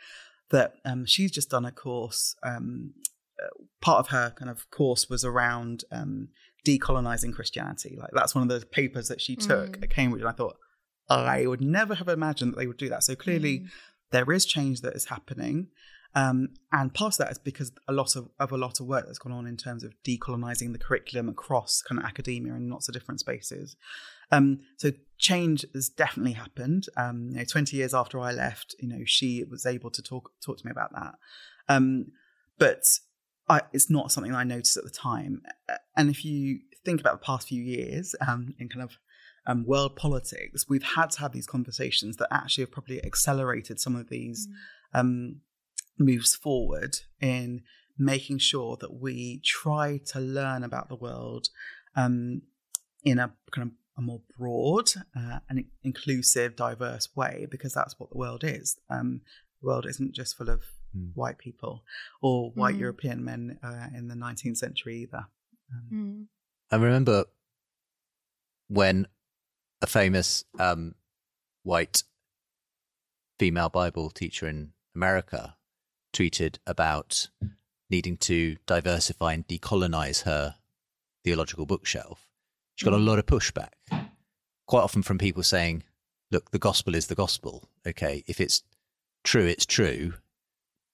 that 0.49 0.75
um, 0.85 1.05
she's 1.05 1.31
just 1.31 1.49
done 1.49 1.65
a 1.65 1.71
course. 1.71 2.35
Um, 2.43 2.93
part 3.81 3.99
of 3.99 4.07
her 4.09 4.31
kind 4.37 4.49
of 4.49 4.69
course 4.71 5.09
was 5.09 5.23
around 5.25 5.83
um, 5.91 6.29
decolonizing 6.65 7.33
Christianity. 7.33 7.97
Like 7.99 8.11
that's 8.13 8.35
one 8.35 8.49
of 8.49 8.59
the 8.59 8.65
papers 8.65 9.07
that 9.07 9.21
she 9.21 9.35
took 9.35 9.77
Mm. 9.77 9.83
at 9.83 9.89
Cambridge. 9.89 10.21
And 10.21 10.29
I 10.29 10.33
thought, 10.33 10.57
I 11.09 11.45
would 11.47 11.61
never 11.61 11.95
have 11.95 12.09
imagined 12.09 12.51
that 12.53 12.57
they 12.57 12.67
would 12.67 12.77
do 12.77 12.89
that. 12.89 13.03
So 13.03 13.15
clearly, 13.15 13.59
Mm. 13.59 13.69
there 14.11 14.31
is 14.31 14.45
change 14.45 14.81
that 14.81 14.93
is 14.93 15.05
happening. 15.05 15.67
Um, 16.15 16.49
and 16.71 16.93
part 16.93 17.13
of 17.13 17.17
that 17.19 17.31
is 17.31 17.37
because 17.37 17.71
a 17.87 17.93
lot 17.93 18.15
of, 18.15 18.29
of 18.39 18.51
a 18.51 18.57
lot 18.57 18.79
of 18.79 18.87
work 18.87 19.05
that's 19.05 19.19
gone 19.19 19.31
on 19.33 19.45
in 19.45 19.55
terms 19.55 19.83
of 19.83 19.93
decolonizing 20.03 20.71
the 20.71 20.79
curriculum 20.79 21.29
across 21.29 21.81
kind 21.81 21.99
of 21.99 22.05
academia 22.05 22.55
in 22.55 22.69
lots 22.69 22.87
of 22.87 22.93
different 22.93 23.19
spaces. 23.19 23.75
Um, 24.31 24.59
so 24.77 24.91
change 25.19 25.65
has 25.75 25.89
definitely 25.89 26.31
happened. 26.33 26.87
Um, 26.97 27.29
you 27.29 27.37
know, 27.37 27.43
20 27.43 27.77
years 27.77 27.93
after 27.93 28.19
I 28.19 28.31
left, 28.31 28.75
you 28.79 28.87
know, 28.87 29.03
she 29.05 29.43
was 29.43 29.65
able 29.65 29.91
to 29.91 30.01
talk 30.01 30.31
talk 30.43 30.57
to 30.57 30.65
me 30.65 30.71
about 30.71 30.91
that. 30.93 31.15
Um, 31.69 32.07
but 32.57 32.83
I, 33.49 33.61
it's 33.71 33.89
not 33.89 34.11
something 34.11 34.33
I 34.33 34.43
noticed 34.43 34.77
at 34.77 34.83
the 34.83 34.89
time. 34.89 35.41
And 35.95 36.09
if 36.09 36.25
you 36.25 36.59
think 36.83 36.99
about 36.99 37.19
the 37.19 37.25
past 37.25 37.47
few 37.47 37.61
years 37.61 38.15
um, 38.27 38.53
in 38.59 38.69
kind 38.69 38.83
of 38.83 38.97
um, 39.45 39.65
world 39.65 39.95
politics, 39.95 40.65
we've 40.67 40.83
had 40.83 41.11
to 41.11 41.19
have 41.21 41.31
these 41.31 41.47
conversations 41.47 42.17
that 42.17 42.27
actually 42.31 42.63
have 42.63 42.71
probably 42.71 43.03
accelerated 43.03 43.79
some 43.79 43.95
of 43.95 44.09
these 44.09 44.47
um, 44.93 45.41
moves 45.97 46.35
forward 46.35 46.99
in 47.21 47.61
making 47.97 48.37
sure 48.37 48.77
that 48.79 48.93
we 49.01 49.41
try 49.43 49.99
to 50.05 50.19
learn 50.19 50.63
about 50.63 50.89
the 50.89 50.95
world 50.95 51.47
um, 51.95 52.41
in 53.03 53.17
a 53.17 53.33
kind 53.51 53.67
of 53.67 53.73
a 53.97 54.01
more 54.01 54.21
broad 54.37 54.89
uh, 55.15 55.39
and 55.49 55.65
inclusive, 55.83 56.55
diverse 56.55 57.09
way, 57.15 57.47
because 57.49 57.73
that's 57.73 57.99
what 57.99 58.11
the 58.11 58.17
world 58.17 58.43
is. 58.43 58.77
Um, 58.89 59.21
the 59.61 59.67
world 59.67 59.87
isn't 59.87 60.13
just 60.13 60.37
full 60.37 60.49
of 60.49 60.63
Mm. 60.95 61.11
white 61.15 61.37
people 61.37 61.83
or 62.21 62.51
white 62.51 62.75
Mm. 62.75 62.79
European 62.79 63.23
men 63.25 63.59
uh, 63.61 63.87
in 63.95 64.07
the 64.07 64.15
19th 64.15 64.57
century 64.57 65.01
either. 65.03 65.27
Um, 65.71 65.89
Mm. 65.91 66.27
I 66.71 66.75
remember 66.77 67.25
when 68.67 69.07
a 69.81 69.87
famous 69.87 70.43
um, 70.59 70.95
white 71.63 72.03
female 73.39 73.69
Bible 73.69 74.09
teacher 74.09 74.47
in 74.47 74.73
America 74.95 75.55
tweeted 76.13 76.57
about 76.65 77.29
needing 77.89 78.17
to 78.17 78.57
diversify 78.65 79.33
and 79.33 79.47
decolonize 79.47 80.23
her 80.23 80.55
theological 81.23 81.65
bookshelf. 81.65 82.27
She 82.75 82.85
got 82.85 82.93
a 82.93 82.97
lot 82.97 83.19
of 83.19 83.25
pushback, 83.25 83.73
quite 84.67 84.81
often 84.81 85.03
from 85.03 85.17
people 85.17 85.43
saying, 85.43 85.83
look, 86.31 86.51
the 86.51 86.59
gospel 86.59 86.95
is 86.95 87.07
the 87.07 87.15
gospel. 87.15 87.69
Okay, 87.85 88.23
if 88.27 88.39
it's 88.41 88.63
true, 89.23 89.45
it's 89.45 89.65
true. 89.65 90.13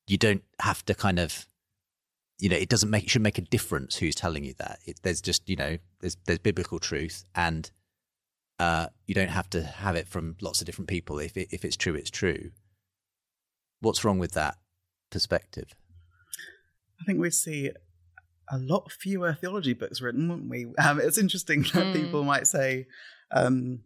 You 0.08 0.18
don't 0.18 0.44
have 0.60 0.86
to 0.86 0.94
kind 0.94 1.20
of, 1.20 1.48
you 2.40 2.50
know, 2.50 2.58
it 2.58 2.70
doesn't 2.70 2.90
make, 2.90 3.04
it 3.04 3.10
should 3.10 3.22
make 3.22 3.38
a 3.38 3.42
difference 3.42 3.98
who's 3.98 4.16
telling 4.16 4.44
you 4.44 4.54
that. 4.58 4.80
It, 4.86 5.00
there's 5.04 5.22
just, 5.22 5.50
you 5.50 5.56
know, 5.56 5.78
there's, 6.02 6.18
there's 6.26 6.40
biblical 6.40 6.80
truth 6.80 7.24
and 7.36 7.72
uh, 8.60 8.88
you 9.08 9.16
don't 9.16 9.30
have 9.30 9.50
to 9.52 9.64
have 9.64 9.96
it 9.96 10.08
from 10.08 10.36
lots 10.42 10.62
of 10.62 10.66
different 10.66 10.90
people. 10.90 11.20
If, 11.20 11.38
it, 11.38 11.50
if 11.52 11.64
it's 11.66 11.78
true, 11.78 11.96
it's 11.96 12.12
true. 12.12 12.52
What's 13.80 14.04
wrong 14.04 14.20
with 14.20 14.34
that 14.34 14.58
perspective? 15.10 15.74
I 17.02 17.06
think 17.06 17.20
we'd 17.20 17.34
see 17.34 17.72
a 18.50 18.58
lot 18.58 18.92
fewer 18.92 19.34
theology 19.34 19.74
books 19.74 20.02
written, 20.02 20.30
wouldn't 20.30 20.50
we? 20.50 20.68
Um, 20.78 21.00
it's 21.00 21.18
interesting 21.18 21.64
that 21.64 21.74
mm. 21.74 21.94
people 21.94 22.24
might 22.24 22.48
say, 22.48 22.88
um, 23.32 23.80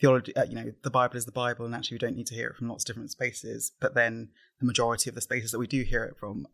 theology, 0.00 0.34
uh, 0.36 0.44
you 0.44 0.54
know, 0.54 0.72
the 0.82 0.90
Bible 0.90 1.16
is 1.16 1.24
the 1.24 1.32
Bible, 1.32 1.64
and 1.64 1.74
actually 1.74 1.96
we 1.96 2.00
don't 2.00 2.16
need 2.16 2.26
to 2.28 2.34
hear 2.34 2.48
it 2.48 2.56
from 2.56 2.68
lots 2.68 2.84
of 2.84 2.86
different 2.88 3.10
spaces. 3.10 3.72
But 3.80 3.94
then 3.94 4.30
the 4.60 4.66
majority 4.66 5.10
of 5.10 5.14
the 5.14 5.20
spaces 5.20 5.50
that 5.52 5.58
we 5.58 5.66
do 5.66 5.82
hear 5.82 6.04
it 6.04 6.16
from 6.18 6.46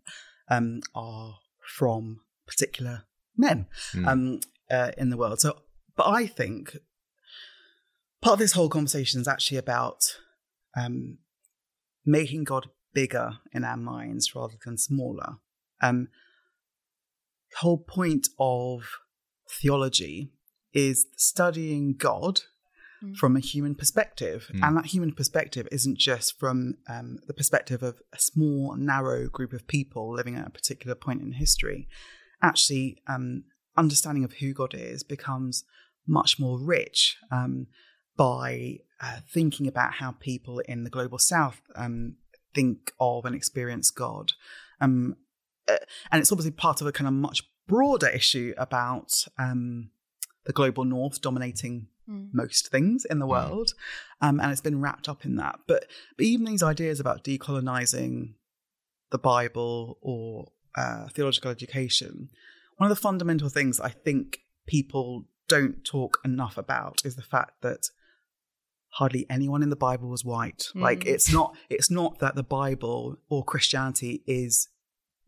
um, 0.48 0.80
are 0.94 1.38
from 1.76 2.20
particular 2.46 3.04
men 3.36 3.66
mm. 3.92 4.06
um, 4.06 4.40
uh, 4.70 4.92
in 4.96 5.10
the 5.10 5.16
world. 5.16 5.40
So, 5.40 5.58
but 5.96 6.08
I 6.08 6.26
think 6.26 6.76
part 8.20 8.34
of 8.34 8.38
this 8.38 8.52
whole 8.52 8.68
conversation 8.68 9.20
is 9.20 9.28
actually 9.28 9.58
about 9.58 10.16
um, 10.76 11.18
making 12.04 12.44
God 12.44 12.68
bigger 12.92 13.38
in 13.52 13.64
our 13.64 13.76
minds 13.76 14.34
rather 14.34 14.54
than 14.64 14.78
smaller. 14.78 15.36
Um, 15.82 16.08
the 17.50 17.58
whole 17.58 17.78
point 17.78 18.28
of 18.38 18.98
theology 19.48 20.32
is 20.72 21.06
studying 21.16 21.94
God 21.94 22.40
mm. 23.04 23.16
from 23.16 23.36
a 23.36 23.40
human 23.40 23.74
perspective. 23.74 24.50
Mm. 24.54 24.66
And 24.66 24.76
that 24.76 24.86
human 24.86 25.12
perspective 25.12 25.68
isn't 25.70 25.98
just 25.98 26.38
from 26.38 26.76
um, 26.88 27.18
the 27.26 27.34
perspective 27.34 27.82
of 27.82 28.00
a 28.12 28.18
small, 28.18 28.74
narrow 28.76 29.28
group 29.28 29.52
of 29.52 29.66
people 29.66 30.12
living 30.12 30.36
at 30.36 30.46
a 30.46 30.50
particular 30.50 30.94
point 30.94 31.22
in 31.22 31.32
history. 31.32 31.88
Actually, 32.42 32.98
um, 33.06 33.44
understanding 33.76 34.24
of 34.24 34.34
who 34.34 34.52
God 34.52 34.74
is 34.74 35.02
becomes 35.02 35.64
much 36.06 36.38
more 36.38 36.58
rich 36.58 37.16
um, 37.30 37.66
by 38.16 38.78
uh, 39.00 39.18
thinking 39.32 39.66
about 39.66 39.94
how 39.94 40.12
people 40.12 40.60
in 40.60 40.84
the 40.84 40.90
global 40.90 41.18
south 41.18 41.60
um, 41.76 42.16
think 42.54 42.92
of 43.00 43.24
and 43.24 43.34
experience 43.34 43.90
God. 43.90 44.32
Um, 44.80 45.16
uh, 45.68 45.76
and 46.12 46.20
it's 46.20 46.30
obviously 46.30 46.52
part 46.52 46.80
of 46.80 46.86
a 46.86 46.92
kind 46.92 47.08
of 47.08 47.14
much 47.14 47.42
broader 47.66 48.08
issue 48.08 48.54
about 48.58 49.12
um, 49.38 49.90
the 50.44 50.52
global 50.52 50.84
north 50.84 51.20
dominating 51.20 51.88
mm. 52.08 52.28
most 52.32 52.68
things 52.68 53.04
in 53.04 53.18
the 53.18 53.26
world. 53.26 53.72
Um, 54.20 54.40
and 54.40 54.50
it's 54.50 54.60
been 54.60 54.80
wrapped 54.80 55.08
up 55.08 55.24
in 55.24 55.36
that. 55.36 55.60
But, 55.66 55.86
but 56.16 56.26
even 56.26 56.46
these 56.46 56.62
ideas 56.62 57.00
about 57.00 57.24
decolonizing 57.24 58.34
the 59.10 59.18
Bible 59.18 59.98
or 60.00 60.52
uh, 60.76 61.08
theological 61.08 61.50
education, 61.50 62.30
one 62.76 62.90
of 62.90 62.96
the 62.96 63.00
fundamental 63.00 63.48
things 63.48 63.80
I 63.80 63.90
think 63.90 64.40
people 64.66 65.26
don't 65.48 65.84
talk 65.84 66.20
enough 66.24 66.56
about 66.56 67.02
is 67.04 67.16
the 67.16 67.22
fact 67.22 67.62
that 67.62 67.88
hardly 68.94 69.26
anyone 69.28 69.62
in 69.62 69.70
the 69.70 69.76
Bible 69.76 70.08
was 70.08 70.24
white. 70.24 70.68
Mm. 70.74 70.80
Like 70.80 71.06
it's 71.06 71.32
not 71.32 71.56
it's 71.68 71.90
not 71.90 72.18
that 72.20 72.34
the 72.34 72.42
Bible 72.42 73.18
or 73.28 73.44
Christianity 73.44 74.22
is 74.26 74.68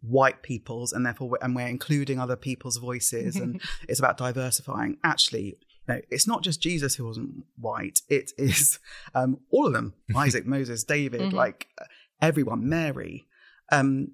white 0.02 0.42
people's 0.42 0.92
and 0.92 1.04
therefore 1.04 1.30
we're, 1.30 1.38
and 1.42 1.54
we're 1.56 1.66
including 1.66 2.20
other 2.20 2.36
people's 2.36 2.76
voices 2.76 3.36
and 3.36 3.60
it's 3.88 3.98
about 3.98 4.16
diversifying. 4.16 4.98
Actually, 5.02 5.56
no, 5.88 6.00
it's 6.10 6.26
not 6.26 6.42
just 6.42 6.60
Jesus 6.60 6.94
who 6.94 7.06
wasn't 7.06 7.44
white. 7.58 8.00
It 8.08 8.32
is 8.38 8.78
um, 9.14 9.40
all 9.50 9.66
of 9.66 9.72
them: 9.72 9.94
Isaac, 10.16 10.46
Moses, 10.46 10.84
David, 10.84 11.20
mm-hmm. 11.20 11.36
like 11.36 11.68
everyone, 12.20 12.68
Mary. 12.68 13.26
Um, 13.70 14.12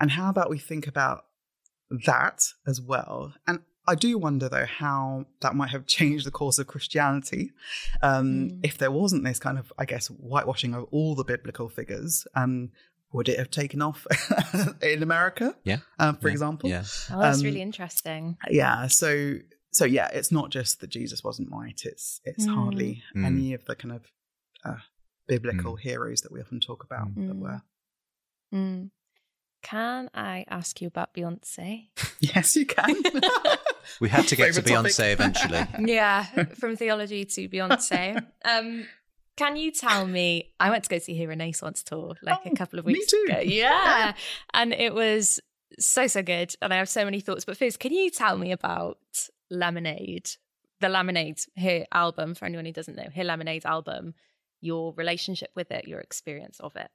and 0.00 0.10
how 0.10 0.28
about 0.28 0.50
we 0.50 0.58
think 0.58 0.86
about 0.86 1.24
that 2.06 2.42
as 2.66 2.80
well? 2.80 3.34
And 3.46 3.60
I 3.86 3.94
do 3.94 4.16
wonder, 4.18 4.48
though, 4.48 4.66
how 4.66 5.26
that 5.40 5.54
might 5.54 5.70
have 5.70 5.86
changed 5.86 6.26
the 6.26 6.30
course 6.30 6.58
of 6.58 6.66
Christianity 6.66 7.52
um, 8.02 8.50
mm. 8.50 8.60
if 8.62 8.78
there 8.78 8.90
wasn't 8.90 9.24
this 9.24 9.38
kind 9.38 9.58
of, 9.58 9.72
I 9.78 9.84
guess, 9.84 10.08
whitewashing 10.08 10.74
of 10.74 10.84
all 10.90 11.14
the 11.14 11.24
biblical 11.24 11.68
figures. 11.68 12.26
Um, 12.34 12.70
would 13.12 13.28
it 13.28 13.38
have 13.38 13.50
taken 13.50 13.80
off 13.80 14.06
in 14.82 15.02
America? 15.02 15.54
Yeah, 15.62 15.78
um, 16.00 16.16
for 16.16 16.28
yeah. 16.28 16.32
example. 16.32 16.68
Yeah, 16.68 16.82
oh, 17.12 17.20
that's 17.20 17.38
um, 17.38 17.44
really 17.44 17.62
interesting. 17.62 18.36
Yeah, 18.50 18.88
so 18.88 19.36
so 19.74 19.84
yeah, 19.84 20.08
it's 20.12 20.30
not 20.30 20.50
just 20.50 20.80
that 20.80 20.88
Jesus 20.88 21.24
wasn't 21.24 21.50
white. 21.50 21.82
It's 21.84 22.20
it's 22.24 22.46
mm. 22.46 22.54
hardly 22.54 23.02
mm. 23.14 23.24
any 23.24 23.54
of 23.54 23.64
the 23.64 23.74
kind 23.74 23.92
of 23.92 24.06
uh, 24.64 24.80
biblical 25.26 25.76
mm. 25.76 25.80
heroes 25.80 26.20
that 26.20 26.32
we 26.32 26.40
often 26.40 26.60
talk 26.60 26.84
about 26.84 27.14
that 27.16 27.36
were. 27.36 27.62
Mm. 28.54 28.90
Can 29.62 30.10
I 30.14 30.44
ask 30.48 30.80
you 30.80 30.88
about 30.88 31.14
Beyonce? 31.14 31.88
yes, 32.20 32.54
you 32.54 32.66
can. 32.66 32.94
we 34.00 34.10
had 34.10 34.28
to 34.28 34.36
get 34.36 34.54
to 34.54 34.62
Beyonce 34.62 35.12
eventually. 35.12 35.66
yeah, 35.92 36.24
from 36.54 36.76
theology 36.76 37.24
to 37.24 37.48
Beyonce. 37.48 38.24
Um, 38.44 38.86
can 39.36 39.56
you 39.56 39.72
tell 39.72 40.06
me? 40.06 40.52
I 40.60 40.70
went 40.70 40.84
to 40.84 40.90
go 40.90 40.98
see 40.98 41.18
her 41.20 41.28
Renaissance 41.28 41.82
tour 41.82 42.14
like 42.22 42.40
oh, 42.44 42.50
a 42.50 42.54
couple 42.54 42.78
of 42.78 42.84
weeks 42.84 43.12
ago. 43.12 43.40
Yeah. 43.40 44.14
And 44.52 44.72
it 44.72 44.94
was 44.94 45.40
so, 45.80 46.06
so 46.06 46.22
good. 46.22 46.54
And 46.62 46.72
I 46.72 46.76
have 46.76 46.88
so 46.88 47.04
many 47.04 47.20
thoughts. 47.20 47.44
But 47.44 47.56
first, 47.56 47.80
can 47.80 47.92
you 47.92 48.10
tell 48.10 48.38
me 48.38 48.52
about 48.52 48.98
Lemonade, 49.50 50.30
the 50.80 50.88
Lemonade, 50.88 51.40
her 51.58 51.84
album, 51.92 52.34
for 52.34 52.44
anyone 52.44 52.64
who 52.64 52.72
doesn't 52.72 52.96
know, 52.96 53.08
her 53.14 53.24
Lemonade 53.24 53.64
album, 53.64 54.14
your 54.60 54.92
relationship 54.94 55.50
with 55.54 55.70
it, 55.70 55.86
your 55.86 56.00
experience 56.00 56.60
of 56.60 56.74
it? 56.76 56.90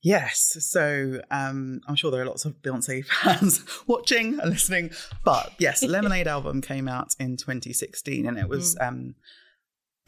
Yes, 0.00 0.56
so 0.60 1.20
um, 1.30 1.80
I'm 1.88 1.96
sure 1.96 2.10
there 2.12 2.22
are 2.22 2.26
lots 2.26 2.44
of 2.44 2.62
Beyonce 2.62 3.04
fans 3.22 3.64
watching 3.86 4.38
and 4.38 4.50
listening. 4.50 4.90
But 5.24 5.52
yes, 5.58 5.82
Lemonade 5.82 6.26
album 6.28 6.60
came 6.60 6.88
out 6.88 7.14
in 7.18 7.36
2016, 7.36 8.26
and 8.26 8.38
it 8.38 8.48
was 8.48 8.76
mm. 8.76 8.86
um, 8.86 9.14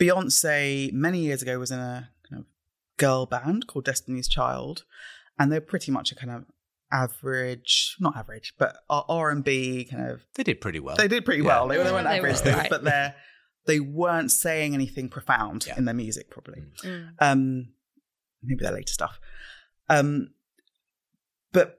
Beyonce 0.01 0.93
many 0.93 1.21
years 1.21 1.43
ago 1.43 1.59
was 1.59 1.73
in 1.73 1.81
a 1.81 2.11
kind 2.29 2.41
of 2.41 2.47
girl 2.99 3.27
band 3.27 3.67
called 3.67 3.85
Destiny's 3.85 4.29
Child, 4.29 4.85
and 5.39 5.51
they're 5.51 5.61
pretty 5.61 5.91
much 5.91 6.13
a 6.13 6.15
kind 6.15 6.31
of 6.31 6.45
average, 6.93 7.97
not 8.01 8.17
average, 8.17 8.55
but 8.59 8.77
R 8.89 9.31
and 9.31 9.45
B 9.45 9.85
kind 9.85 10.11
of. 10.11 10.23
They 10.35 10.43
did 10.43 10.61
pretty 10.61 10.81
well. 10.81 10.97
They 10.97 11.09
did 11.09 11.25
pretty 11.25 11.43
yeah. 11.43 11.49
well. 11.49 11.69
They, 11.69 11.77
they 11.77 11.93
weren't 11.93 12.09
they 12.09 12.19
average, 12.19 12.45
were, 12.45 12.53
right. 12.53 12.71
but 12.71 12.85
they 12.85 13.15
they 13.67 13.81
weren't 13.81 14.31
saying 14.31 14.75
anything 14.75 15.09
profound 15.09 15.67
yeah. 15.67 15.77
in 15.77 15.85
their 15.85 15.95
music, 15.95 16.31
probably. 16.31 16.63
Mm. 16.85 17.11
Um, 17.21 17.69
maybe 18.43 18.65
their 18.65 18.73
later 18.73 18.93
stuff. 18.93 19.21
Um, 19.89 20.31
but 21.53 21.79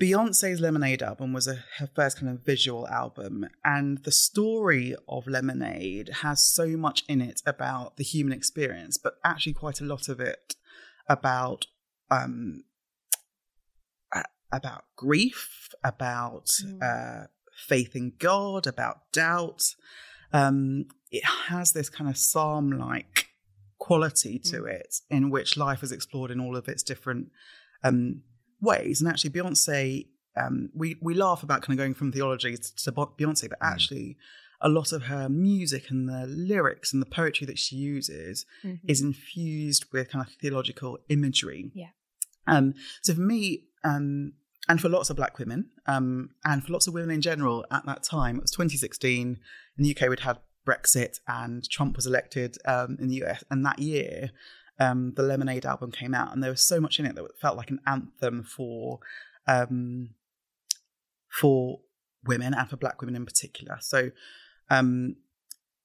Beyonce's 0.00 0.60
Lemonade 0.60 1.02
album 1.02 1.32
was 1.32 1.46
a, 1.46 1.64
her 1.78 1.88
first 1.94 2.18
kind 2.18 2.30
of 2.30 2.44
visual 2.44 2.88
album, 2.88 3.46
and 3.64 3.98
the 3.98 4.12
story 4.12 4.94
of 5.08 5.26
Lemonade 5.26 6.10
has 6.22 6.40
so 6.40 6.68
much 6.68 7.04
in 7.08 7.20
it 7.20 7.40
about 7.46 7.96
the 7.96 8.04
human 8.04 8.32
experience, 8.32 8.98
but 8.98 9.14
actually 9.24 9.54
quite 9.54 9.80
a 9.80 9.84
lot 9.84 10.08
of 10.08 10.20
it 10.20 10.54
about 11.08 11.66
um, 12.10 12.64
about 14.52 14.84
grief, 14.96 15.70
about 15.82 16.46
mm. 16.64 16.80
uh, 16.82 17.26
faith 17.66 17.96
in 17.96 18.12
God, 18.18 18.66
about 18.66 19.10
doubt. 19.12 19.74
Um, 20.32 20.86
it 21.10 21.24
has 21.24 21.72
this 21.72 21.88
kind 21.88 22.08
of 22.08 22.16
psalm-like 22.16 23.28
quality 23.78 24.38
to 24.38 24.62
mm. 24.62 24.70
it 24.70 24.96
in 25.10 25.30
which 25.30 25.56
life 25.56 25.82
is 25.82 25.92
explored 25.92 26.30
in 26.30 26.40
all 26.40 26.56
of 26.56 26.68
its 26.68 26.82
different 26.82 27.30
um, 27.82 28.22
ways. 28.60 29.00
And 29.00 29.10
actually, 29.10 29.30
Beyonce, 29.30 30.06
um, 30.36 30.70
we 30.74 30.96
we 31.00 31.14
laugh 31.14 31.42
about 31.42 31.62
kind 31.62 31.78
of 31.78 31.82
going 31.82 31.94
from 31.94 32.12
theology 32.12 32.56
to 32.56 32.92
Beyonce, 32.92 33.48
but 33.48 33.58
mm. 33.58 33.72
actually, 33.72 34.16
a 34.60 34.68
lot 34.68 34.92
of 34.92 35.04
her 35.04 35.28
music 35.28 35.90
and 35.90 36.08
the 36.08 36.26
lyrics 36.26 36.92
and 36.92 37.02
the 37.02 37.06
poetry 37.06 37.46
that 37.46 37.58
she 37.58 37.76
uses 37.76 38.46
mm-hmm. 38.62 38.76
is 38.86 39.02
infused 39.02 39.86
with 39.92 40.10
kind 40.10 40.24
of 40.24 40.32
theological 40.34 40.98
imagery. 41.08 41.72
Yeah. 41.74 41.88
Um, 42.46 42.74
so 43.02 43.14
for 43.14 43.20
me, 43.20 43.64
um, 43.84 44.34
and 44.68 44.80
for 44.80 44.88
lots 44.88 45.10
of 45.10 45.16
black 45.16 45.38
women, 45.38 45.70
um, 45.86 46.30
and 46.44 46.64
for 46.64 46.72
lots 46.72 46.86
of 46.86 46.94
women 46.94 47.10
in 47.10 47.20
general 47.20 47.64
at 47.70 47.84
that 47.86 48.02
time, 48.02 48.36
it 48.36 48.42
was 48.42 48.52
2016. 48.52 49.38
In 49.78 49.84
the 49.84 49.96
UK, 49.96 50.08
we'd 50.08 50.20
had 50.20 50.38
Brexit 50.66 51.18
and 51.26 51.68
Trump 51.68 51.96
was 51.96 52.06
elected 52.06 52.56
um, 52.64 52.96
in 53.00 53.08
the 53.08 53.22
US. 53.24 53.42
And 53.50 53.66
that 53.66 53.78
year, 53.78 54.30
um, 54.78 55.14
the 55.16 55.22
Lemonade 55.22 55.66
album 55.66 55.90
came 55.90 56.14
out, 56.14 56.32
and 56.32 56.42
there 56.42 56.50
was 56.50 56.66
so 56.66 56.80
much 56.80 56.98
in 56.98 57.06
it 57.06 57.14
that 57.14 57.24
it 57.24 57.38
felt 57.40 57.56
like 57.56 57.70
an 57.70 57.80
anthem 57.86 58.42
for 58.42 59.00
um, 59.46 60.10
for 61.28 61.80
women 62.24 62.54
and 62.54 62.68
for 62.68 62.76
black 62.76 63.00
women 63.00 63.16
in 63.16 63.26
particular. 63.26 63.78
So, 63.80 64.10
um, 64.70 65.16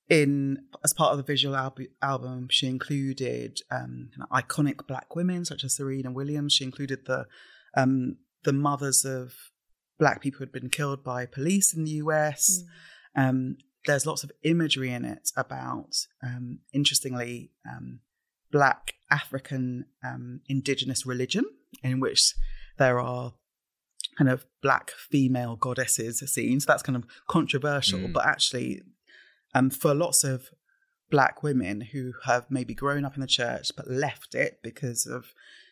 in 0.09 0.59
as 0.83 0.93
part 0.93 1.11
of 1.11 1.17
the 1.17 1.23
visual 1.23 1.55
al- 1.55 1.75
album, 2.01 2.47
she 2.49 2.67
included 2.67 3.59
um, 3.71 4.09
iconic 4.31 4.87
black 4.87 5.15
women 5.15 5.45
such 5.45 5.63
as 5.63 5.75
Serena 5.75 6.11
Williams. 6.11 6.53
She 6.53 6.63
included 6.63 7.05
the 7.05 7.25
um, 7.75 8.17
the 8.43 8.53
mothers 8.53 9.05
of 9.05 9.33
black 9.99 10.21
people 10.21 10.39
who 10.39 10.43
had 10.43 10.51
been 10.51 10.69
killed 10.69 11.03
by 11.03 11.25
police 11.25 11.73
in 11.73 11.83
the 11.83 11.91
US. 11.91 12.63
Mm. 13.17 13.29
Um, 13.29 13.57
there's 13.85 14.05
lots 14.05 14.23
of 14.23 14.31
imagery 14.43 14.91
in 14.91 15.05
it 15.05 15.29
about, 15.35 15.95
um, 16.21 16.59
interestingly, 16.73 17.51
um, 17.67 17.99
black 18.51 18.93
African 19.09 19.85
um, 20.03 20.41
indigenous 20.47 21.05
religion, 21.05 21.45
in 21.83 21.99
which 21.99 22.33
there 22.77 22.99
are 22.99 23.33
kind 24.17 24.29
of 24.29 24.45
black 24.61 24.91
female 24.91 25.55
goddesses 25.55 26.19
seen. 26.31 26.59
So 26.59 26.65
that's 26.67 26.83
kind 26.83 26.95
of 26.95 27.05
controversial, 27.27 27.99
mm. 27.99 28.13
but 28.13 28.25
actually, 28.25 28.81
um, 29.53 29.69
for 29.69 29.93
lots 29.93 30.23
of 30.23 30.49
black 31.09 31.41
women 31.41 31.81
who 31.81 32.13
have 32.25 32.45
maybe 32.49 32.73
grown 32.73 33.05
up 33.05 33.15
in 33.15 33.21
the 33.21 33.27
church 33.27 33.71
but 33.77 33.89
left 33.89 34.35
it 34.35 34.59
because 34.61 35.05
of 35.05 35.27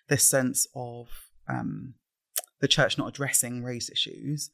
this 0.08 0.28
sense 0.28 0.66
of 0.74 1.08
um, 1.50 1.96
the 2.62 2.68
church 2.68 2.98
not 2.98 3.08
addressing 3.08 3.64
race 3.64 3.90
issues, 3.90 4.50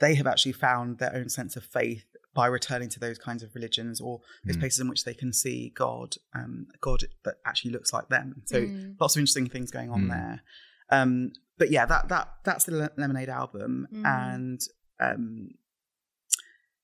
they 0.00 0.14
have 0.14 0.26
actually 0.26 0.52
found 0.52 0.98
their 0.98 1.14
own 1.14 1.28
sense 1.28 1.56
of 1.56 1.64
faith 1.64 2.04
by 2.34 2.46
returning 2.46 2.90
to 2.90 3.00
those 3.00 3.18
kinds 3.18 3.42
of 3.42 3.54
religions 3.54 4.00
or 4.00 4.20
those 4.44 4.56
mm. 4.56 4.60
places 4.60 4.80
in 4.80 4.88
which 4.88 5.04
they 5.04 5.14
can 5.14 5.32
see 5.32 5.72
God, 5.74 6.16
um, 6.34 6.66
God 6.82 7.04
that 7.24 7.36
actually 7.46 7.70
looks 7.70 7.92
like 7.92 8.08
them. 8.08 8.42
So 8.44 8.62
mm. 8.62 8.94
lots 9.00 9.16
of 9.16 9.20
interesting 9.20 9.48
things 9.48 9.70
going 9.70 9.90
on 9.90 10.02
mm. 10.02 10.10
there. 10.10 10.42
Um, 10.90 11.32
but 11.58 11.70
yeah, 11.70 11.86
that 11.86 12.08
that 12.10 12.28
that's 12.44 12.64
the 12.64 12.90
Lemonade 12.96 13.30
album, 13.30 13.88
mm. 13.92 14.06
and 14.06 14.60
um, 15.00 15.50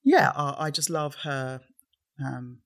yeah, 0.02 0.32
I, 0.34 0.66
I, 0.66 0.70
just 0.70 0.90
love 0.90 1.14
her 1.22 1.60
um, 2.24 2.60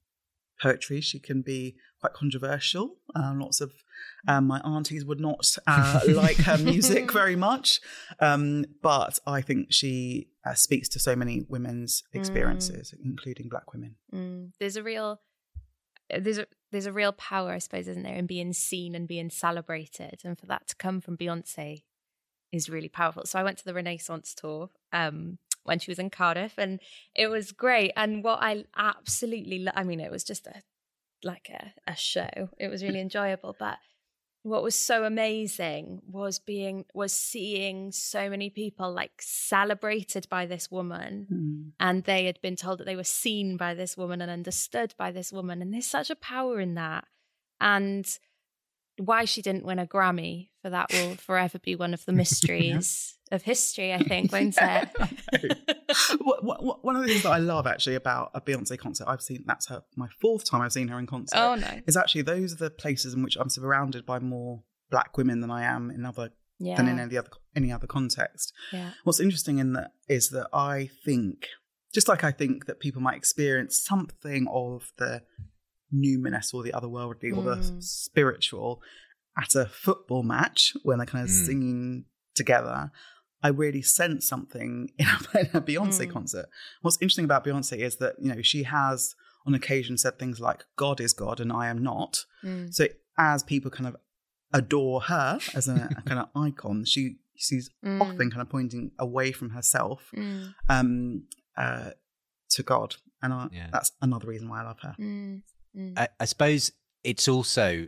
poetry. 0.61 1.01
She 1.01 1.19
can 1.19 1.43
be 1.43 1.77
quite 2.01 2.13
controversial. 2.13 2.97
Um, 3.15 3.41
lots 3.41 3.61
of 3.61 3.73
um, 4.29 4.47
my 4.47 4.61
aunties 4.61 5.05
would 5.05 5.21
not 5.21 5.57
uh, 5.67 6.01
like 6.09 6.37
her 6.39 6.59
music 6.59 7.13
very 7.21 7.37
much, 7.37 7.81
um, 8.21 8.65
but 8.83 9.19
I 9.27 9.41
think 9.41 9.73
she 9.73 10.29
uh, 10.45 10.55
speaks 10.55 10.89
to 10.91 10.99
so 10.99 11.17
many 11.17 11.47
women's 11.49 12.03
experiences, 12.13 12.93
mm. 12.93 13.05
including 13.05 13.49
Black 13.49 13.73
women. 13.73 13.97
Mm. 14.15 14.53
There's 14.59 14.77
a 14.77 14.83
real 14.83 15.21
there's 16.11 16.39
a 16.39 16.47
there's 16.73 16.87
a 16.87 16.93
real 16.93 17.13
power, 17.13 17.53
I 17.53 17.59
suppose, 17.59 17.89
isn't 17.89 18.03
there, 18.03 18.15
in 18.15 18.27
being 18.27 18.53
seen 18.53 18.95
and 18.95 19.09
being 19.09 19.31
celebrated, 19.31 20.21
and 20.25 20.39
for 20.39 20.47
that 20.47 20.69
to 20.69 20.77
come 20.77 21.01
from 21.01 21.17
Beyonce 21.17 21.83
is 22.53 22.69
really 22.69 22.89
powerful. 22.89 23.25
So 23.27 23.39
I 23.39 23.43
went 23.43 23.59
to 23.59 23.65
the 23.65 23.75
Renaissance 23.75 24.35
tour 24.35 24.71
um, 24.93 25.39
when 25.67 25.79
she 25.79 25.91
was 25.91 25.99
in 25.99 26.11
Cardiff, 26.11 26.55
and 26.59 26.81
it 27.15 27.29
was 27.29 27.53
great. 27.53 27.93
And 27.97 28.23
what 28.23 28.39
I 28.43 28.65
absolutely, 28.77 29.61
lo- 29.61 29.73
I 29.75 29.85
mean, 29.85 30.01
it 30.01 30.11
was 30.11 30.25
just 30.25 30.47
a 30.47 30.63
like 31.23 31.51
a, 31.51 31.73
a 31.91 31.97
show. 31.97 32.51
It 32.59 32.69
was 32.69 32.83
really 32.83 33.01
enjoyable, 33.01 33.57
but 33.59 33.79
what 34.47 34.63
was 34.63 34.77
so 34.77 35.03
amazing 35.03 36.01
was 36.07 36.39
being 36.39 36.85
was 36.95 37.13
seeing 37.13 37.91
so 37.91 38.31
many 38.31 38.49
people 38.49 38.93
like 38.93 39.11
celebrated 39.21 40.25
by 40.31 40.47
this 40.47 40.71
woman 40.71 41.27
mm. 41.29 41.73
and 41.81 42.05
they 42.05 42.27
had 42.27 42.41
been 42.43 42.55
told 42.55 42.79
that 42.79 42.85
they 42.85 42.95
were 42.95 43.03
seen 43.03 43.57
by 43.57 43.75
this 43.75 43.97
woman 43.97 44.21
and 44.21 44.31
understood 44.31 44.95
by 44.97 45.11
this 45.11 45.33
woman 45.33 45.61
and 45.61 45.75
there's 45.75 45.85
such 45.85 46.11
a 46.11 46.15
power 46.17 46.61
in 46.61 46.75
that 46.75 47.05
and 47.61 48.21
why 48.99 49.25
she 49.25 49.43
didn't 49.43 49.67
win 49.67 49.81
a 49.81 49.87
Grammy 49.87 50.51
for 50.67 50.71
that 50.71 50.93
will 50.93 51.15
forever 51.17 51.59
be 51.59 51.77
one 51.77 51.95
of 51.95 52.05
the 52.07 52.13
mysteries 52.23 53.15
of 53.33 53.43
history, 53.43 53.93
I 53.93 53.99
think, 53.99 54.33
won't 54.33 54.57
it? 54.61 54.89
one 56.83 56.97
of 56.97 57.03
the 57.03 57.09
things 57.09 57.23
that 57.23 57.31
I 57.31 57.39
love 57.39 57.67
actually 57.67 57.95
about 57.95 58.31
a 58.35 58.41
Beyonce 58.41 58.79
concert, 58.79 59.07
I've 59.09 59.23
seen 59.23 59.45
that's 59.47 59.69
her 59.69 59.83
my 59.97 60.09
fourth 60.21 60.49
time 60.49 60.61
I've 60.61 60.73
seen 60.73 60.89
her 60.89 60.99
in 60.99 61.07
concert. 61.07 61.39
Oh 61.39 61.55
no. 61.55 61.81
Is 61.87 61.97
actually 61.97 62.23
those 62.23 62.53
are 62.53 62.57
the 62.57 62.71
places 62.71 63.15
in 63.15 63.23
which 63.23 63.37
I'm 63.37 63.49
surrounded 63.49 64.05
by 64.07 64.19
more 64.19 64.63
black 64.91 65.17
women 65.17 65.41
than 65.41 65.51
I 65.51 65.63
am 65.65 65.91
in 65.91 66.05
other 66.05 66.31
yeah. 66.59 66.77
than 66.77 66.89
in 66.89 66.99
any 66.99 67.17
other 67.17 67.31
any 67.55 67.73
other 67.73 67.87
context. 67.87 68.53
Yeah. 68.73 68.91
What's 69.05 69.21
interesting 69.21 69.59
in 69.59 69.73
that 69.75 69.93
is 70.09 70.31
that 70.31 70.49
I 70.53 70.91
think 71.05 71.47
just 71.95 72.09
like 72.09 72.23
I 72.23 72.31
think 72.31 72.67
that 72.67 72.81
people 72.81 73.03
might 73.03 73.17
experience 73.17 73.83
something 73.85 74.47
of 74.53 74.93
the 74.99 75.23
numinous 75.93 76.53
or 76.55 76.63
the 76.63 76.73
otherworldly 76.73 77.33
mm. 77.33 77.37
or 77.37 77.43
the 77.43 77.57
mm. 77.57 77.83
spiritual 77.83 78.83
at 79.39 79.55
a 79.55 79.67
football 79.67 80.23
match 80.23 80.75
when 80.83 80.99
they're 80.99 81.07
kind 81.07 81.25
of 81.25 81.31
mm. 81.31 81.47
singing 81.47 82.05
together. 82.35 82.91
I 83.43 83.49
really 83.49 83.83
sense 83.83 84.29
something 84.29 84.91
in 84.99 85.07
a, 85.07 85.39
in 85.39 85.51
a 85.55 85.61
Beyonce 85.61 86.07
mm. 86.07 86.13
concert. 86.13 86.47
What's 86.83 86.99
interesting 87.01 87.25
about 87.25 87.45
Beyonce 87.45 87.79
is 87.79 87.97
that 87.97 88.17
you 88.21 88.33
know 88.33 88.43
she 88.43 88.65
has 88.65 89.15
on 89.47 89.55
occasion 89.55 89.99
said 89.99 90.19
things 90.19 90.41
like 90.41 90.65
"God 90.77 91.01
is 91.01 91.13
God 91.13 91.41
and 91.41 91.53
I 91.53 91.69
am 91.69 91.83
not." 91.83 92.25
Mm. 92.45 92.73
So 92.73 92.87
as 93.19 93.43
people 93.43 93.71
kind 93.71 93.87
of 93.87 93.97
adore 94.53 95.03
her 95.03 95.39
as 95.55 95.69
a, 95.69 95.89
a 95.97 96.03
kind 96.09 96.21
of 96.21 96.29
icon, 96.35 96.85
she 96.85 97.17
she's 97.37 97.71
mm. 97.85 98.01
often 98.01 98.31
kind 98.31 98.43
of 98.43 98.49
pointing 98.49 98.93
away 98.99 99.33
from 99.33 99.51
herself 99.51 100.11
mm. 100.17 100.55
um, 100.69 101.25
uh, 101.57 101.91
to 102.51 102.63
God, 102.63 102.97
and 103.23 103.33
I, 103.33 103.49
yeah. 103.53 103.69
that's 103.73 103.93
another 104.01 104.27
reason 104.27 104.49
why 104.49 104.63
I 104.63 104.65
love 104.65 104.79
her. 104.81 104.97
Mm. 104.99 105.43
Mm. 105.77 105.99
I, 105.99 106.09
I 106.19 106.25
suppose 106.25 106.73
it's 107.05 107.29
also 107.29 107.87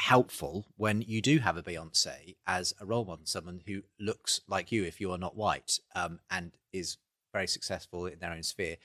helpful 0.00 0.66
when 0.76 1.02
you 1.02 1.20
do 1.20 1.38
have 1.40 1.58
a 1.58 1.62
Beyonce 1.62 2.34
as 2.46 2.72
a 2.80 2.86
role 2.86 3.04
model, 3.04 3.26
someone 3.26 3.60
who 3.66 3.82
looks 3.98 4.40
like 4.48 4.72
you 4.72 4.82
if 4.84 4.98
you 5.00 5.12
are 5.12 5.18
not 5.18 5.36
white 5.36 5.78
um, 5.94 6.20
and 6.30 6.52
is 6.72 6.96
very 7.34 7.46
successful 7.46 8.06
in 8.06 8.18
their 8.18 8.32
own 8.32 8.42
sphere. 8.42 8.76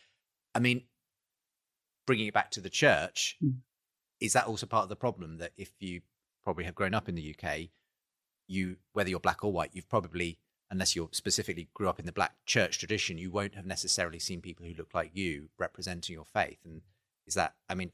I 0.53 0.59
mean, 0.59 0.83
bringing 2.05 2.27
it 2.27 2.33
back 2.33 2.51
to 2.51 2.61
the 2.61 2.69
church, 2.69 3.37
mm. 3.43 3.55
is 4.19 4.33
that 4.33 4.45
also 4.45 4.65
part 4.65 4.83
of 4.83 4.89
the 4.89 4.95
problem 4.97 5.37
that 5.37 5.53
if 5.55 5.71
you 5.79 6.01
probably 6.43 6.65
have 6.65 6.75
grown 6.75 6.93
up 6.93 7.07
in 7.07 7.15
the 7.15 7.33
UK, 7.33 7.69
you 8.47 8.75
whether 8.91 9.09
you're 9.09 9.19
black 9.21 9.43
or 9.43 9.53
white, 9.53 9.71
you've 9.73 9.89
probably 9.89 10.37
unless 10.69 10.95
you're 10.95 11.09
specifically 11.13 11.69
grew 11.73 11.87
up 11.87 11.99
in 11.99 12.05
the 12.05 12.11
black 12.11 12.33
church 12.45 12.77
tradition, 12.77 13.17
you 13.17 13.31
won't 13.31 13.55
have 13.55 13.65
necessarily 13.65 14.19
seen 14.19 14.41
people 14.41 14.65
who 14.65 14.73
look 14.73 14.93
like 14.93 15.11
you 15.13 15.47
representing 15.57 16.13
your 16.13 16.25
faith. 16.25 16.59
And 16.65 16.81
is 17.25 17.35
that, 17.35 17.53
I 17.69 17.75
mean, 17.75 17.91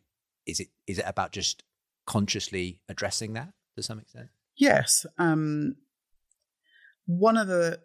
is 0.47 0.59
it 0.59 0.69
is 0.87 0.97
it 0.97 1.05
about 1.07 1.31
just 1.31 1.63
consciously 2.05 2.81
addressing 2.89 3.33
that 3.33 3.53
to 3.75 3.83
some 3.83 3.99
extent? 3.99 4.27
Yes. 4.55 5.05
Um, 5.17 5.75
one 7.05 7.37
of 7.37 7.47
the 7.47 7.79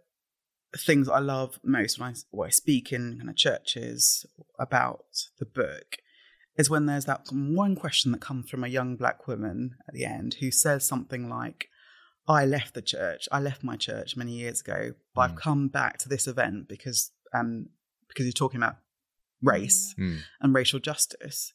things 0.76 1.08
I 1.08 1.20
love 1.20 1.58
most 1.64 1.98
when 1.98 2.10
I, 2.10 2.14
when 2.30 2.48
I 2.48 2.50
speak 2.50 2.92
in 2.92 3.18
kind 3.18 3.30
of 3.30 3.36
churches 3.36 4.26
about 4.58 5.04
the 5.38 5.46
book 5.46 5.96
is 6.56 6.70
when 6.70 6.86
there's 6.86 7.04
that 7.04 7.26
one 7.30 7.76
question 7.76 8.12
that 8.12 8.20
comes 8.20 8.48
from 8.48 8.64
a 8.64 8.68
young 8.68 8.96
black 8.96 9.26
woman 9.26 9.76
at 9.86 9.94
the 9.94 10.04
end 10.04 10.36
who 10.40 10.50
says 10.50 10.86
something 10.86 11.28
like, 11.28 11.68
I 12.28 12.44
left 12.44 12.74
the 12.74 12.82
church. 12.82 13.28
I 13.30 13.40
left 13.40 13.62
my 13.62 13.76
church 13.76 14.16
many 14.16 14.32
years 14.32 14.60
ago, 14.60 14.94
but 15.14 15.20
mm. 15.20 15.24
I've 15.24 15.36
come 15.36 15.68
back 15.68 15.98
to 15.98 16.08
this 16.08 16.26
event 16.26 16.68
because 16.68 17.12
um 17.32 17.68
because 18.08 18.24
you're 18.24 18.32
talking 18.32 18.60
about 18.60 18.76
race 19.42 19.94
mm. 19.98 20.18
and 20.40 20.54
racial 20.54 20.80
justice. 20.80 21.52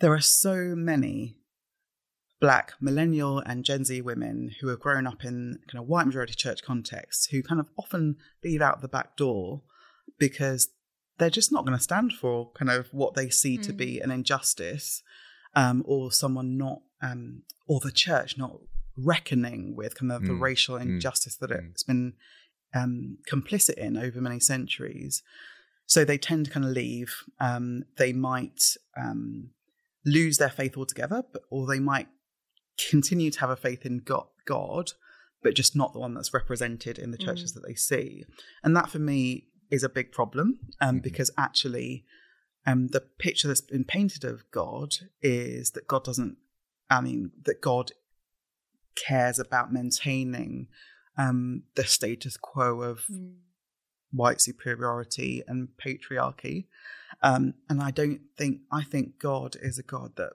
There 0.00 0.12
are 0.12 0.20
so 0.20 0.74
many 0.76 1.36
black 2.40 2.72
millennial 2.80 3.38
and 3.40 3.64
Gen 3.64 3.84
Z 3.84 4.00
women 4.00 4.52
who 4.60 4.68
have 4.68 4.80
grown 4.80 5.06
up 5.06 5.24
in 5.24 5.58
kind 5.70 5.82
of 5.82 5.88
white 5.88 6.06
majority 6.06 6.34
church 6.34 6.62
contexts 6.62 7.26
who 7.26 7.42
kind 7.42 7.60
of 7.60 7.68
often 7.78 8.16
leave 8.42 8.62
out 8.62 8.80
the 8.80 8.88
back 8.88 9.16
door 9.16 9.62
because 10.18 10.70
they're 11.18 11.30
just 11.30 11.52
not 11.52 11.66
going 11.66 11.76
to 11.76 11.82
stand 11.82 12.14
for 12.14 12.50
kind 12.52 12.70
of 12.70 12.88
what 12.92 13.14
they 13.14 13.28
see 13.28 13.58
mm. 13.58 13.62
to 13.62 13.72
be 13.72 13.96
mm. 13.96 14.04
an 14.04 14.10
injustice 14.10 15.02
um, 15.54 15.82
or 15.86 16.10
someone 16.10 16.56
not 16.56 16.80
um, 17.02 17.42
or 17.66 17.78
the 17.80 17.92
church 17.92 18.38
not 18.38 18.58
reckoning 18.96 19.76
with 19.76 19.94
kind 19.94 20.10
of 20.10 20.22
mm. 20.22 20.28
the 20.28 20.34
racial 20.34 20.78
mm. 20.78 20.82
injustice 20.82 21.36
mm. 21.36 21.40
that 21.40 21.50
it's 21.50 21.82
been 21.82 22.14
um, 22.74 23.18
complicit 23.30 23.74
in 23.74 23.96
over 23.96 24.20
many 24.20 24.40
centuries. 24.40 25.22
So 25.86 26.04
they 26.04 26.18
tend 26.18 26.46
to 26.46 26.52
kind 26.52 26.64
of 26.64 26.72
leave. 26.72 27.14
Um, 27.40 27.84
they 27.98 28.12
might 28.12 28.76
um, 28.96 29.50
lose 30.06 30.38
their 30.38 30.50
faith 30.50 30.76
altogether, 30.76 31.24
but, 31.32 31.42
or 31.50 31.66
they 31.66 31.80
might 31.80 32.08
continue 32.88 33.30
to 33.30 33.40
have 33.40 33.50
a 33.50 33.56
faith 33.56 33.84
in 33.84 33.98
God, 33.98 34.26
God, 34.44 34.92
but 35.42 35.54
just 35.54 35.76
not 35.76 35.92
the 35.92 35.98
one 35.98 36.14
that's 36.14 36.34
represented 36.34 36.98
in 36.98 37.10
the 37.10 37.18
churches 37.18 37.52
mm. 37.52 37.54
that 37.54 37.66
they 37.66 37.74
see. 37.74 38.24
And 38.62 38.76
that 38.76 38.90
for 38.90 38.98
me 38.98 39.46
is 39.70 39.82
a 39.82 39.88
big 39.88 40.12
problem 40.12 40.58
um, 40.80 40.96
mm-hmm. 40.96 41.02
because 41.02 41.30
actually, 41.38 42.04
um, 42.66 42.88
the 42.88 43.00
picture 43.00 43.48
that's 43.48 43.60
been 43.60 43.84
painted 43.84 44.24
of 44.24 44.44
God 44.50 44.94
is 45.22 45.70
that 45.70 45.86
God 45.86 46.04
doesn't, 46.04 46.36
I 46.90 47.00
mean, 47.00 47.30
that 47.44 47.60
God 47.60 47.92
cares 48.96 49.38
about 49.38 49.72
maintaining 49.72 50.68
um, 51.16 51.62
the 51.74 51.84
status 51.84 52.36
quo 52.36 52.82
of 52.82 53.04
mm. 53.10 53.34
white 54.12 54.40
superiority 54.40 55.42
and 55.46 55.68
patriarchy. 55.82 56.66
Um, 57.22 57.54
and 57.68 57.82
I 57.82 57.90
don't 57.90 58.20
think, 58.36 58.60
I 58.70 58.82
think 58.82 59.18
God 59.18 59.56
is 59.60 59.78
a 59.78 59.82
God 59.82 60.16
that, 60.16 60.32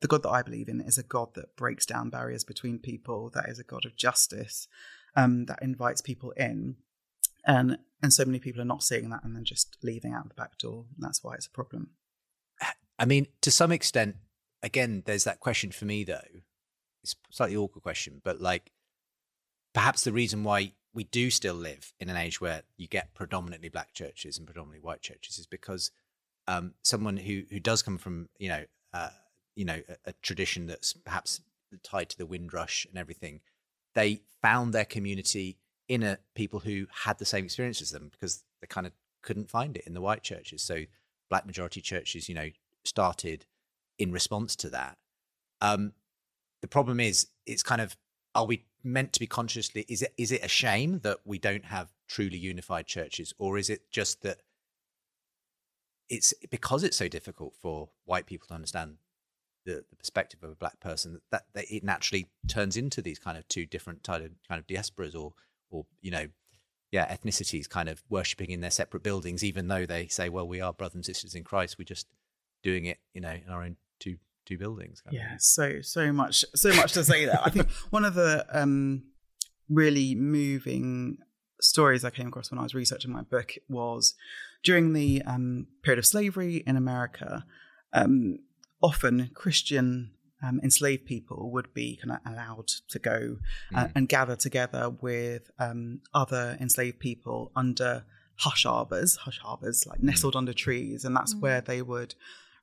the 0.00 0.08
God 0.08 0.22
that 0.22 0.30
I 0.30 0.42
believe 0.42 0.68
in 0.68 0.80
is 0.80 0.98
a 0.98 1.02
God 1.02 1.34
that 1.34 1.56
breaks 1.56 1.86
down 1.86 2.10
barriers 2.10 2.44
between 2.44 2.78
people, 2.78 3.30
that 3.34 3.48
is 3.48 3.58
a 3.58 3.64
God 3.64 3.84
of 3.84 3.96
justice, 3.96 4.66
um, 5.14 5.46
that 5.46 5.62
invites 5.62 6.00
people 6.00 6.32
in. 6.32 6.76
and 7.46 7.78
and 8.02 8.12
so 8.12 8.24
many 8.24 8.38
people 8.38 8.62
are 8.62 8.66
not 8.66 8.82
seeing 8.82 9.10
that 9.10 9.24
and 9.24 9.36
then 9.36 9.44
just 9.44 9.76
leaving 9.82 10.14
out 10.14 10.28
the 10.28 10.34
back 10.34 10.56
door. 10.56 10.86
And 10.94 11.04
that's 11.04 11.22
why 11.22 11.34
it's 11.34 11.46
a 11.46 11.50
problem. 11.50 11.90
I 12.98 13.04
mean, 13.04 13.26
to 13.42 13.50
some 13.50 13.72
extent, 13.72 14.16
again, 14.62 15.02
there's 15.04 15.24
that 15.24 15.40
question 15.40 15.70
for 15.70 15.84
me 15.84 16.04
though. 16.04 16.20
It's 17.02 17.14
slightly 17.30 17.56
awkward 17.56 17.82
question, 17.82 18.20
but 18.24 18.40
like 18.40 18.72
perhaps 19.74 20.04
the 20.04 20.12
reason 20.12 20.44
why 20.44 20.72
we 20.92 21.04
do 21.04 21.30
still 21.30 21.54
live 21.54 21.92
in 22.00 22.08
an 22.08 22.16
age 22.16 22.40
where 22.40 22.62
you 22.76 22.88
get 22.88 23.14
predominantly 23.14 23.68
black 23.68 23.92
churches 23.92 24.36
and 24.36 24.46
predominantly 24.46 24.84
white 24.84 25.00
churches 25.02 25.38
is 25.38 25.46
because 25.46 25.90
um, 26.48 26.74
someone 26.82 27.16
who 27.16 27.42
who 27.50 27.60
does 27.60 27.82
come 27.82 27.98
from 27.98 28.28
you 28.38 28.48
know 28.48 28.64
uh, 28.92 29.10
you 29.60 29.66
know 29.66 29.82
a, 29.90 29.96
a, 30.06 30.12
tradition 30.22 30.66
that's 30.66 30.94
perhaps 30.94 31.42
tied 31.82 32.08
to 32.08 32.16
the 32.16 32.24
Windrush 32.24 32.86
and 32.86 32.96
everything, 32.96 33.40
they 33.94 34.22
found 34.40 34.72
their 34.72 34.86
community 34.86 35.58
in 35.86 36.02
a 36.02 36.18
people 36.34 36.60
who 36.60 36.86
had 37.04 37.18
the 37.18 37.26
same 37.26 37.44
experience 37.44 37.82
as 37.82 37.90
them 37.90 38.08
because 38.10 38.42
they 38.62 38.66
kind 38.66 38.86
of 38.86 38.94
couldn't 39.20 39.50
find 39.50 39.76
it 39.76 39.84
in 39.86 39.92
the 39.92 40.00
white 40.00 40.22
churches. 40.22 40.62
So 40.62 40.84
black 41.28 41.44
majority 41.44 41.82
churches, 41.82 42.26
you 42.26 42.34
know, 42.34 42.48
started 42.84 43.44
in 43.98 44.12
response 44.12 44.56
to 44.56 44.70
that. 44.70 44.96
Um, 45.60 45.92
the 46.62 46.68
problem 46.68 46.98
is, 46.98 47.26
it's 47.44 47.62
kind 47.62 47.82
of 47.82 47.98
are 48.34 48.46
we 48.46 48.64
meant 48.82 49.12
to 49.12 49.20
be 49.20 49.26
consciously? 49.26 49.84
Is 49.90 50.00
it 50.00 50.14
is 50.16 50.32
it 50.32 50.42
a 50.42 50.48
shame 50.48 51.00
that 51.00 51.18
we 51.26 51.38
don't 51.38 51.66
have 51.66 51.92
truly 52.08 52.38
unified 52.38 52.86
churches, 52.86 53.34
or 53.38 53.58
is 53.58 53.68
it 53.68 53.90
just 53.90 54.22
that 54.22 54.38
it's 56.08 56.32
because 56.50 56.82
it's 56.82 56.96
so 56.96 57.08
difficult 57.08 57.54
for 57.60 57.90
white 58.06 58.24
people 58.24 58.48
to 58.48 58.54
understand 58.54 58.96
the, 59.64 59.84
the 59.90 59.96
perspective 59.96 60.42
of 60.42 60.50
a 60.50 60.54
black 60.54 60.80
person 60.80 61.20
that, 61.30 61.44
that 61.54 61.64
it 61.70 61.84
naturally 61.84 62.28
turns 62.48 62.76
into 62.76 63.02
these 63.02 63.18
kind 63.18 63.36
of 63.36 63.46
two 63.48 63.66
different 63.66 64.02
kind 64.02 64.24
of 64.24 64.30
kind 64.48 64.58
of 64.58 64.66
diasporas 64.66 65.14
or 65.14 65.32
or 65.70 65.86
you 66.00 66.10
know 66.10 66.26
yeah 66.90 67.14
ethnicities 67.14 67.68
kind 67.68 67.88
of 67.88 68.02
worshipping 68.08 68.50
in 68.50 68.60
their 68.60 68.70
separate 68.70 69.02
buildings 69.02 69.44
even 69.44 69.68
though 69.68 69.86
they 69.86 70.06
say 70.06 70.28
well 70.28 70.46
we 70.46 70.60
are 70.60 70.72
brothers 70.72 70.94
and 70.96 71.04
sisters 71.04 71.34
in 71.34 71.44
christ 71.44 71.76
we're 71.78 71.84
just 71.84 72.06
doing 72.62 72.86
it 72.86 72.98
you 73.14 73.20
know 73.20 73.30
in 73.32 73.50
our 73.50 73.62
own 73.62 73.76
two 73.98 74.16
two 74.46 74.58
buildings 74.58 75.02
yeah 75.10 75.34
so 75.38 75.80
so 75.80 76.12
much 76.12 76.44
so 76.54 76.74
much 76.74 76.92
to 76.92 77.04
say 77.04 77.24
there. 77.24 77.40
I 77.42 77.50
think 77.50 77.70
one 77.90 78.04
of 78.04 78.14
the 78.14 78.46
um 78.50 79.04
really 79.68 80.14
moving 80.14 81.18
stories 81.60 82.04
i 82.04 82.10
came 82.10 82.28
across 82.28 82.50
when 82.50 82.58
i 82.58 82.62
was 82.62 82.74
researching 82.74 83.12
my 83.12 83.22
book 83.22 83.52
was 83.68 84.14
during 84.62 84.92
the 84.92 85.22
um, 85.26 85.66
period 85.82 85.98
of 85.98 86.06
slavery 86.06 86.56
in 86.66 86.76
america 86.76 87.44
um, 87.92 88.38
often 88.82 89.30
christian 89.34 90.10
um, 90.42 90.60
enslaved 90.62 91.04
people 91.04 91.50
would 91.52 91.72
be 91.74 91.98
kind 92.02 92.12
of 92.12 92.32
allowed 92.32 92.68
to 92.88 92.98
go 92.98 93.36
uh, 93.74 93.84
mm. 93.84 93.92
and 93.94 94.08
gather 94.08 94.36
together 94.36 94.88
with 94.88 95.50
um, 95.58 96.00
other 96.14 96.56
enslaved 96.60 96.98
people 96.98 97.52
under 97.54 98.04
hush 98.40 98.64
arbors, 98.64 99.16
hush 99.16 99.40
arbors 99.44 99.86
like 99.86 100.00
mm. 100.00 100.04
nestled 100.04 100.36
under 100.36 100.52
trees, 100.52 101.04
and 101.04 101.14
that's 101.14 101.34
mm. 101.34 101.40
where 101.40 101.60
they 101.60 101.82
would 101.82 102.14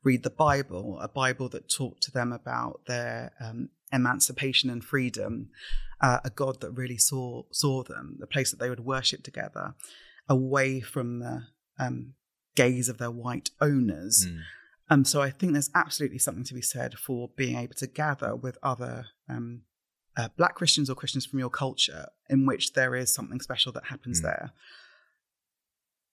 read 0.04 0.24
the 0.24 0.30
Bible, 0.30 1.00
a 1.02 1.08
Bible 1.08 1.50
that 1.50 1.70
talked 1.70 2.02
to 2.04 2.12
them 2.12 2.32
about 2.32 2.82
their 2.88 3.32
um, 3.40 3.70
emancipation 3.92 4.70
and 4.70 4.84
freedom, 4.84 5.50
uh, 6.02 6.20
a 6.24 6.30
God 6.30 6.62
that 6.62 6.72
really 6.72 6.98
saw 6.98 7.44
saw 7.52 7.84
them, 7.84 8.18
the 8.20 8.28
place 8.28 8.52
that 8.52 8.60
they 8.60 8.70
would 8.70 8.86
worship 8.86 9.24
together, 9.24 9.76
away 10.28 10.80
from 10.82 11.20
the 11.20 11.44
um, 11.80 12.14
gaze 12.56 12.90
of 12.90 12.98
their 12.98 13.12
white 13.12 13.52
owners. 13.62 14.26
Um, 14.90 15.04
so 15.04 15.22
I 15.22 15.32
think 15.32 15.54
there's 15.54 15.70
absolutely 15.76 16.20
something 16.20 16.46
to 16.46 16.54
be 16.54 16.62
said 16.62 16.96
for 16.96 17.30
being 17.36 17.58
able 17.58 17.76
to 17.76 17.88
gather 17.88 18.36
with 18.36 18.58
other 18.64 19.08
um, 19.28 19.64
uh, 20.16 20.30
Black 20.38 20.56
Christians 20.56 20.90
or 20.90 20.96
Christians 20.96 21.26
from 21.26 21.40
your 21.40 21.50
culture 21.50 22.08
in 22.30 22.46
which 22.46 22.74
there 22.74 22.96
is 22.96 23.14
something 23.14 23.42
special 23.42 23.72
that 23.74 23.86
happens 23.86 24.22
mm. 24.22 24.24
there. 24.24 24.52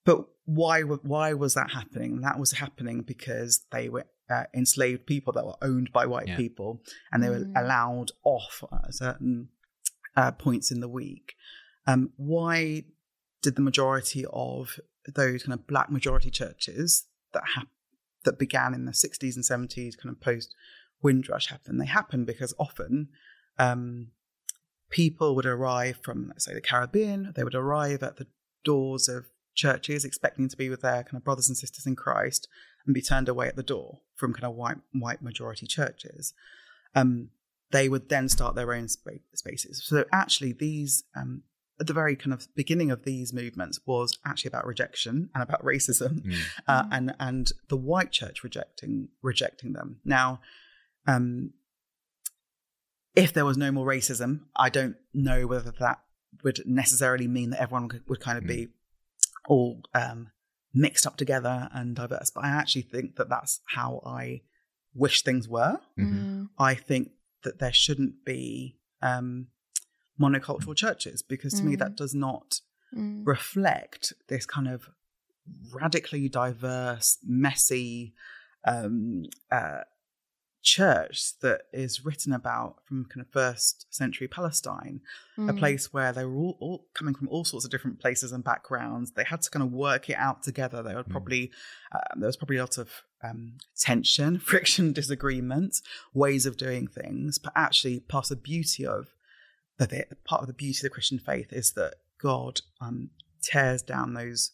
But 0.04 0.26
why 0.44 0.82
why 0.82 1.32
was 1.32 1.54
that 1.54 1.70
happening? 1.70 2.20
That 2.20 2.38
was 2.38 2.52
happening 2.52 3.02
because 3.02 3.64
they 3.72 3.88
were 3.88 4.04
uh, 4.30 4.44
enslaved 4.52 5.06
people 5.06 5.32
that 5.32 5.46
were 5.46 5.56
owned 5.62 5.92
by 5.92 6.04
white 6.06 6.28
yeah. 6.28 6.36
people, 6.36 6.82
and 7.10 7.22
they 7.22 7.30
were 7.30 7.40
mm. 7.40 7.52
allowed 7.56 8.10
off 8.22 8.62
at 8.70 8.94
certain 8.94 9.48
uh, 10.16 10.32
points 10.32 10.70
in 10.70 10.80
the 10.80 10.88
week. 10.88 11.34
Um, 11.86 12.10
why 12.16 12.84
did 13.42 13.56
the 13.56 13.62
majority 13.62 14.24
of 14.30 14.78
those 15.06 15.44
kind 15.44 15.58
of 15.58 15.66
black 15.66 15.90
majority 15.90 16.30
churches 16.30 17.04
that 17.32 17.42
ha- 17.54 17.66
that 18.24 18.38
began 18.38 18.74
in 18.74 18.84
the 18.84 18.92
60s 18.92 19.36
and 19.36 19.44
70s, 19.44 19.96
kind 19.96 20.14
of 20.14 20.20
post 20.20 20.54
Windrush 21.02 21.48
happen. 21.48 21.78
They 21.78 21.86
happen 21.86 22.24
because 22.24 22.54
often 22.58 23.08
um, 23.58 24.08
people 24.90 25.34
would 25.34 25.46
arrive 25.46 25.98
from, 26.02 26.28
let's 26.28 26.44
say, 26.44 26.54
the 26.54 26.60
Caribbean. 26.60 27.32
They 27.36 27.44
would 27.44 27.54
arrive 27.54 28.02
at 28.02 28.16
the 28.16 28.26
doors 28.64 29.08
of 29.08 29.26
churches 29.54 30.04
expecting 30.04 30.48
to 30.48 30.56
be 30.56 30.68
with 30.68 30.80
their 30.80 31.04
kind 31.04 31.16
of 31.16 31.24
brothers 31.24 31.48
and 31.48 31.56
sisters 31.56 31.86
in 31.86 31.94
Christ 31.94 32.48
and 32.86 32.94
be 32.94 33.02
turned 33.02 33.28
away 33.28 33.46
at 33.48 33.56
the 33.56 33.62
door 33.62 34.00
from 34.14 34.32
kind 34.32 34.44
of 34.44 34.54
white 34.54 34.78
white 34.92 35.22
majority 35.22 35.66
churches. 35.66 36.34
Um, 36.94 37.30
they 37.70 37.88
would 37.88 38.08
then 38.08 38.28
start 38.28 38.54
their 38.54 38.72
own 38.72 38.88
sp- 38.88 39.26
spaces. 39.34 39.82
So 39.84 40.04
actually, 40.12 40.52
these 40.52 41.04
um, 41.16 41.42
at 41.80 41.86
the 41.86 41.92
very 41.92 42.14
kind 42.14 42.32
of 42.32 42.46
beginning 42.54 42.90
of 42.90 43.04
these 43.04 43.32
movements 43.32 43.80
was 43.86 44.16
actually 44.24 44.48
about 44.48 44.66
rejection 44.66 45.30
and 45.34 45.42
about 45.42 45.64
racism, 45.64 46.24
mm. 46.24 46.36
Uh, 46.68 46.84
and 46.90 47.14
and 47.18 47.52
the 47.68 47.76
white 47.76 48.12
church 48.12 48.42
rejecting 48.42 49.08
rejecting 49.22 49.72
them. 49.72 50.00
Now, 50.04 50.40
um, 51.06 51.52
if 53.14 53.32
there 53.32 53.44
was 53.44 53.56
no 53.56 53.70
more 53.70 53.86
racism, 53.86 54.40
I 54.56 54.70
don't 54.70 54.96
know 55.12 55.46
whether 55.46 55.72
that 55.80 56.00
would 56.42 56.62
necessarily 56.66 57.28
mean 57.28 57.50
that 57.50 57.60
everyone 57.60 57.88
would, 57.88 58.02
would 58.08 58.20
kind 58.20 58.38
of 58.38 58.44
mm. 58.44 58.48
be 58.48 58.68
all 59.48 59.82
um, 59.94 60.30
mixed 60.72 61.06
up 61.06 61.16
together 61.16 61.68
and 61.72 61.94
diverse. 61.96 62.30
But 62.30 62.44
I 62.44 62.48
actually 62.48 62.82
think 62.82 63.16
that 63.16 63.28
that's 63.28 63.60
how 63.66 64.02
I 64.04 64.42
wish 64.94 65.22
things 65.22 65.48
were. 65.48 65.78
Mm-hmm. 65.98 66.44
I 66.58 66.74
think 66.74 67.10
that 67.42 67.58
there 67.58 67.72
shouldn't 67.72 68.24
be. 68.24 68.78
Um, 69.02 69.48
monocultural 70.20 70.76
churches 70.76 71.22
because 71.22 71.54
to 71.54 71.62
mm. 71.62 71.66
me 71.66 71.76
that 71.76 71.92
mm. 71.92 71.96
does 71.96 72.14
not 72.14 72.60
mm. 72.94 73.26
reflect 73.26 74.12
this 74.28 74.46
kind 74.46 74.68
of 74.68 74.88
radically 75.72 76.28
diverse, 76.28 77.18
messy 77.24 78.14
um, 78.66 79.24
uh, 79.50 79.80
church 80.62 81.38
that 81.42 81.62
is 81.72 82.04
written 82.04 82.32
about 82.32 82.76
from 82.86 83.04
kind 83.04 83.20
of 83.20 83.30
first 83.30 83.86
century 83.90 84.26
Palestine, 84.26 85.00
mm. 85.38 85.48
a 85.48 85.52
place 85.52 85.92
where 85.92 86.12
they 86.12 86.24
were 86.24 86.34
all, 86.34 86.56
all, 86.60 86.86
coming 86.94 87.14
from 87.14 87.28
all 87.28 87.44
sorts 87.44 87.64
of 87.64 87.70
different 87.70 88.00
places 88.00 88.32
and 88.32 88.42
backgrounds. 88.42 89.12
They 89.12 89.24
had 89.24 89.42
to 89.42 89.50
kind 89.50 89.62
of 89.62 89.72
work 89.72 90.08
it 90.08 90.16
out 90.16 90.42
together. 90.42 90.82
They 90.82 90.94
would 90.94 91.06
mm. 91.06 91.10
probably 91.10 91.52
uh, 91.92 91.98
there 92.16 92.26
was 92.26 92.36
probably 92.36 92.56
a 92.56 92.60
lot 92.60 92.78
of 92.78 92.90
um, 93.22 93.58
tension, 93.76 94.38
friction, 94.40 94.92
disagreement, 94.92 95.80
ways 96.14 96.46
of 96.46 96.56
doing 96.56 96.86
things, 96.88 97.38
but 97.38 97.52
actually 97.54 98.00
part 98.00 98.26
of 98.26 98.30
the 98.30 98.42
beauty 98.42 98.86
of 98.86 99.14
that 99.78 99.92
it, 99.92 100.18
part 100.24 100.42
of 100.42 100.46
the 100.46 100.52
beauty 100.52 100.78
of 100.78 100.82
the 100.82 100.90
Christian 100.90 101.18
faith 101.18 101.52
is 101.52 101.72
that 101.72 101.94
God 102.20 102.60
um, 102.80 103.10
tears 103.42 103.82
down 103.82 104.14
those 104.14 104.52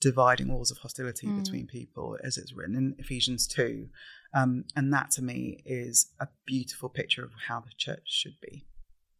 dividing 0.00 0.48
walls 0.48 0.70
of 0.70 0.78
hostility 0.78 1.26
mm. 1.26 1.42
between 1.42 1.66
people, 1.66 2.18
as 2.22 2.36
it's 2.36 2.52
written 2.52 2.76
in 2.76 2.94
Ephesians 2.98 3.46
2. 3.46 3.88
Um, 4.34 4.64
and 4.74 4.92
that 4.92 5.10
to 5.12 5.22
me 5.22 5.62
is 5.64 6.10
a 6.20 6.28
beautiful 6.46 6.88
picture 6.88 7.24
of 7.24 7.30
how 7.48 7.60
the 7.60 7.70
church 7.76 8.02
should 8.04 8.36
be. 8.40 8.66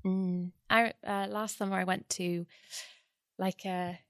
Mm. 0.04 0.52
I 0.68 0.92
uh, 1.04 1.26
last 1.28 1.58
summer 1.58 1.76
I 1.76 1.84
went 1.84 2.08
to 2.10 2.46
like 3.38 3.64
a 3.64 4.00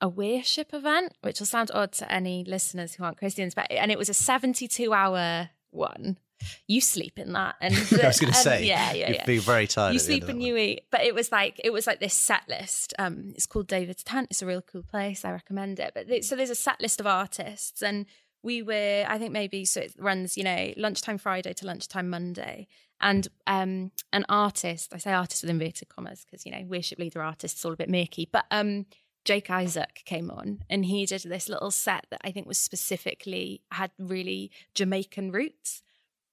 a 0.00 0.08
worship 0.08 0.74
event, 0.74 1.14
which 1.22 1.40
will 1.40 1.46
sound 1.46 1.70
odd 1.72 1.92
to 1.92 2.12
any 2.12 2.44
listeners 2.44 2.94
who 2.94 3.04
aren't 3.04 3.18
Christians, 3.18 3.54
but 3.54 3.70
and 3.70 3.90
it 3.90 3.98
was 3.98 4.08
a 4.08 4.14
seventy-two 4.14 4.92
hour 4.92 5.50
one, 5.70 6.18
you 6.66 6.80
sleep 6.80 7.18
in 7.18 7.32
that 7.32 7.56
and 7.60 7.74
i 8.02 8.06
was 8.06 8.20
going 8.20 8.32
to 8.32 8.38
say 8.38 8.64
yeah 8.64 8.92
yeah, 8.92 9.10
you'd 9.10 9.26
be 9.26 9.38
very 9.38 9.66
tired 9.66 9.92
you 9.92 9.98
sleep 9.98 10.28
and 10.28 10.42
you 10.42 10.56
eat 10.56 10.82
but 10.90 11.02
it 11.02 11.14
was 11.14 11.32
like 11.32 11.60
it 11.64 11.72
was 11.72 11.86
like 11.86 12.00
this 12.00 12.14
set 12.14 12.42
list 12.48 12.94
um 12.98 13.32
it's 13.34 13.46
called 13.46 13.66
david's 13.66 14.02
tent. 14.02 14.28
It's 14.30 14.42
a 14.42 14.46
real 14.46 14.62
cool 14.62 14.82
place. 14.82 15.24
I 15.24 15.32
recommend 15.32 15.78
it. 15.78 15.92
But 15.94 16.24
so 16.24 16.36
there's 16.36 16.50
a 16.50 16.54
set 16.54 16.80
list 16.80 17.00
of 17.00 17.06
artists 17.06 17.82
and 17.82 18.06
we 18.42 18.62
were 18.62 19.04
i 19.08 19.18
think 19.18 19.32
maybe 19.32 19.64
so 19.64 19.80
it 19.80 19.92
runs 19.98 20.36
you 20.36 20.44
know 20.44 20.72
lunchtime 20.76 21.18
friday 21.18 21.52
to 21.54 21.66
lunchtime 21.66 22.08
monday. 22.08 22.68
And 23.00 23.28
um 23.46 23.92
an 24.12 24.24
artist 24.28 24.94
i 24.94 24.98
say 24.98 25.12
artist 25.12 25.42
with 25.42 25.50
inverted 25.50 25.88
commas 25.88 26.24
because 26.24 26.46
you 26.46 26.52
know 26.52 26.64
worship 26.66 26.98
leader 26.98 27.22
artists 27.22 27.64
all 27.64 27.72
a 27.72 27.76
bit 27.76 27.90
murky 27.90 28.28
but 28.30 28.46
um 28.50 28.86
Jake 29.24 29.50
Isaac 29.50 30.02
came 30.04 30.30
on 30.30 30.60
and 30.70 30.84
he 30.84 31.04
did 31.04 31.22
this 31.22 31.48
little 31.48 31.72
set 31.72 32.06
that 32.10 32.20
I 32.22 32.30
think 32.30 32.46
was 32.46 32.58
specifically 32.58 33.60
had 33.72 33.90
really 33.98 34.52
Jamaican 34.72 35.32
roots. 35.32 35.82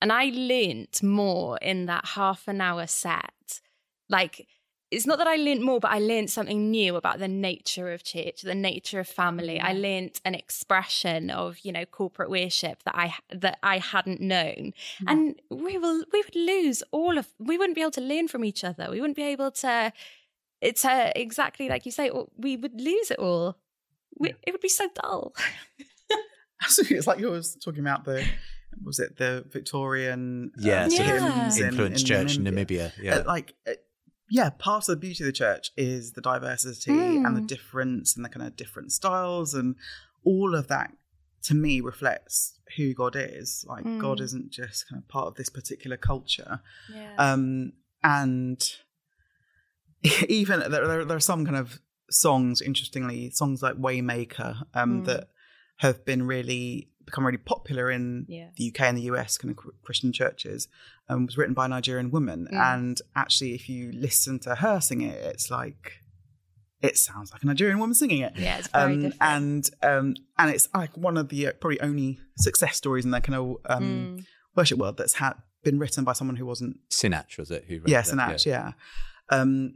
And 0.03 0.11
I 0.11 0.25
learnt 0.33 1.01
more 1.01 1.57
in 1.59 1.85
that 1.85 2.05
half 2.05 2.49
an 2.49 2.59
hour 2.59 2.87
set. 2.87 3.61
Like, 4.09 4.49
it's 4.91 5.07
not 5.07 5.17
that 5.17 5.27
I 5.27 5.37
learnt 5.37 5.61
more, 5.61 5.79
but 5.79 5.91
I 5.91 5.99
learnt 5.99 6.29
something 6.29 6.69
new 6.69 6.97
about 6.97 7.19
the 7.19 7.29
nature 7.29 7.93
of 7.93 8.03
church, 8.03 8.41
the 8.41 8.53
nature 8.53 8.99
of 8.99 9.07
family. 9.07 9.61
I 9.61 9.71
learnt 9.71 10.19
an 10.25 10.35
expression 10.35 11.29
of, 11.29 11.57
you 11.63 11.71
know, 11.71 11.85
corporate 11.85 12.29
worship 12.29 12.83
that 12.83 12.95
I 12.97 13.13
that 13.31 13.59
I 13.63 13.77
hadn't 13.77 14.19
known, 14.19 14.73
yeah. 14.99 15.11
and 15.11 15.41
we 15.49 15.77
will 15.77 16.03
we 16.11 16.21
would 16.21 16.35
lose 16.35 16.83
all 16.91 17.17
of. 17.17 17.29
We 17.39 17.57
wouldn't 17.57 17.75
be 17.75 17.81
able 17.81 17.91
to 17.91 18.01
learn 18.01 18.27
from 18.27 18.43
each 18.43 18.65
other. 18.65 18.89
We 18.91 18.99
wouldn't 18.99 19.15
be 19.15 19.23
able 19.23 19.51
to 19.51 19.93
it's 20.59 20.83
uh, 20.83 21.13
exactly 21.15 21.69
like 21.69 21.85
you 21.85 21.93
say. 21.93 22.11
We 22.37 22.57
would 22.57 22.79
lose 22.79 23.09
it 23.09 23.19
all. 23.19 23.55
We. 24.19 24.33
It 24.45 24.51
would 24.51 24.59
be 24.59 24.67
so 24.67 24.89
dull. 24.93 25.33
Absolutely, 26.61 26.97
it's 26.97 27.07
like 27.07 27.19
you 27.19 27.31
was 27.31 27.55
talking 27.55 27.79
about 27.79 28.03
the 28.03 28.25
was 28.83 28.99
it 28.99 29.17
the 29.17 29.45
Victorian 29.49 30.51
uh, 30.57 30.61
Yeah, 30.61 30.87
sort 30.87 31.07
of 31.07 31.23
hymns 31.23 31.57
influenced 31.57 32.01
in 32.03 32.07
church 32.07 32.37
in 32.37 32.43
Namibia. 32.43 32.91
Namibia. 32.91 32.91
Yeah. 33.01 33.15
Uh, 33.17 33.23
like 33.25 33.53
uh, 33.67 33.73
yeah 34.29 34.49
part 34.51 34.83
of 34.83 34.87
the 34.93 34.95
beauty 34.95 35.23
of 35.23 35.27
the 35.27 35.31
church 35.33 35.71
is 35.77 36.13
the 36.13 36.21
diversity 36.21 37.17
and 37.17 37.35
the 37.37 37.41
Mm. 37.41 37.47
difference 37.47 38.15
and 38.15 38.23
the 38.25 38.29
kind 38.29 38.45
of 38.47 38.55
different 38.55 38.91
styles 38.91 39.53
and 39.53 39.75
all 40.23 40.55
of 40.55 40.67
that 40.69 40.91
to 41.43 41.53
me 41.53 41.81
reflects 41.81 42.57
who 42.77 42.93
god 42.93 43.15
is 43.17 43.65
like 43.67 43.83
god 43.99 44.19
Mm. 44.19 44.23
isn't 44.23 44.49
just 44.51 44.87
kind 44.89 45.01
of 45.01 45.07
part 45.09 45.27
of 45.27 45.35
this 45.35 45.49
particular 45.49 45.97
culture 45.97 46.61
Yeah. 46.89 47.13
um 47.17 47.73
and 48.01 48.61
even 50.29 50.59
there, 50.59 50.87
there, 50.87 51.05
there 51.05 51.17
are 51.17 51.21
some 51.31 51.45
kind 51.45 51.57
of 51.57 51.79
songs 52.09 52.61
interestingly 52.61 53.29
songs 53.31 53.61
like 53.61 53.75
waymaker 53.75 54.63
um 54.73 55.01
Mm. 55.01 55.05
that 55.05 55.29
have 55.77 56.05
been 56.05 56.23
really 56.27 56.89
become 57.05 57.25
really 57.25 57.37
popular 57.37 57.89
in 57.91 58.25
yeah. 58.27 58.47
the 58.57 58.69
UK 58.73 58.81
and 58.81 58.97
the 58.97 59.03
US 59.03 59.37
kind 59.37 59.51
of 59.51 59.63
Christian 59.83 60.11
churches 60.11 60.67
um, 61.09 61.25
was 61.25 61.37
written 61.37 61.53
by 61.53 61.65
a 61.65 61.67
Nigerian 61.69 62.11
woman. 62.11 62.47
Mm. 62.51 62.57
And 62.75 63.01
actually, 63.15 63.53
if 63.53 63.67
you 63.69 63.91
listen 63.93 64.39
to 64.39 64.55
her 64.55 64.79
sing 64.81 65.01
it, 65.01 65.15
it's 65.23 65.49
like 65.51 65.99
it 66.81 66.97
sounds 66.97 67.31
like 67.31 67.41
a 67.43 67.45
Nigerian 67.45 67.79
woman 67.79 67.95
singing 67.95 68.19
it. 68.21 68.33
Yeah, 68.35 68.57
it's 68.57 68.67
very 68.67 68.93
Um, 68.93 69.01
different. 69.01 69.15
and 69.21 69.69
um, 69.83 70.15
and 70.37 70.51
it's 70.51 70.67
like 70.73 70.95
one 70.97 71.15
of 71.17 71.29
the 71.29 71.47
uh, 71.47 71.51
probably 71.53 71.79
only 71.81 72.19
success 72.37 72.75
stories 72.75 73.05
in 73.05 73.11
that 73.11 73.23
kind 73.23 73.35
of 73.39 73.57
um, 73.65 73.83
Mm. 73.83 74.25
worship 74.55 74.77
world 74.79 74.97
that's 74.97 75.13
had 75.13 75.33
been 75.63 75.79
written 75.79 76.03
by 76.03 76.11
someone 76.13 76.35
who 76.35 76.45
wasn't 76.45 76.77
Sinach 76.89 77.37
was 77.37 77.51
it? 77.51 77.65
Who 77.69 77.79
wrote 77.79 77.87
yeah, 77.87 78.01
that? 78.01 78.13
Sinach, 78.13 78.45
yeah. 78.45 78.71
Um, 79.29 79.75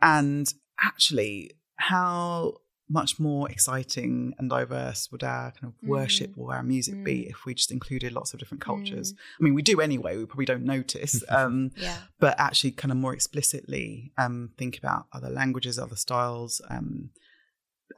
and 0.00 0.52
actually, 0.80 1.50
how 1.76 2.54
much 2.90 3.18
more 3.20 3.50
exciting 3.50 4.34
and 4.38 4.48
diverse 4.48 5.10
would 5.12 5.22
our 5.22 5.50
kind 5.52 5.64
of 5.72 5.74
Mm. 5.82 5.88
worship 5.88 6.30
or 6.38 6.54
our 6.54 6.62
music 6.62 7.04
be 7.04 7.24
Mm. 7.26 7.30
if 7.30 7.44
we 7.44 7.52
just 7.54 7.70
included 7.70 8.12
lots 8.12 8.32
of 8.32 8.40
different 8.40 8.62
cultures? 8.62 9.14
I 9.38 9.42
mean, 9.44 9.54
we 9.54 9.62
do 9.62 9.80
anyway. 9.80 10.16
We 10.16 10.24
probably 10.26 10.46
don't 10.46 10.64
notice, 10.64 11.22
um, 11.28 11.70
Yeah. 11.76 11.98
but 12.18 12.34
actually, 12.38 12.70
kind 12.72 12.90
of 12.92 12.98
more 12.98 13.12
explicitly 13.12 14.12
um, 14.16 14.52
think 14.56 14.78
about 14.78 15.06
other 15.12 15.28
languages, 15.28 15.78
other 15.78 15.96
styles, 15.96 16.60
um, 16.70 17.10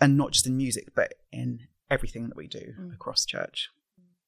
and 0.00 0.16
not 0.16 0.32
just 0.32 0.46
in 0.46 0.56
music, 0.56 0.94
but 0.94 1.14
in 1.32 1.68
everything 1.90 2.28
that 2.28 2.36
we 2.36 2.46
do 2.46 2.74
Mm. 2.78 2.92
across 2.94 3.24
church. 3.24 3.70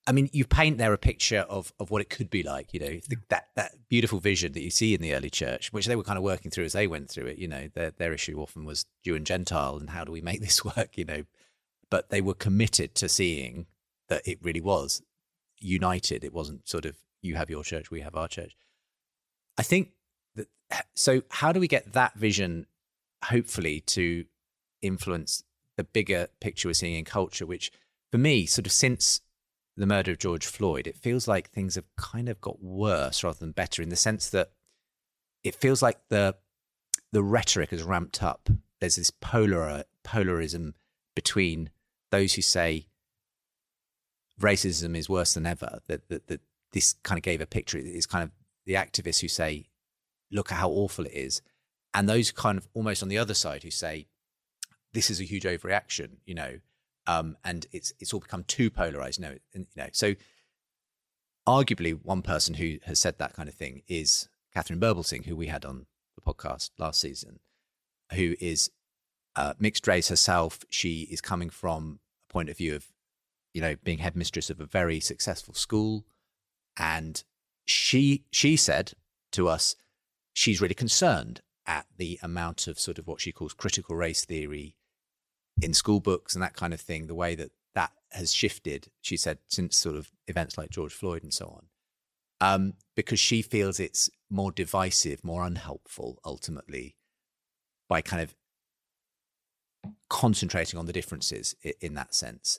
I 0.07 0.13
mean, 0.13 0.29
you 0.33 0.45
paint 0.45 0.79
there 0.79 0.93
a 0.93 0.99
picture 0.99 1.47
of, 1.49 1.73
of 1.79 1.91
what 1.91 2.03
it 2.03 2.11
could 2.11 2.29
be 2.29 2.43
like, 2.43 2.75
you 2.75 2.81
know, 2.81 3.01
the, 3.09 3.17
that, 3.29 3.49
that 3.55 3.73
beautiful 3.89 4.19
vision 4.19 4.53
that 4.53 4.63
you 4.63 4.71
see 4.71 4.95
in 4.95 5.01
the 5.01 5.15
early 5.15 5.31
church, 5.31 5.73
which 5.73 5.87
they 5.87 5.95
were 5.95 6.03
kind 6.03 6.19
of 6.19 6.25
working 6.25 6.51
through 6.51 6.65
as 6.65 6.73
they 6.73 6.89
went 6.89 7.09
through 7.09 7.27
it. 7.27 7.39
You 7.39 7.47
know, 7.47 7.69
their, 7.75 7.93
their 7.93 8.13
issue 8.13 8.41
often 8.41 8.65
was 8.65 8.87
Jew 9.05 9.15
and 9.15 9.25
Gentile 9.25 9.77
and 9.77 9.91
how 9.91 10.03
do 10.03 10.11
we 10.11 10.21
make 10.21 10.41
this 10.41 10.65
work, 10.77 10.97
you 10.99 11.05
know. 11.05 11.23
But 11.89 12.11
they 12.11 12.21
were 12.21 12.35
committed 12.35 12.95
to 12.97 13.09
seeing 13.09 13.67
that 14.09 14.27
it 14.27 14.39
really 14.43 14.61
was 14.61 15.03
united. 15.59 16.25
It 16.25 16.35
wasn't 16.35 16.69
sort 16.69 16.85
of 16.85 16.97
you 17.21 17.37
have 17.37 17.51
your 17.51 17.63
church, 17.63 17.91
we 17.91 18.01
have 18.01 18.17
our 18.17 18.27
church. 18.27 18.57
I 19.57 19.63
think 19.63 19.91
that, 20.35 20.49
so 20.95 21.23
how 21.31 21.53
do 21.53 21.61
we 21.61 21.69
get 21.69 21.93
that 21.93 22.15
vision, 22.15 22.67
hopefully, 23.25 23.81
to 23.81 24.25
influence 24.81 25.45
the 25.77 25.85
bigger 25.85 26.29
picture 26.41 26.69
we're 26.69 26.75
seeing 26.75 26.97
in 26.97 27.05
culture, 27.05 27.47
which 27.47 27.71
for 28.11 28.19
me, 28.19 28.47
sort 28.47 28.67
of 28.67 28.73
since 28.73 29.21
the 29.77 29.87
murder 29.87 30.13
of 30.13 30.19
George 30.19 30.47
Floyd, 30.47 30.87
it 30.87 30.97
feels 30.97 31.27
like 31.27 31.51
things 31.51 31.77
have 31.77 31.85
kind 31.97 32.29
of 32.29 32.41
got 32.41 32.63
worse 32.63 33.25
rather 33.25 33.39
than 33.39 33.53
better 33.53 33.83
in 33.83 33.89
the 33.89 33.97
sense 33.97 34.29
that 34.31 34.51
it 35.43 35.55
feels 35.55 35.83
like 35.83 35.99
the 36.09 36.37
the 37.13 37.23
rhetoric 37.23 37.71
has 37.71 37.83
ramped 37.83 38.23
up. 38.23 38.49
There's 38.81 38.97
this 38.97 39.11
polar 39.11 39.85
polarism 40.03 40.75
between 41.15 41.71
those 42.11 42.35
who 42.35 42.43
say 42.43 42.87
racism 44.41 44.97
is 44.97 45.09
worse 45.09 45.35
than 45.35 45.47
ever. 45.47 45.81
That 45.87 46.09
that, 46.09 46.27
that 46.29 46.41
this 46.73 46.95
kind 47.03 47.19
of 47.19 47.23
gave 47.23 47.41
a 47.41 47.47
picture. 47.47 47.79
It's 47.79 48.07
kind 48.07 48.25
of 48.25 48.31
the 48.67 48.75
activists 48.75 49.21
who 49.21 49.29
say, 49.29 49.67
"Look 50.31 50.53
at 50.53 50.59
how 50.59 50.71
awful 50.71 51.07
it 51.07 51.15
is," 51.15 51.43
and 51.95 52.09
those 52.09 52.31
kind 52.31 52.59
of 52.59 52.69
almost 52.75 53.03
on 53.03 53.09
the 53.09 53.19
other 53.19 53.35
side 53.35 53.63
who 53.63 53.71
say, 53.71 54.07
"This 54.93 55.11
is 55.11 55.21
a 55.21 55.25
huge 55.25 55.45
overreaction," 55.45 56.19
you 56.25 56.35
know, 56.35 56.61
um, 57.07 57.37
and 57.45 57.67
it's 57.73 57.93
it's 57.99 58.13
all 58.13 58.21
become 58.21 58.45
too 58.45 58.71
polarized. 58.71 59.21
No, 59.21 59.37
you 59.55 59.67
know, 59.77 59.89
so 59.93 60.15
arguably 61.47 61.99
one 62.03 62.23
person 62.23 62.55
who 62.55 62.79
has 62.85 62.99
said 62.99 63.19
that 63.19 63.35
kind 63.35 63.49
of 63.49 63.55
thing 63.55 63.83
is 63.89 64.29
Katharine 64.55 64.81
Birbalsingh, 64.81 65.27
who 65.27 65.37
we 65.37 65.49
had 65.49 65.65
on 65.65 65.87
the 66.15 66.21
podcast 66.21 66.71
last 66.79 67.01
season, 67.01 67.41
who 68.13 68.35
is 68.41 68.71
uh, 69.35 69.55
mixed 69.59 69.87
race 69.87 70.09
herself. 70.09 70.65
She 70.71 71.03
is 71.11 71.21
coming 71.21 71.51
from 71.51 72.01
a 72.29 72.33
point 72.33 72.49
of 72.49 72.57
view 72.57 72.75
of, 72.75 72.87
you 73.53 73.61
know, 73.61 73.77
being 73.83 73.99
headmistress 73.99 74.51
of 74.51 74.61
a 74.61 74.67
very 74.67 75.01
successful 75.01 75.55
school, 75.55 76.05
and 76.77 77.23
she 77.65 78.25
she 78.31 78.57
said 78.57 78.93
to 79.33 79.49
us, 79.49 79.75
she's 80.33 80.61
really 80.61 80.75
concerned 80.75 81.41
at 81.67 81.87
the 81.97 82.19
amount 82.23 82.67
of 82.67 82.79
sort 82.79 82.99
of 82.99 83.07
what 83.07 83.21
she 83.21 83.33
calls 83.33 83.55
critical 83.55 83.95
race 83.95 84.25
theory 84.25 84.75
in 85.61 85.75
school 85.75 86.01
books 86.01 86.35
and 86.35 86.43
that 86.43 86.57
kind 86.57 86.73
of 86.73 86.81
thing, 86.81 87.07
the 87.07 87.15
way 87.15 87.35
that 87.35 87.51
that 87.75 87.93
has 88.13 88.33
shifted, 88.33 88.89
she 89.01 89.17
said, 89.17 89.39
since 89.49 89.77
sort 89.77 89.97
of 89.97 90.11
events 90.29 90.59
like 90.59 90.71
George 90.71 90.93
Floyd 90.93 91.23
and 91.23 91.33
so 91.33 91.47
on, 91.47 91.67
um, 92.41 92.75
because 92.97 93.21
she 93.21 93.43
feels 93.43 93.79
it's 93.79 94.11
more 94.31 94.53
divisive, 94.53 95.25
more 95.25 95.45
unhelpful 95.45 96.19
ultimately 96.25 96.97
by 97.89 98.01
kind 98.01 98.23
of 98.23 98.35
concentrating 100.09 100.79
on 100.79 100.87
the 100.87 100.93
differences 100.93 101.55
in 101.81 101.95
that 101.95 102.15
sense. 102.15 102.59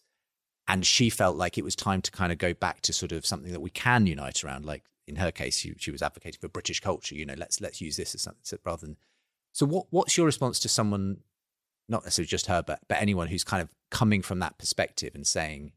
And 0.67 0.85
she 0.85 1.09
felt 1.09 1.35
like 1.35 1.57
it 1.57 1.63
was 1.63 1.75
time 1.75 2.01
to 2.01 2.11
kind 2.11 2.31
of 2.31 2.37
go 2.37 2.53
back 2.53 2.81
to 2.81 2.93
sort 2.93 3.11
of 3.11 3.25
something 3.25 3.51
that 3.51 3.61
we 3.61 3.69
can 3.69 4.07
unite 4.07 4.43
around. 4.43 4.65
Like 4.65 4.83
in 5.07 5.17
her 5.17 5.31
case, 5.31 5.57
she, 5.57 5.73
she 5.77 5.91
was 5.91 6.01
advocating 6.01 6.39
for 6.39 6.47
British 6.47 6.79
culture. 6.79 7.15
You 7.15 7.25
know, 7.25 7.35
let's 7.37 7.59
let's 7.59 7.81
use 7.81 7.97
this 7.97 8.15
as 8.15 8.21
something 8.21 8.41
so 8.43 8.57
rather 8.65 8.85
than. 8.85 8.97
So, 9.51 9.65
what 9.65 9.87
what's 9.89 10.17
your 10.17 10.25
response 10.25 10.59
to 10.61 10.69
someone 10.69 11.17
not 11.87 12.03
necessarily 12.03 12.27
just 12.27 12.47
her, 12.47 12.63
but 12.65 12.79
but 12.87 13.01
anyone 13.01 13.27
who's 13.27 13.43
kind 13.43 13.61
of 13.61 13.69
coming 13.91 14.21
from 14.21 14.39
that 14.39 14.57
perspective 14.57 15.11
and 15.13 15.27
saying 15.27 15.73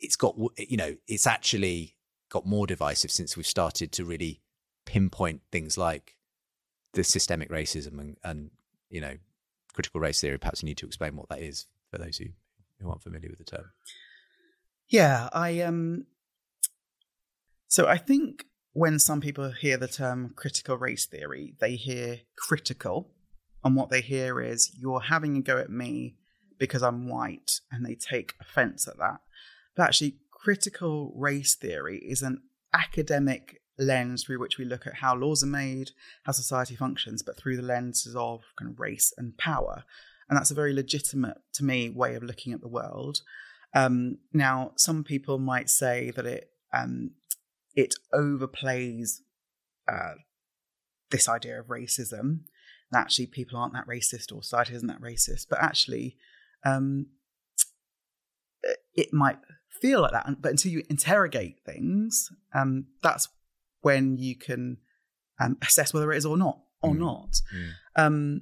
it's 0.00 0.16
got 0.16 0.36
you 0.58 0.76
know 0.76 0.96
it's 1.06 1.26
actually 1.26 1.96
got 2.30 2.46
more 2.46 2.66
divisive 2.66 3.10
since 3.10 3.36
we've 3.36 3.46
started 3.46 3.92
to 3.92 4.04
really 4.04 4.40
pinpoint 4.86 5.40
things 5.52 5.78
like 5.78 6.16
the 6.94 7.04
systemic 7.04 7.50
racism 7.50 7.98
and, 8.00 8.16
and 8.24 8.50
you 8.90 9.00
know 9.00 9.16
critical 9.72 10.00
race 10.00 10.20
theory. 10.20 10.38
Perhaps 10.38 10.62
you 10.62 10.66
need 10.66 10.78
to 10.78 10.86
explain 10.86 11.16
what 11.16 11.28
that 11.28 11.40
is 11.40 11.66
for 11.90 11.98
those 11.98 12.18
who 12.18 12.26
who 12.80 12.88
aren't 12.88 13.02
familiar 13.02 13.28
with 13.28 13.38
the 13.38 13.44
term. 13.44 13.72
Yeah, 14.88 15.28
I 15.32 15.60
um 15.60 16.06
so 17.68 17.86
I 17.86 17.98
think 17.98 18.46
when 18.72 18.98
some 18.98 19.20
people 19.20 19.50
hear 19.50 19.76
the 19.76 19.88
term 19.88 20.32
critical 20.36 20.76
race 20.76 21.06
theory, 21.06 21.54
they 21.60 21.76
hear 21.76 22.20
critical, 22.36 23.10
and 23.64 23.74
what 23.74 23.90
they 23.90 24.00
hear 24.00 24.40
is 24.40 24.72
you're 24.78 25.00
having 25.00 25.36
a 25.36 25.40
go 25.40 25.58
at 25.58 25.70
me 25.70 26.16
because 26.58 26.82
I'm 26.82 27.08
white, 27.08 27.60
and 27.72 27.84
they 27.84 27.94
take 27.94 28.34
offense 28.40 28.86
at 28.86 28.98
that. 28.98 29.20
But 29.74 29.84
actually, 29.84 30.16
critical 30.30 31.12
race 31.16 31.54
theory 31.54 31.98
is 31.98 32.22
an 32.22 32.42
academic 32.72 33.60
lens 33.78 34.24
through 34.24 34.38
which 34.38 34.58
we 34.58 34.64
look 34.64 34.86
at 34.86 34.96
how 34.96 35.16
laws 35.16 35.42
are 35.42 35.48
made, 35.48 35.90
how 36.24 36.32
society 36.32 36.76
functions, 36.76 37.22
but 37.22 37.36
through 37.36 37.56
the 37.56 37.62
lenses 37.62 38.14
of 38.14 38.42
kind 38.58 38.70
of 38.70 38.78
race 38.78 39.12
and 39.16 39.36
power. 39.36 39.84
And 40.28 40.38
that's 40.38 40.50
a 40.50 40.54
very 40.54 40.72
legitimate, 40.72 41.38
to 41.54 41.64
me, 41.64 41.90
way 41.90 42.14
of 42.14 42.22
looking 42.22 42.52
at 42.52 42.60
the 42.60 42.68
world. 42.68 43.20
Um, 43.74 44.18
now, 44.32 44.72
some 44.76 45.02
people 45.02 45.38
might 45.38 45.68
say 45.68 46.12
that 46.12 46.26
it 46.26 46.50
um, 46.72 47.12
it 47.74 47.94
overplays 48.12 49.20
uh, 49.88 50.14
this 51.10 51.28
idea 51.28 51.60
of 51.60 51.66
racism. 51.66 52.40
Actually, 52.92 53.26
people 53.26 53.58
aren't 53.58 53.72
that 53.74 53.86
racist, 53.86 54.34
or 54.34 54.42
society 54.42 54.74
isn't 54.74 54.88
that 54.88 55.00
racist. 55.00 55.46
But 55.48 55.60
actually, 55.62 56.16
um, 56.64 57.06
it 58.94 59.12
might 59.12 59.38
feel 59.80 60.00
like 60.02 60.12
that. 60.12 60.26
But 60.40 60.50
until 60.52 60.72
you 60.72 60.82
interrogate 60.88 61.60
things, 61.64 62.30
um, 62.54 62.86
that's 63.02 63.28
when 63.82 64.16
you 64.16 64.36
can 64.36 64.78
um, 65.40 65.56
assess 65.62 65.92
whether 65.92 66.12
it 66.12 66.16
is 66.16 66.26
or 66.26 66.36
not, 66.36 66.60
or 66.82 66.92
Mm. 66.94 66.98
not. 66.98 67.30
Mm. 67.54 67.70
Um, 67.96 68.40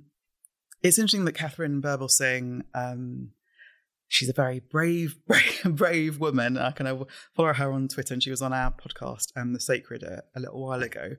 it's 0.83 0.99
interesting 0.99 1.25
that 1.25 1.33
Katharine 1.33 1.81
Birbalsingh, 1.81 2.63
um, 2.75 3.31
she's 4.09 4.29
a 4.29 4.33
very 4.35 4.61
brave, 4.61 5.17
brave, 5.27 5.63
brave 5.65 6.19
woman. 6.21 6.59
I 6.59 6.71
kind 6.73 6.89
of 6.89 7.09
follow 7.35 7.53
her 7.53 7.73
on 7.73 7.89
Twitter, 7.89 8.13
and 8.15 8.23
she 8.23 8.31
was 8.31 8.43
on 8.43 8.53
our 8.53 8.71
podcast, 8.73 9.29
um, 9.37 9.53
The 9.55 9.61
Sacred, 9.61 10.03
a, 10.03 10.23
a 10.37 10.41
little 10.41 10.61
while 10.65 10.83
ago. 10.83 11.17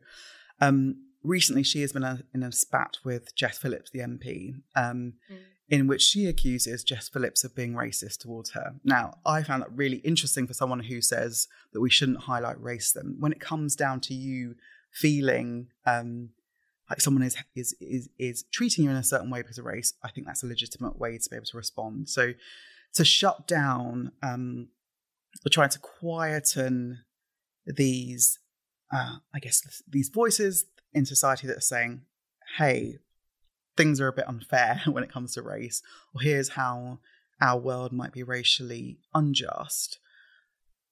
Um, 0.61 0.95
recently, 1.23 1.63
she 1.63 1.81
has 1.81 1.93
been 1.93 2.03
a, 2.03 2.23
in 2.33 2.43
a 2.43 2.51
spat 2.51 2.97
with 3.03 3.35
Jess 3.35 3.57
Phillips, 3.57 3.89
the 3.91 3.99
MP, 3.99 4.61
um, 4.75 5.13
Mm. 5.31 5.37
in 5.69 5.87
which 5.87 6.01
she 6.01 6.27
accuses 6.27 6.83
Jess 6.83 7.07
Phillips 7.09 7.43
of 7.43 7.55
being 7.55 7.73
racist 7.73 8.19
towards 8.19 8.51
her. 8.51 8.75
Now, 8.83 9.17
I 9.25 9.41
found 9.43 9.61
that 9.63 9.71
really 9.75 9.97
interesting 9.97 10.45
for 10.45 10.53
someone 10.53 10.81
who 10.81 11.01
says 11.01 11.47
that 11.71 11.81
we 11.81 11.89
shouldn't 11.89 12.19
highlight 12.21 12.61
race. 12.61 12.93
racism. 12.93 13.17
When 13.19 13.31
it 13.31 13.39
comes 13.39 13.75
down 13.75 14.01
to 14.01 14.13
you 14.13 14.55
feeling 14.91 15.69
um, 15.85 16.29
like 16.89 17.01
someone 17.01 17.23
is 17.23 17.37
is 17.55 17.73
is 17.79 18.09
is 18.19 18.43
treating 18.51 18.83
you 18.83 18.89
in 18.91 18.97
a 18.97 19.03
certain 19.03 19.29
way 19.29 19.41
because 19.41 19.57
of 19.57 19.65
race, 19.65 19.93
I 20.03 20.09
think 20.11 20.27
that's 20.27 20.43
a 20.43 20.47
legitimate 20.47 20.99
way 20.99 21.17
to 21.17 21.29
be 21.29 21.35
able 21.37 21.45
to 21.47 21.57
respond. 21.57 22.09
So 22.09 22.33
to 22.95 23.05
shut 23.05 23.47
down 23.47 24.11
um, 24.21 24.67
or 25.45 25.49
trying 25.49 25.69
to 25.69 25.79
quieten 25.79 26.99
these, 27.65 28.37
uh, 28.93 29.15
I 29.33 29.39
guess, 29.39 29.81
these 29.87 30.09
voices 30.09 30.65
in 30.93 31.05
society 31.05 31.47
that 31.47 31.57
are 31.57 31.61
saying, 31.61 32.01
"Hey, 32.57 32.99
things 33.75 33.99
are 33.99 34.07
a 34.07 34.13
bit 34.13 34.27
unfair 34.27 34.81
when 34.85 35.03
it 35.03 35.11
comes 35.11 35.33
to 35.33 35.41
race," 35.41 35.81
or 36.13 36.21
"Here's 36.21 36.49
how 36.49 36.99
our 37.41 37.59
world 37.59 37.91
might 37.91 38.13
be 38.13 38.23
racially 38.23 38.99
unjust." 39.13 39.99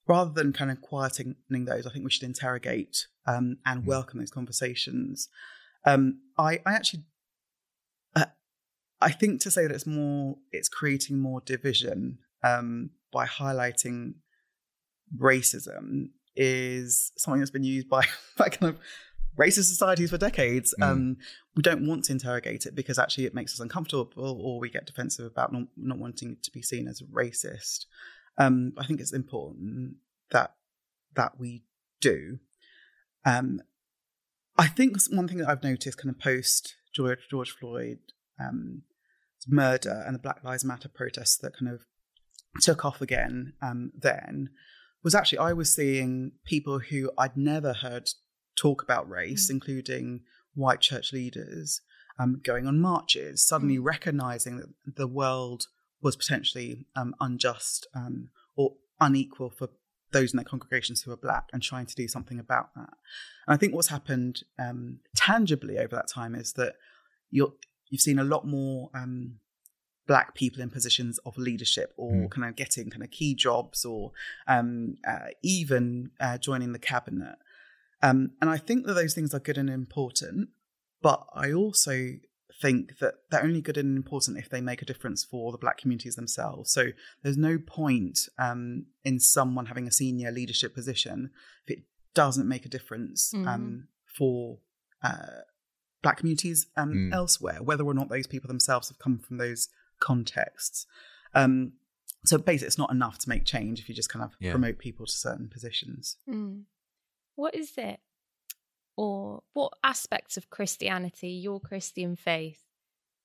Rather 0.07 0.31
than 0.31 0.51
kind 0.51 0.71
of 0.71 0.79
quietening 0.79 1.65
those, 1.65 1.85
I 1.85 1.91
think 1.91 2.03
we 2.03 2.11
should 2.11 2.23
interrogate 2.23 3.07
um, 3.25 3.57
and 3.65 3.83
mm. 3.83 3.85
welcome 3.85 4.19
those 4.19 4.31
conversations. 4.31 5.29
Um, 5.85 6.21
I, 6.37 6.59
I 6.65 6.73
actually, 6.73 7.03
uh, 8.15 8.25
I 8.99 9.11
think 9.11 9.41
to 9.41 9.51
say 9.51 9.63
that 9.63 9.71
it's 9.73 9.85
more, 9.85 10.37
it's 10.51 10.69
creating 10.69 11.19
more 11.19 11.41
division 11.41 12.19
um, 12.43 12.91
by 13.11 13.25
highlighting 13.25 14.15
racism 15.17 16.09
is 16.35 17.11
something 17.17 17.39
that's 17.39 17.51
been 17.51 17.63
used 17.63 17.89
by, 17.89 18.05
by 18.37 18.49
kind 18.49 18.73
of 18.73 18.79
racist 19.37 19.69
societies 19.69 20.09
for 20.09 20.17
decades. 20.17 20.73
Mm. 20.79 20.85
Um, 20.85 21.17
we 21.55 21.63
don't 21.63 21.87
want 21.87 22.05
to 22.05 22.13
interrogate 22.13 22.65
it 22.65 22.75
because 22.75 22.99
actually 22.99 23.25
it 23.25 23.33
makes 23.33 23.53
us 23.53 23.59
uncomfortable 23.59 24.09
or 24.17 24.59
we 24.59 24.69
get 24.69 24.85
defensive 24.85 25.25
about 25.25 25.51
not, 25.53 25.63
not 25.75 25.97
wanting 25.97 26.37
to 26.41 26.51
be 26.51 26.61
seen 26.61 26.87
as 26.87 27.01
racist. 27.01 27.85
Um, 28.37 28.73
I 28.77 28.85
think 28.85 28.99
it's 28.99 29.13
important 29.13 29.95
that 30.31 30.55
that 31.15 31.37
we 31.37 31.63
do. 31.99 32.39
Um, 33.25 33.61
I 34.57 34.67
think 34.67 34.97
one 35.09 35.27
thing 35.27 35.39
that 35.39 35.49
I've 35.49 35.63
noticed 35.63 35.97
kind 35.97 36.09
of 36.09 36.19
post 36.19 36.75
George, 36.93 37.19
George 37.29 37.51
Floyd 37.51 37.99
um, 38.39 38.83
murder 39.47 40.03
and 40.05 40.15
the 40.15 40.19
Black 40.19 40.43
Lives 40.43 40.63
Matter 40.63 40.89
protests 40.89 41.37
that 41.37 41.57
kind 41.57 41.71
of 41.71 41.81
took 42.61 42.83
off 42.83 43.01
again 43.01 43.53
um, 43.61 43.91
then 43.97 44.49
was 45.03 45.15
actually 45.15 45.39
I 45.39 45.53
was 45.53 45.73
seeing 45.73 46.33
people 46.45 46.79
who 46.79 47.11
I'd 47.17 47.37
never 47.37 47.73
heard 47.73 48.09
talk 48.55 48.81
about 48.83 49.09
race, 49.09 49.47
mm. 49.47 49.51
including 49.51 50.21
white 50.53 50.81
church 50.81 51.13
leaders, 51.13 51.81
um, 52.19 52.41
going 52.43 52.67
on 52.67 52.79
marches, 52.79 53.45
suddenly 53.45 53.77
mm. 53.77 53.83
recognizing 53.83 54.57
that 54.57 54.95
the 54.95 55.07
world 55.07 55.67
was 56.01 56.15
potentially 56.15 56.85
um, 56.95 57.15
unjust 57.19 57.87
um, 57.95 58.29
or 58.55 58.73
unequal 58.99 59.49
for 59.49 59.69
those 60.11 60.33
in 60.33 60.37
their 60.37 60.43
congregations 60.43 61.01
who 61.01 61.11
are 61.11 61.17
black 61.17 61.45
and 61.53 61.61
trying 61.63 61.85
to 61.85 61.95
do 61.95 62.07
something 62.07 62.39
about 62.39 62.73
that. 62.75 62.89
And 63.47 63.53
I 63.53 63.57
think 63.57 63.73
what's 63.73 63.87
happened 63.87 64.43
um, 64.59 64.99
tangibly 65.15 65.77
over 65.77 65.95
that 65.95 66.07
time 66.07 66.35
is 66.35 66.53
that 66.53 66.75
you 67.29 67.53
have 67.91 67.99
seen 67.99 68.19
a 68.19 68.23
lot 68.23 68.45
more 68.45 68.89
um, 68.93 69.39
black 70.07 70.35
people 70.35 70.61
in 70.61 70.69
positions 70.69 71.19
of 71.19 71.37
leadership 71.37 71.93
or 71.95 72.11
mm. 72.11 72.31
kind 72.31 72.47
of 72.47 72.55
getting 72.55 72.89
kind 72.89 73.03
of 73.03 73.11
key 73.11 73.33
jobs 73.33 73.85
or 73.85 74.11
um, 74.47 74.97
uh, 75.07 75.27
even 75.43 76.11
uh, 76.19 76.37
joining 76.37 76.73
the 76.73 76.79
cabinet. 76.79 77.35
Um, 78.03 78.31
and 78.41 78.49
I 78.49 78.57
think 78.57 78.85
that 78.85 78.93
those 78.93 79.13
things 79.13 79.33
are 79.33 79.39
good 79.39 79.57
and 79.57 79.69
important. 79.69 80.49
But 81.01 81.25
I 81.33 81.51
also 81.51 82.13
think 82.61 82.99
that 82.99 83.15
they're 83.29 83.43
only 83.43 83.61
good 83.61 83.77
and 83.77 83.97
important 83.97 84.37
if 84.37 84.49
they 84.49 84.61
make 84.61 84.81
a 84.81 84.85
difference 84.85 85.23
for 85.23 85.51
the 85.51 85.57
black 85.57 85.77
communities 85.77 86.15
themselves. 86.15 86.71
So 86.71 86.89
there's 87.23 87.37
no 87.37 87.57
point 87.57 88.27
um, 88.37 88.85
in 89.03 89.19
someone 89.19 89.65
having 89.65 89.87
a 89.87 89.91
senior 89.91 90.31
leadership 90.31 90.75
position 90.75 91.31
if 91.65 91.77
it 91.77 91.83
doesn't 92.13 92.47
make 92.47 92.65
a 92.65 92.69
difference 92.69 93.33
mm-hmm. 93.33 93.47
um, 93.47 93.87
for 94.05 94.59
uh, 95.03 95.41
black 96.03 96.17
communities 96.17 96.67
um, 96.77 96.93
mm. 96.93 97.13
elsewhere, 97.13 97.63
whether 97.63 97.83
or 97.83 97.93
not 97.93 98.09
those 98.09 98.27
people 98.27 98.47
themselves 98.47 98.89
have 98.89 98.99
come 98.99 99.17
from 99.17 99.37
those 99.37 99.69
contexts. 99.99 100.85
Um, 101.33 101.73
so 102.25 102.37
basically, 102.37 102.67
it's 102.67 102.77
not 102.77 102.91
enough 102.91 103.17
to 103.19 103.29
make 103.29 103.45
change 103.45 103.79
if 103.79 103.89
you 103.89 103.95
just 103.95 104.09
kind 104.11 104.23
of 104.23 104.35
yeah. 104.39 104.51
promote 104.51 104.77
people 104.77 105.05
to 105.07 105.11
certain 105.11 105.49
positions. 105.49 106.17
Mm. 106.29 106.63
What 107.41 107.55
is 107.55 107.73
it 107.75 107.99
or 108.95 109.41
what 109.53 109.73
aspects 109.83 110.37
of 110.37 110.51
Christianity, 110.51 111.29
your 111.29 111.59
Christian 111.59 112.15
faith, 112.15 112.59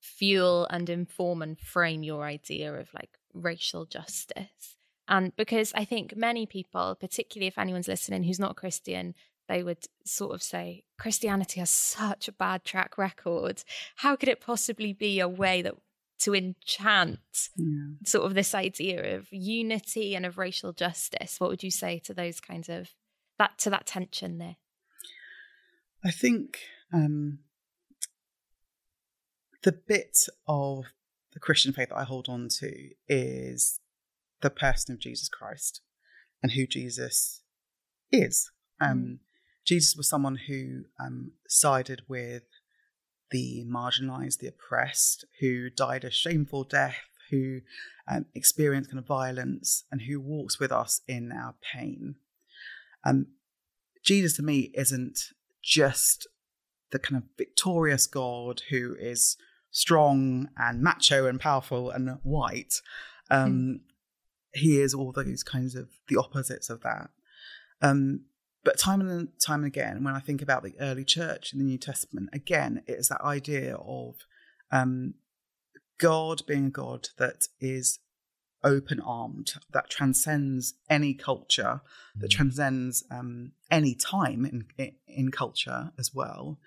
fuel 0.00 0.66
and 0.70 0.88
inform 0.88 1.42
and 1.42 1.58
frame 1.58 2.02
your 2.02 2.24
idea 2.24 2.72
of 2.72 2.88
like 2.94 3.18
racial 3.34 3.84
justice? 3.84 4.78
And 5.06 5.36
because 5.36 5.70
I 5.74 5.84
think 5.84 6.16
many 6.16 6.46
people, 6.46 6.96
particularly 6.98 7.48
if 7.48 7.58
anyone's 7.58 7.88
listening 7.88 8.22
who's 8.22 8.40
not 8.40 8.56
Christian, 8.56 9.14
they 9.50 9.62
would 9.62 9.84
sort 10.06 10.34
of 10.34 10.42
say, 10.42 10.84
Christianity 10.98 11.60
has 11.60 11.68
such 11.68 12.26
a 12.26 12.32
bad 12.32 12.64
track 12.64 12.96
record. 12.96 13.64
How 13.96 14.16
could 14.16 14.30
it 14.30 14.40
possibly 14.40 14.94
be 14.94 15.20
a 15.20 15.28
way 15.28 15.60
that 15.60 15.74
to 16.20 16.34
enchant 16.34 17.18
yeah. 17.54 17.66
sort 18.06 18.24
of 18.24 18.32
this 18.32 18.54
idea 18.54 19.18
of 19.18 19.28
unity 19.30 20.14
and 20.14 20.24
of 20.24 20.38
racial 20.38 20.72
justice? 20.72 21.38
What 21.38 21.50
would 21.50 21.62
you 21.62 21.70
say 21.70 21.98
to 22.04 22.14
those 22.14 22.40
kinds 22.40 22.70
of 22.70 22.94
that 23.38 23.58
to 23.58 23.70
that 23.70 23.86
tension 23.86 24.38
there? 24.38 24.56
I 26.04 26.10
think 26.10 26.58
um, 26.92 27.40
the 29.62 29.72
bit 29.72 30.18
of 30.46 30.84
the 31.32 31.40
Christian 31.40 31.72
faith 31.72 31.88
that 31.88 31.98
I 31.98 32.04
hold 32.04 32.28
on 32.28 32.48
to 32.60 32.90
is 33.08 33.80
the 34.40 34.50
person 34.50 34.94
of 34.94 35.00
Jesus 35.00 35.28
Christ 35.28 35.80
and 36.42 36.52
who 36.52 36.66
Jesus 36.66 37.42
is. 38.12 38.50
Um, 38.80 38.98
mm. 38.98 39.18
Jesus 39.66 39.96
was 39.96 40.08
someone 40.08 40.38
who 40.46 40.84
um, 41.00 41.32
sided 41.48 42.02
with 42.08 42.44
the 43.30 43.64
marginalized, 43.68 44.38
the 44.38 44.46
oppressed, 44.46 45.24
who 45.40 45.68
died 45.70 46.04
a 46.04 46.10
shameful 46.10 46.64
death, 46.64 46.96
who 47.30 47.60
um, 48.08 48.26
experienced 48.34 48.90
kind 48.90 49.00
of 49.00 49.06
violence, 49.06 49.84
and 49.90 50.02
who 50.02 50.20
walks 50.20 50.60
with 50.60 50.70
us 50.70 51.00
in 51.08 51.32
our 51.32 51.56
pain. 51.74 52.16
Um, 53.06 53.28
Jesus 54.04 54.36
to 54.36 54.42
me 54.42 54.70
isn't 54.74 55.18
just 55.62 56.26
the 56.90 56.98
kind 56.98 57.22
of 57.22 57.28
victorious 57.38 58.06
God 58.06 58.62
who 58.70 58.94
is 58.98 59.36
strong 59.70 60.48
and 60.56 60.82
macho 60.82 61.26
and 61.26 61.40
powerful 61.40 61.90
and 61.90 62.18
white. 62.22 62.74
Um, 63.30 63.52
mm. 63.52 63.80
He 64.54 64.80
is 64.80 64.94
all 64.94 65.12
those 65.12 65.42
kinds 65.42 65.74
of 65.74 65.88
the 66.08 66.16
opposites 66.16 66.70
of 66.70 66.82
that. 66.82 67.10
Um, 67.82 68.24
but 68.64 68.78
time 68.78 69.00
and 69.00 69.28
time 69.40 69.60
and 69.60 69.66
again, 69.66 70.02
when 70.02 70.14
I 70.14 70.20
think 70.20 70.42
about 70.42 70.62
the 70.62 70.74
early 70.80 71.04
church 71.04 71.52
in 71.52 71.58
the 71.58 71.64
New 71.64 71.78
Testament, 71.78 72.30
again, 72.32 72.82
it 72.86 72.92
is 72.92 73.08
that 73.08 73.20
idea 73.20 73.76
of 73.76 74.16
um, 74.72 75.14
God 75.98 76.42
being 76.46 76.66
a 76.66 76.70
God 76.70 77.08
that 77.18 77.46
is 77.60 77.98
open 78.64 79.00
armed, 79.00 79.54
that 79.72 79.90
transcends 79.90 80.74
any 80.88 81.14
culture, 81.14 81.80
that 82.16 82.30
mm. 82.30 82.34
transcends 82.34 83.04
um, 83.10 83.52
any 83.70 83.94
time 83.94 84.44
in, 84.78 84.92
in 85.06 85.30
culture 85.30 85.92
as 85.98 86.12
well, 86.14 86.58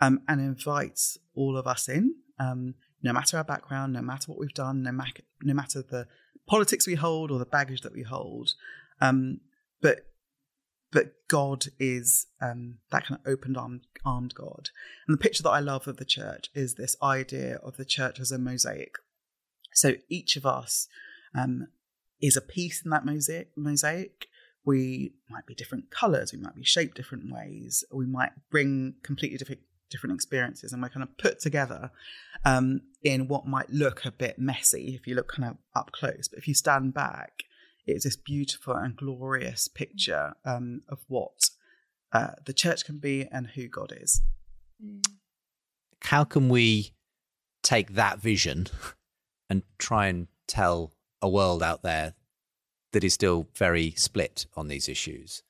um, 0.00 0.20
and 0.28 0.40
invites 0.40 1.18
all 1.34 1.56
of 1.56 1.66
us 1.66 1.88
in, 1.88 2.14
um, 2.38 2.74
no 3.02 3.12
matter 3.12 3.36
our 3.36 3.44
background, 3.44 3.92
no 3.92 4.02
matter 4.02 4.30
what 4.30 4.38
we've 4.38 4.54
done, 4.54 4.82
no, 4.82 4.92
ma- 4.92 5.04
no 5.42 5.54
matter 5.54 5.82
the 5.82 6.06
politics 6.46 6.86
we 6.86 6.94
hold 6.94 7.30
or 7.30 7.38
the 7.38 7.46
baggage 7.46 7.82
that 7.82 7.92
we 7.92 8.02
hold. 8.02 8.52
Um, 9.00 9.40
but 9.80 10.06
but 10.92 11.12
God 11.28 11.66
is 11.78 12.26
um, 12.42 12.78
that 12.90 13.06
kind 13.06 13.20
of 13.24 13.32
open 13.32 13.56
armed, 13.56 13.82
armed 14.04 14.34
God. 14.34 14.70
And 15.06 15.16
the 15.16 15.22
picture 15.22 15.42
that 15.44 15.50
I 15.50 15.60
love 15.60 15.86
of 15.86 15.98
the 15.98 16.04
church 16.04 16.50
is 16.52 16.74
this 16.74 16.96
idea 17.00 17.60
of 17.62 17.76
the 17.76 17.84
church 17.84 18.18
as 18.18 18.32
a 18.32 18.38
mosaic. 18.38 18.94
So 19.72 19.94
each 20.08 20.34
of 20.34 20.44
us 20.44 20.88
um, 21.34 21.68
is 22.20 22.36
a 22.36 22.40
piece 22.40 22.82
in 22.84 22.90
that 22.90 23.04
mosaic. 23.04 23.50
Mosaic. 23.56 24.26
We 24.64 25.14
might 25.28 25.46
be 25.46 25.54
different 25.54 25.90
colours. 25.90 26.32
We 26.32 26.38
might 26.38 26.54
be 26.54 26.64
shaped 26.64 26.96
different 26.96 27.32
ways. 27.32 27.82
We 27.92 28.06
might 28.06 28.32
bring 28.50 28.96
completely 29.02 29.38
different 29.38 29.62
different 29.90 30.14
experiences, 30.14 30.72
and 30.72 30.80
we're 30.80 30.88
kind 30.88 31.02
of 31.02 31.18
put 31.18 31.40
together 31.40 31.90
um, 32.44 32.82
in 33.02 33.26
what 33.26 33.46
might 33.46 33.70
look 33.70 34.04
a 34.04 34.12
bit 34.12 34.38
messy 34.38 34.94
if 34.94 35.06
you 35.06 35.14
look 35.14 35.32
kind 35.32 35.50
of 35.50 35.56
up 35.74 35.90
close. 35.92 36.28
But 36.28 36.38
if 36.38 36.46
you 36.46 36.54
stand 36.54 36.94
back, 36.94 37.42
it's 37.86 38.04
this 38.04 38.16
beautiful 38.16 38.74
and 38.74 38.96
glorious 38.96 39.68
picture 39.68 40.34
um, 40.44 40.82
of 40.88 41.00
what 41.08 41.50
uh, 42.12 42.32
the 42.46 42.52
church 42.52 42.84
can 42.84 42.98
be 42.98 43.26
and 43.30 43.48
who 43.48 43.68
God 43.68 43.92
is. 43.96 44.22
How 46.02 46.24
can 46.24 46.48
we 46.48 46.92
take 47.62 47.94
that 47.94 48.20
vision 48.20 48.68
and 49.48 49.62
try 49.78 50.06
and 50.06 50.28
tell 50.46 50.92
a 51.22 51.28
world 51.28 51.62
out 51.62 51.82
there 51.82 52.14
that 52.92 53.04
is 53.04 53.14
still 53.14 53.48
very 53.54 53.92
split 53.92 54.46
on 54.56 54.68
these 54.68 54.88
issues. 54.88 55.42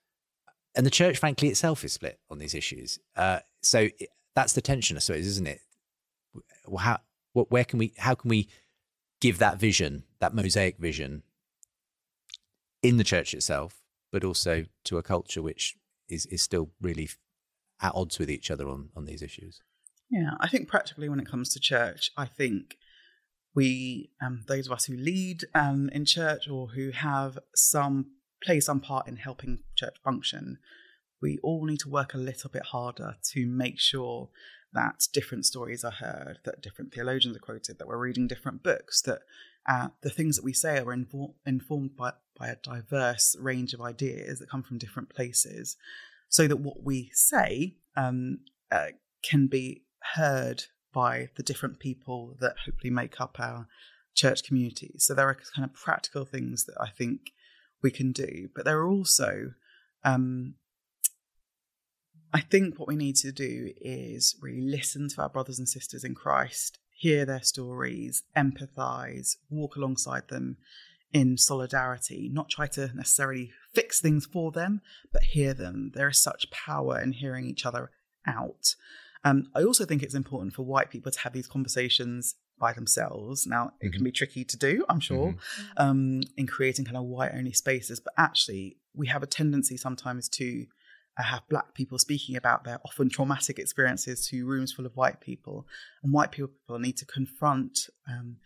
And 0.76 0.86
the 0.86 0.90
church, 0.90 1.18
frankly, 1.18 1.48
itself 1.48 1.84
is 1.84 1.92
split 1.92 2.20
on 2.30 2.38
these 2.38 2.54
issues. 2.54 2.98
Uh, 3.16 3.40
so 3.62 3.88
that's 4.34 4.52
the 4.52 4.60
tension, 4.60 4.96
I 4.96 5.00
suppose, 5.00 5.26
isn't 5.26 5.46
it? 5.46 5.60
How, 6.78 7.00
what, 7.32 7.50
where 7.50 7.64
can 7.64 7.78
we, 7.78 7.92
how 7.98 8.14
can 8.14 8.28
we 8.28 8.48
give 9.20 9.38
that 9.38 9.58
vision, 9.58 10.04
that 10.20 10.34
mosaic 10.34 10.78
vision, 10.78 11.22
in 12.82 12.96
the 12.96 13.04
church 13.04 13.34
itself, 13.34 13.82
but 14.12 14.24
also 14.24 14.64
to 14.84 14.98
a 14.98 15.02
culture 15.02 15.42
which 15.42 15.76
is 16.08 16.26
is 16.26 16.42
still 16.42 16.70
really 16.80 17.08
at 17.80 17.92
odds 17.94 18.18
with 18.18 18.30
each 18.30 18.50
other 18.50 18.68
on 18.68 18.90
on 18.96 19.04
these 19.04 19.22
issues? 19.22 19.62
Yeah, 20.10 20.30
I 20.40 20.48
think 20.48 20.68
practically 20.68 21.08
when 21.08 21.20
it 21.20 21.28
comes 21.28 21.52
to 21.52 21.60
church, 21.60 22.10
I 22.16 22.26
think 22.26 22.76
we, 23.54 24.10
um, 24.24 24.44
those 24.46 24.66
of 24.66 24.72
us 24.72 24.84
who 24.84 24.96
lead 24.96 25.44
um, 25.54 25.90
in 25.92 26.04
church 26.04 26.48
or 26.48 26.68
who 26.68 26.90
have 26.90 27.38
some 27.54 28.12
play 28.42 28.60
some 28.60 28.80
part 28.80 29.06
in 29.06 29.16
helping 29.16 29.58
church 29.76 29.96
function, 30.02 30.58
we 31.20 31.38
all 31.42 31.64
need 31.66 31.80
to 31.80 31.90
work 31.90 32.14
a 32.14 32.18
little 32.18 32.50
bit 32.50 32.62
harder 32.62 33.16
to 33.32 33.46
make 33.46 33.78
sure 33.78 34.30
that 34.72 35.06
different 35.12 35.44
stories 35.44 35.84
are 35.84 35.90
heard, 35.90 36.38
that 36.44 36.62
different 36.62 36.94
theologians 36.94 37.36
are 37.36 37.40
quoted, 37.40 37.78
that 37.78 37.88
we're 37.88 37.98
reading 37.98 38.26
different 38.26 38.62
books, 38.62 39.02
that 39.02 39.20
uh, 39.68 39.88
the 40.02 40.10
things 40.10 40.36
that 40.36 40.44
we 40.44 40.52
say 40.52 40.78
are 40.78 40.96
invo- 40.96 41.34
informed 41.44 41.96
by, 41.96 42.12
by 42.38 42.48
a 42.48 42.56
diverse 42.56 43.36
range 43.38 43.74
of 43.74 43.80
ideas 43.80 44.38
that 44.38 44.48
come 44.48 44.62
from 44.62 44.78
different 44.78 45.10
places, 45.10 45.76
so 46.28 46.46
that 46.46 46.60
what 46.60 46.82
we 46.82 47.10
say 47.12 47.74
um, 47.96 48.38
uh, 48.70 48.86
can 49.22 49.48
be 49.48 49.82
heard 50.14 50.64
by 50.92 51.30
the 51.36 51.42
different 51.42 51.78
people 51.78 52.36
that 52.40 52.56
hopefully 52.66 52.90
make 52.90 53.20
up 53.20 53.36
our 53.38 53.66
church 54.14 54.42
community. 54.42 54.94
So 54.98 55.14
there 55.14 55.28
are 55.28 55.36
kind 55.54 55.64
of 55.64 55.74
practical 55.74 56.24
things 56.24 56.64
that 56.64 56.76
I 56.80 56.88
think 56.88 57.32
we 57.82 57.90
can 57.90 58.12
do, 58.12 58.48
but 58.54 58.64
there 58.64 58.78
are 58.78 58.88
also, 58.88 59.52
um, 60.04 60.54
I 62.32 62.40
think 62.40 62.78
what 62.78 62.88
we 62.88 62.96
need 62.96 63.16
to 63.16 63.32
do 63.32 63.72
is 63.80 64.36
really 64.40 64.62
listen 64.62 65.08
to 65.10 65.22
our 65.22 65.28
brothers 65.28 65.58
and 65.58 65.68
sisters 65.68 66.04
in 66.04 66.14
Christ, 66.14 66.78
hear 66.96 67.24
their 67.24 67.42
stories, 67.42 68.22
empathize, 68.36 69.36
walk 69.48 69.76
alongside 69.76 70.28
them 70.28 70.58
in 71.12 71.36
solidarity, 71.36 72.28
not 72.32 72.48
try 72.48 72.66
to 72.66 72.90
necessarily 72.94 73.50
fix 73.72 74.00
things 74.00 74.26
for 74.26 74.52
them, 74.52 74.80
but 75.12 75.22
hear 75.22 75.54
them. 75.54 75.92
There 75.94 76.08
is 76.08 76.22
such 76.22 76.50
power 76.50 77.00
in 77.00 77.12
hearing 77.12 77.46
each 77.46 77.66
other 77.66 77.90
out. 78.26 78.74
Um, 79.24 79.50
I 79.54 79.62
also 79.62 79.84
think 79.84 80.02
it's 80.02 80.14
important 80.14 80.54
for 80.54 80.62
white 80.64 80.90
people 80.90 81.12
to 81.12 81.20
have 81.20 81.32
these 81.32 81.46
conversations 81.46 82.34
by 82.58 82.72
themselves. 82.72 83.46
Now, 83.46 83.72
it 83.80 83.90
can 83.92 84.00
Mm-hmm. 84.00 84.04
be 84.04 84.12
tricky 84.12 84.44
to 84.44 84.56
do, 84.56 84.84
I'm 84.88 85.00
sure, 85.00 85.34
um, 85.76 86.22
in 86.36 86.46
creating 86.46 86.84
kind 86.86 86.96
of 86.96 87.04
white 87.04 87.32
only 87.34 87.52
spaces, 87.52 88.00
but 88.00 88.14
actually, 88.16 88.76
we 88.94 89.06
have 89.08 89.22
a 89.22 89.26
tendency 89.26 89.76
sometimes 89.76 90.28
to 90.30 90.66
uh, 91.18 91.22
have 91.22 91.42
black 91.48 91.74
people 91.74 91.98
speaking 91.98 92.36
about 92.36 92.64
their 92.64 92.78
often 92.84 93.08
traumatic 93.10 93.58
experiences 93.58 94.26
to 94.28 94.46
rooms 94.46 94.72
full 94.72 94.86
of 94.86 94.96
white 94.96 95.20
people. 95.20 95.66
And 96.02 96.12
white 96.12 96.32
people 96.32 96.78
need 96.78 96.96
to 96.98 97.06
confront 97.06 97.88
um, 98.08 98.36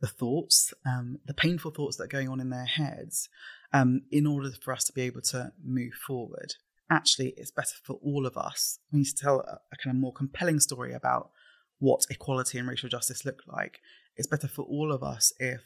the 0.00 0.08
thoughts, 0.08 0.72
um, 0.84 1.18
the 1.26 1.34
painful 1.34 1.70
thoughts 1.70 1.96
that 1.96 2.04
are 2.04 2.08
going 2.08 2.28
on 2.28 2.40
in 2.40 2.50
their 2.50 2.64
heads, 2.66 3.28
um, 3.72 4.02
in 4.10 4.26
order 4.26 4.50
for 4.62 4.72
us 4.72 4.84
to 4.84 4.92
be 4.92 5.02
able 5.02 5.22
to 5.22 5.52
move 5.64 5.92
forward. 6.06 6.54
Actually, 6.90 7.34
it's 7.36 7.50
better 7.50 7.74
for 7.82 7.94
all 8.02 8.26
of 8.26 8.36
us. 8.36 8.78
We 8.92 8.98
need 9.00 9.06
to 9.06 9.14
tell 9.16 9.40
a, 9.40 9.58
a 9.72 9.76
kind 9.82 9.96
of 9.96 10.00
more 10.00 10.12
compelling 10.12 10.60
story 10.60 10.92
about 10.92 11.30
what 11.78 12.06
equality 12.10 12.58
and 12.58 12.68
racial 12.68 12.88
justice 12.88 13.24
look 13.24 13.42
like. 13.46 13.80
It's 14.16 14.28
better 14.28 14.48
for 14.48 14.62
all 14.62 14.92
of 14.92 15.02
us 15.02 15.32
if 15.38 15.62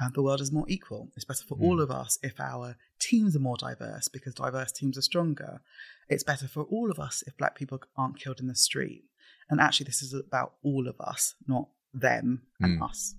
uh, 0.00 0.08
the 0.14 0.22
world 0.22 0.40
is 0.40 0.52
more 0.52 0.66
equal. 0.68 1.08
It's 1.16 1.24
better 1.24 1.44
for 1.48 1.56
all 1.60 1.80
of 1.80 1.90
us 1.90 2.18
if 2.22 2.38
our 2.40 2.76
teams 3.00 3.34
are 3.34 3.40
more 3.40 3.56
diverse 3.56 4.08
because 4.08 4.34
diverse 4.34 4.72
teams 4.72 4.98
are 4.98 5.02
stronger. 5.02 5.60
It's 6.08 6.24
better 6.24 6.46
for 6.48 6.64
all 6.64 6.90
of 6.90 6.98
us 6.98 7.22
if 7.26 7.36
black 7.36 7.56
people 7.56 7.80
aren't 7.96 8.18
killed 8.20 8.40
in 8.40 8.46
the 8.48 8.54
street. 8.54 9.04
And 9.48 9.60
actually, 9.60 9.84
this 9.84 10.02
is 10.02 10.12
about 10.14 10.54
all 10.62 10.88
of 10.88 10.96
us, 11.00 11.34
not 11.46 11.68
them 11.92 12.42
and 12.60 12.80
Mm. 12.80 12.90
us. 12.90 13.14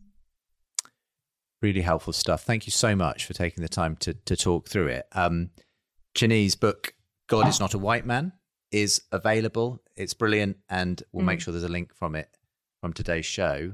Really 1.61 1.81
helpful 1.81 2.13
stuff. 2.13 2.43
Thank 2.43 2.67
you 2.67 2.71
so 2.71 2.95
much 2.95 3.25
for 3.25 3.33
taking 3.33 3.61
the 3.61 3.69
time 3.69 3.95
to 3.97 4.13
to 4.13 4.35
talk 4.35 4.67
through 4.67 4.87
it. 4.87 5.07
Um, 5.13 5.51
Chine's 6.13 6.55
book, 6.55 6.93
God 7.27 7.47
is 7.47 7.59
Not 7.59 7.73
a 7.73 7.77
White 7.79 8.05
Man, 8.05 8.33
is 8.71 9.01
available. 9.11 9.81
It's 9.95 10.13
brilliant, 10.13 10.57
and 10.69 11.01
we'll 11.11 11.25
make 11.25 11.41
sure 11.41 11.51
there's 11.51 11.63
a 11.63 11.67
link 11.69 11.93
from 11.95 12.15
it 12.15 12.29
from 12.81 12.93
today's 12.93 13.25
show. 13.25 13.73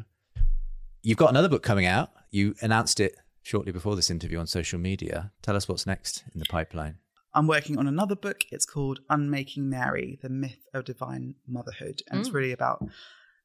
You've 1.03 1.17
got 1.17 1.29
another 1.31 1.49
book 1.49 1.63
coming 1.63 1.85
out. 1.85 2.11
You 2.29 2.55
announced 2.61 2.99
it 2.99 3.15
shortly 3.41 3.71
before 3.71 3.95
this 3.95 4.09
interview 4.11 4.37
on 4.39 4.47
social 4.47 4.79
media. 4.79 5.31
Tell 5.41 5.55
us 5.55 5.67
what's 5.67 5.87
next 5.87 6.23
in 6.33 6.39
the 6.39 6.45
pipeline. 6.45 6.97
I'm 7.33 7.47
working 7.47 7.77
on 7.77 7.87
another 7.87 8.15
book. 8.15 8.43
It's 8.51 8.65
called 8.65 8.99
Unmaking 9.09 9.69
Mary 9.69 10.19
The 10.21 10.29
Myth 10.29 10.59
of 10.73 10.85
Divine 10.85 11.35
Motherhood. 11.47 12.03
And 12.09 12.19
it's 12.19 12.31
really 12.31 12.51
about 12.51 12.85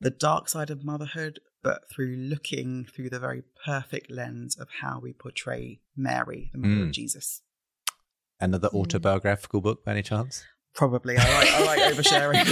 the 0.00 0.10
dark 0.10 0.48
side 0.48 0.70
of 0.70 0.84
motherhood, 0.84 1.38
but 1.62 1.88
through 1.90 2.14
looking 2.16 2.84
through 2.84 3.10
the 3.10 3.20
very 3.20 3.42
perfect 3.64 4.10
lens 4.10 4.56
of 4.56 4.68
how 4.82 4.98
we 5.00 5.12
portray 5.12 5.80
Mary, 5.96 6.50
the 6.52 6.58
mother 6.58 6.74
Mm. 6.74 6.86
of 6.88 6.92
Jesus. 6.92 7.42
Another 8.40 8.68
autobiographical 8.68 9.60
book, 9.60 9.84
by 9.84 9.92
any 9.92 10.02
chance? 10.02 10.44
Probably. 10.74 11.16
I 11.16 11.38
like, 11.38 11.50
I 11.52 11.64
like 11.64 11.94
oversharing. 11.94 12.44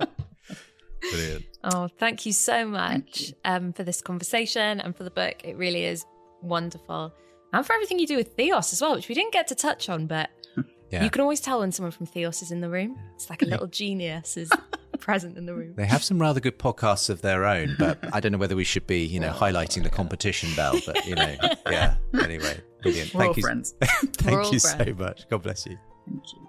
Brilliant. 1.10 1.44
Oh, 1.64 1.88
thank 1.98 2.26
you 2.26 2.32
so 2.32 2.66
much 2.66 3.28
you. 3.28 3.34
um, 3.44 3.72
for 3.72 3.82
this 3.84 4.00
conversation 4.00 4.80
and 4.80 4.96
for 4.96 5.04
the 5.04 5.10
book. 5.10 5.42
It 5.44 5.56
really 5.56 5.84
is 5.84 6.04
wonderful. 6.42 7.12
And 7.52 7.66
for 7.66 7.72
everything 7.74 7.98
you 7.98 8.06
do 8.06 8.16
with 8.16 8.34
Theos 8.36 8.72
as 8.72 8.80
well, 8.80 8.94
which 8.94 9.08
we 9.08 9.14
didn't 9.14 9.32
get 9.32 9.46
to 9.48 9.54
touch 9.54 9.88
on, 9.88 10.06
but 10.06 10.30
Yeah. 10.90 11.02
you 11.04 11.10
can 11.10 11.20
always 11.22 11.40
tell 11.40 11.60
when 11.60 11.72
someone 11.72 11.90
from 11.92 12.06
Theos 12.06 12.42
is 12.42 12.50
in 12.50 12.60
the 12.60 12.68
room. 12.68 12.98
It's 13.14 13.30
like 13.30 13.42
a 13.42 13.46
little 13.46 13.66
genius 13.66 14.36
is 14.36 14.50
present 15.02 15.36
in 15.36 15.44
the 15.44 15.54
room. 15.54 15.74
They 15.76 15.84
have 15.84 16.02
some 16.02 16.20
rather 16.20 16.40
good 16.40 16.58
podcasts 16.58 17.10
of 17.10 17.20
their 17.20 17.44
own, 17.44 17.74
but 17.78 17.98
I 18.14 18.20
don't 18.20 18.32
know 18.32 18.38
whether 18.38 18.56
we 18.56 18.64
should 18.64 18.86
be, 18.86 19.04
you 19.04 19.18
know, 19.20 19.32
highlighting 19.32 19.82
the 19.82 19.90
competition 19.90 20.48
Belle. 20.54 20.80
But 20.86 21.04
you 21.04 21.16
know, 21.16 21.34
yeah. 21.68 21.96
Anyway, 22.14 22.60
brilliant. 22.82 23.12
We're 23.12 23.20
Thank 23.20 23.28
all 23.30 23.34
you, 23.36 23.42
friends. 23.42 23.74
thank 23.80 24.38
all 24.38 24.52
you 24.52 24.58
so 24.60 24.76
friends. 24.76 24.98
much. 24.98 25.28
God 25.28 25.42
bless 25.42 25.66
you. 25.66 25.76
Thank 26.06 26.22
you. 26.32 26.48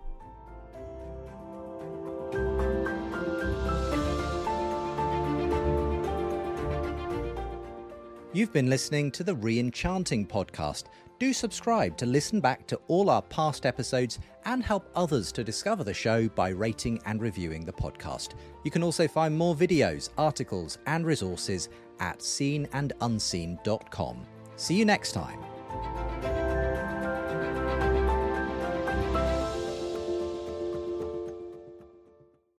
You've 8.36 8.52
been 8.52 8.68
listening 8.68 9.12
to 9.12 9.24
the 9.24 9.36
Re-Enchanting 9.36 10.26
podcast. 10.26 10.86
Do 11.24 11.32
subscribe 11.32 11.96
to 12.00 12.06
listen 12.06 12.42
back 12.42 12.68
to 12.68 12.78
all 12.90 13.10
our 13.10 13.22
past 13.22 13.66
episodes 13.66 14.20
and 14.44 14.62
help 14.62 14.90
others 14.94 15.32
to 15.32 15.42
discover 15.42 15.86
the 15.86 15.94
show 15.94 16.28
by 16.28 16.50
rating 16.50 17.02
and 17.06 17.22
reviewing 17.22 17.64
the 17.64 17.72
podcast. 17.72 18.32
You 18.66 18.72
can 18.72 18.84
also 18.84 19.08
find 19.08 19.34
more 19.34 19.56
videos, 19.56 20.10
articles, 20.18 20.80
and 20.86 21.06
resources 21.06 21.70
at 22.02 22.20
seenandunseen.com. 22.20 24.26
See 24.58 24.76
you 24.76 24.84
next 24.84 25.14
time. 25.14 26.33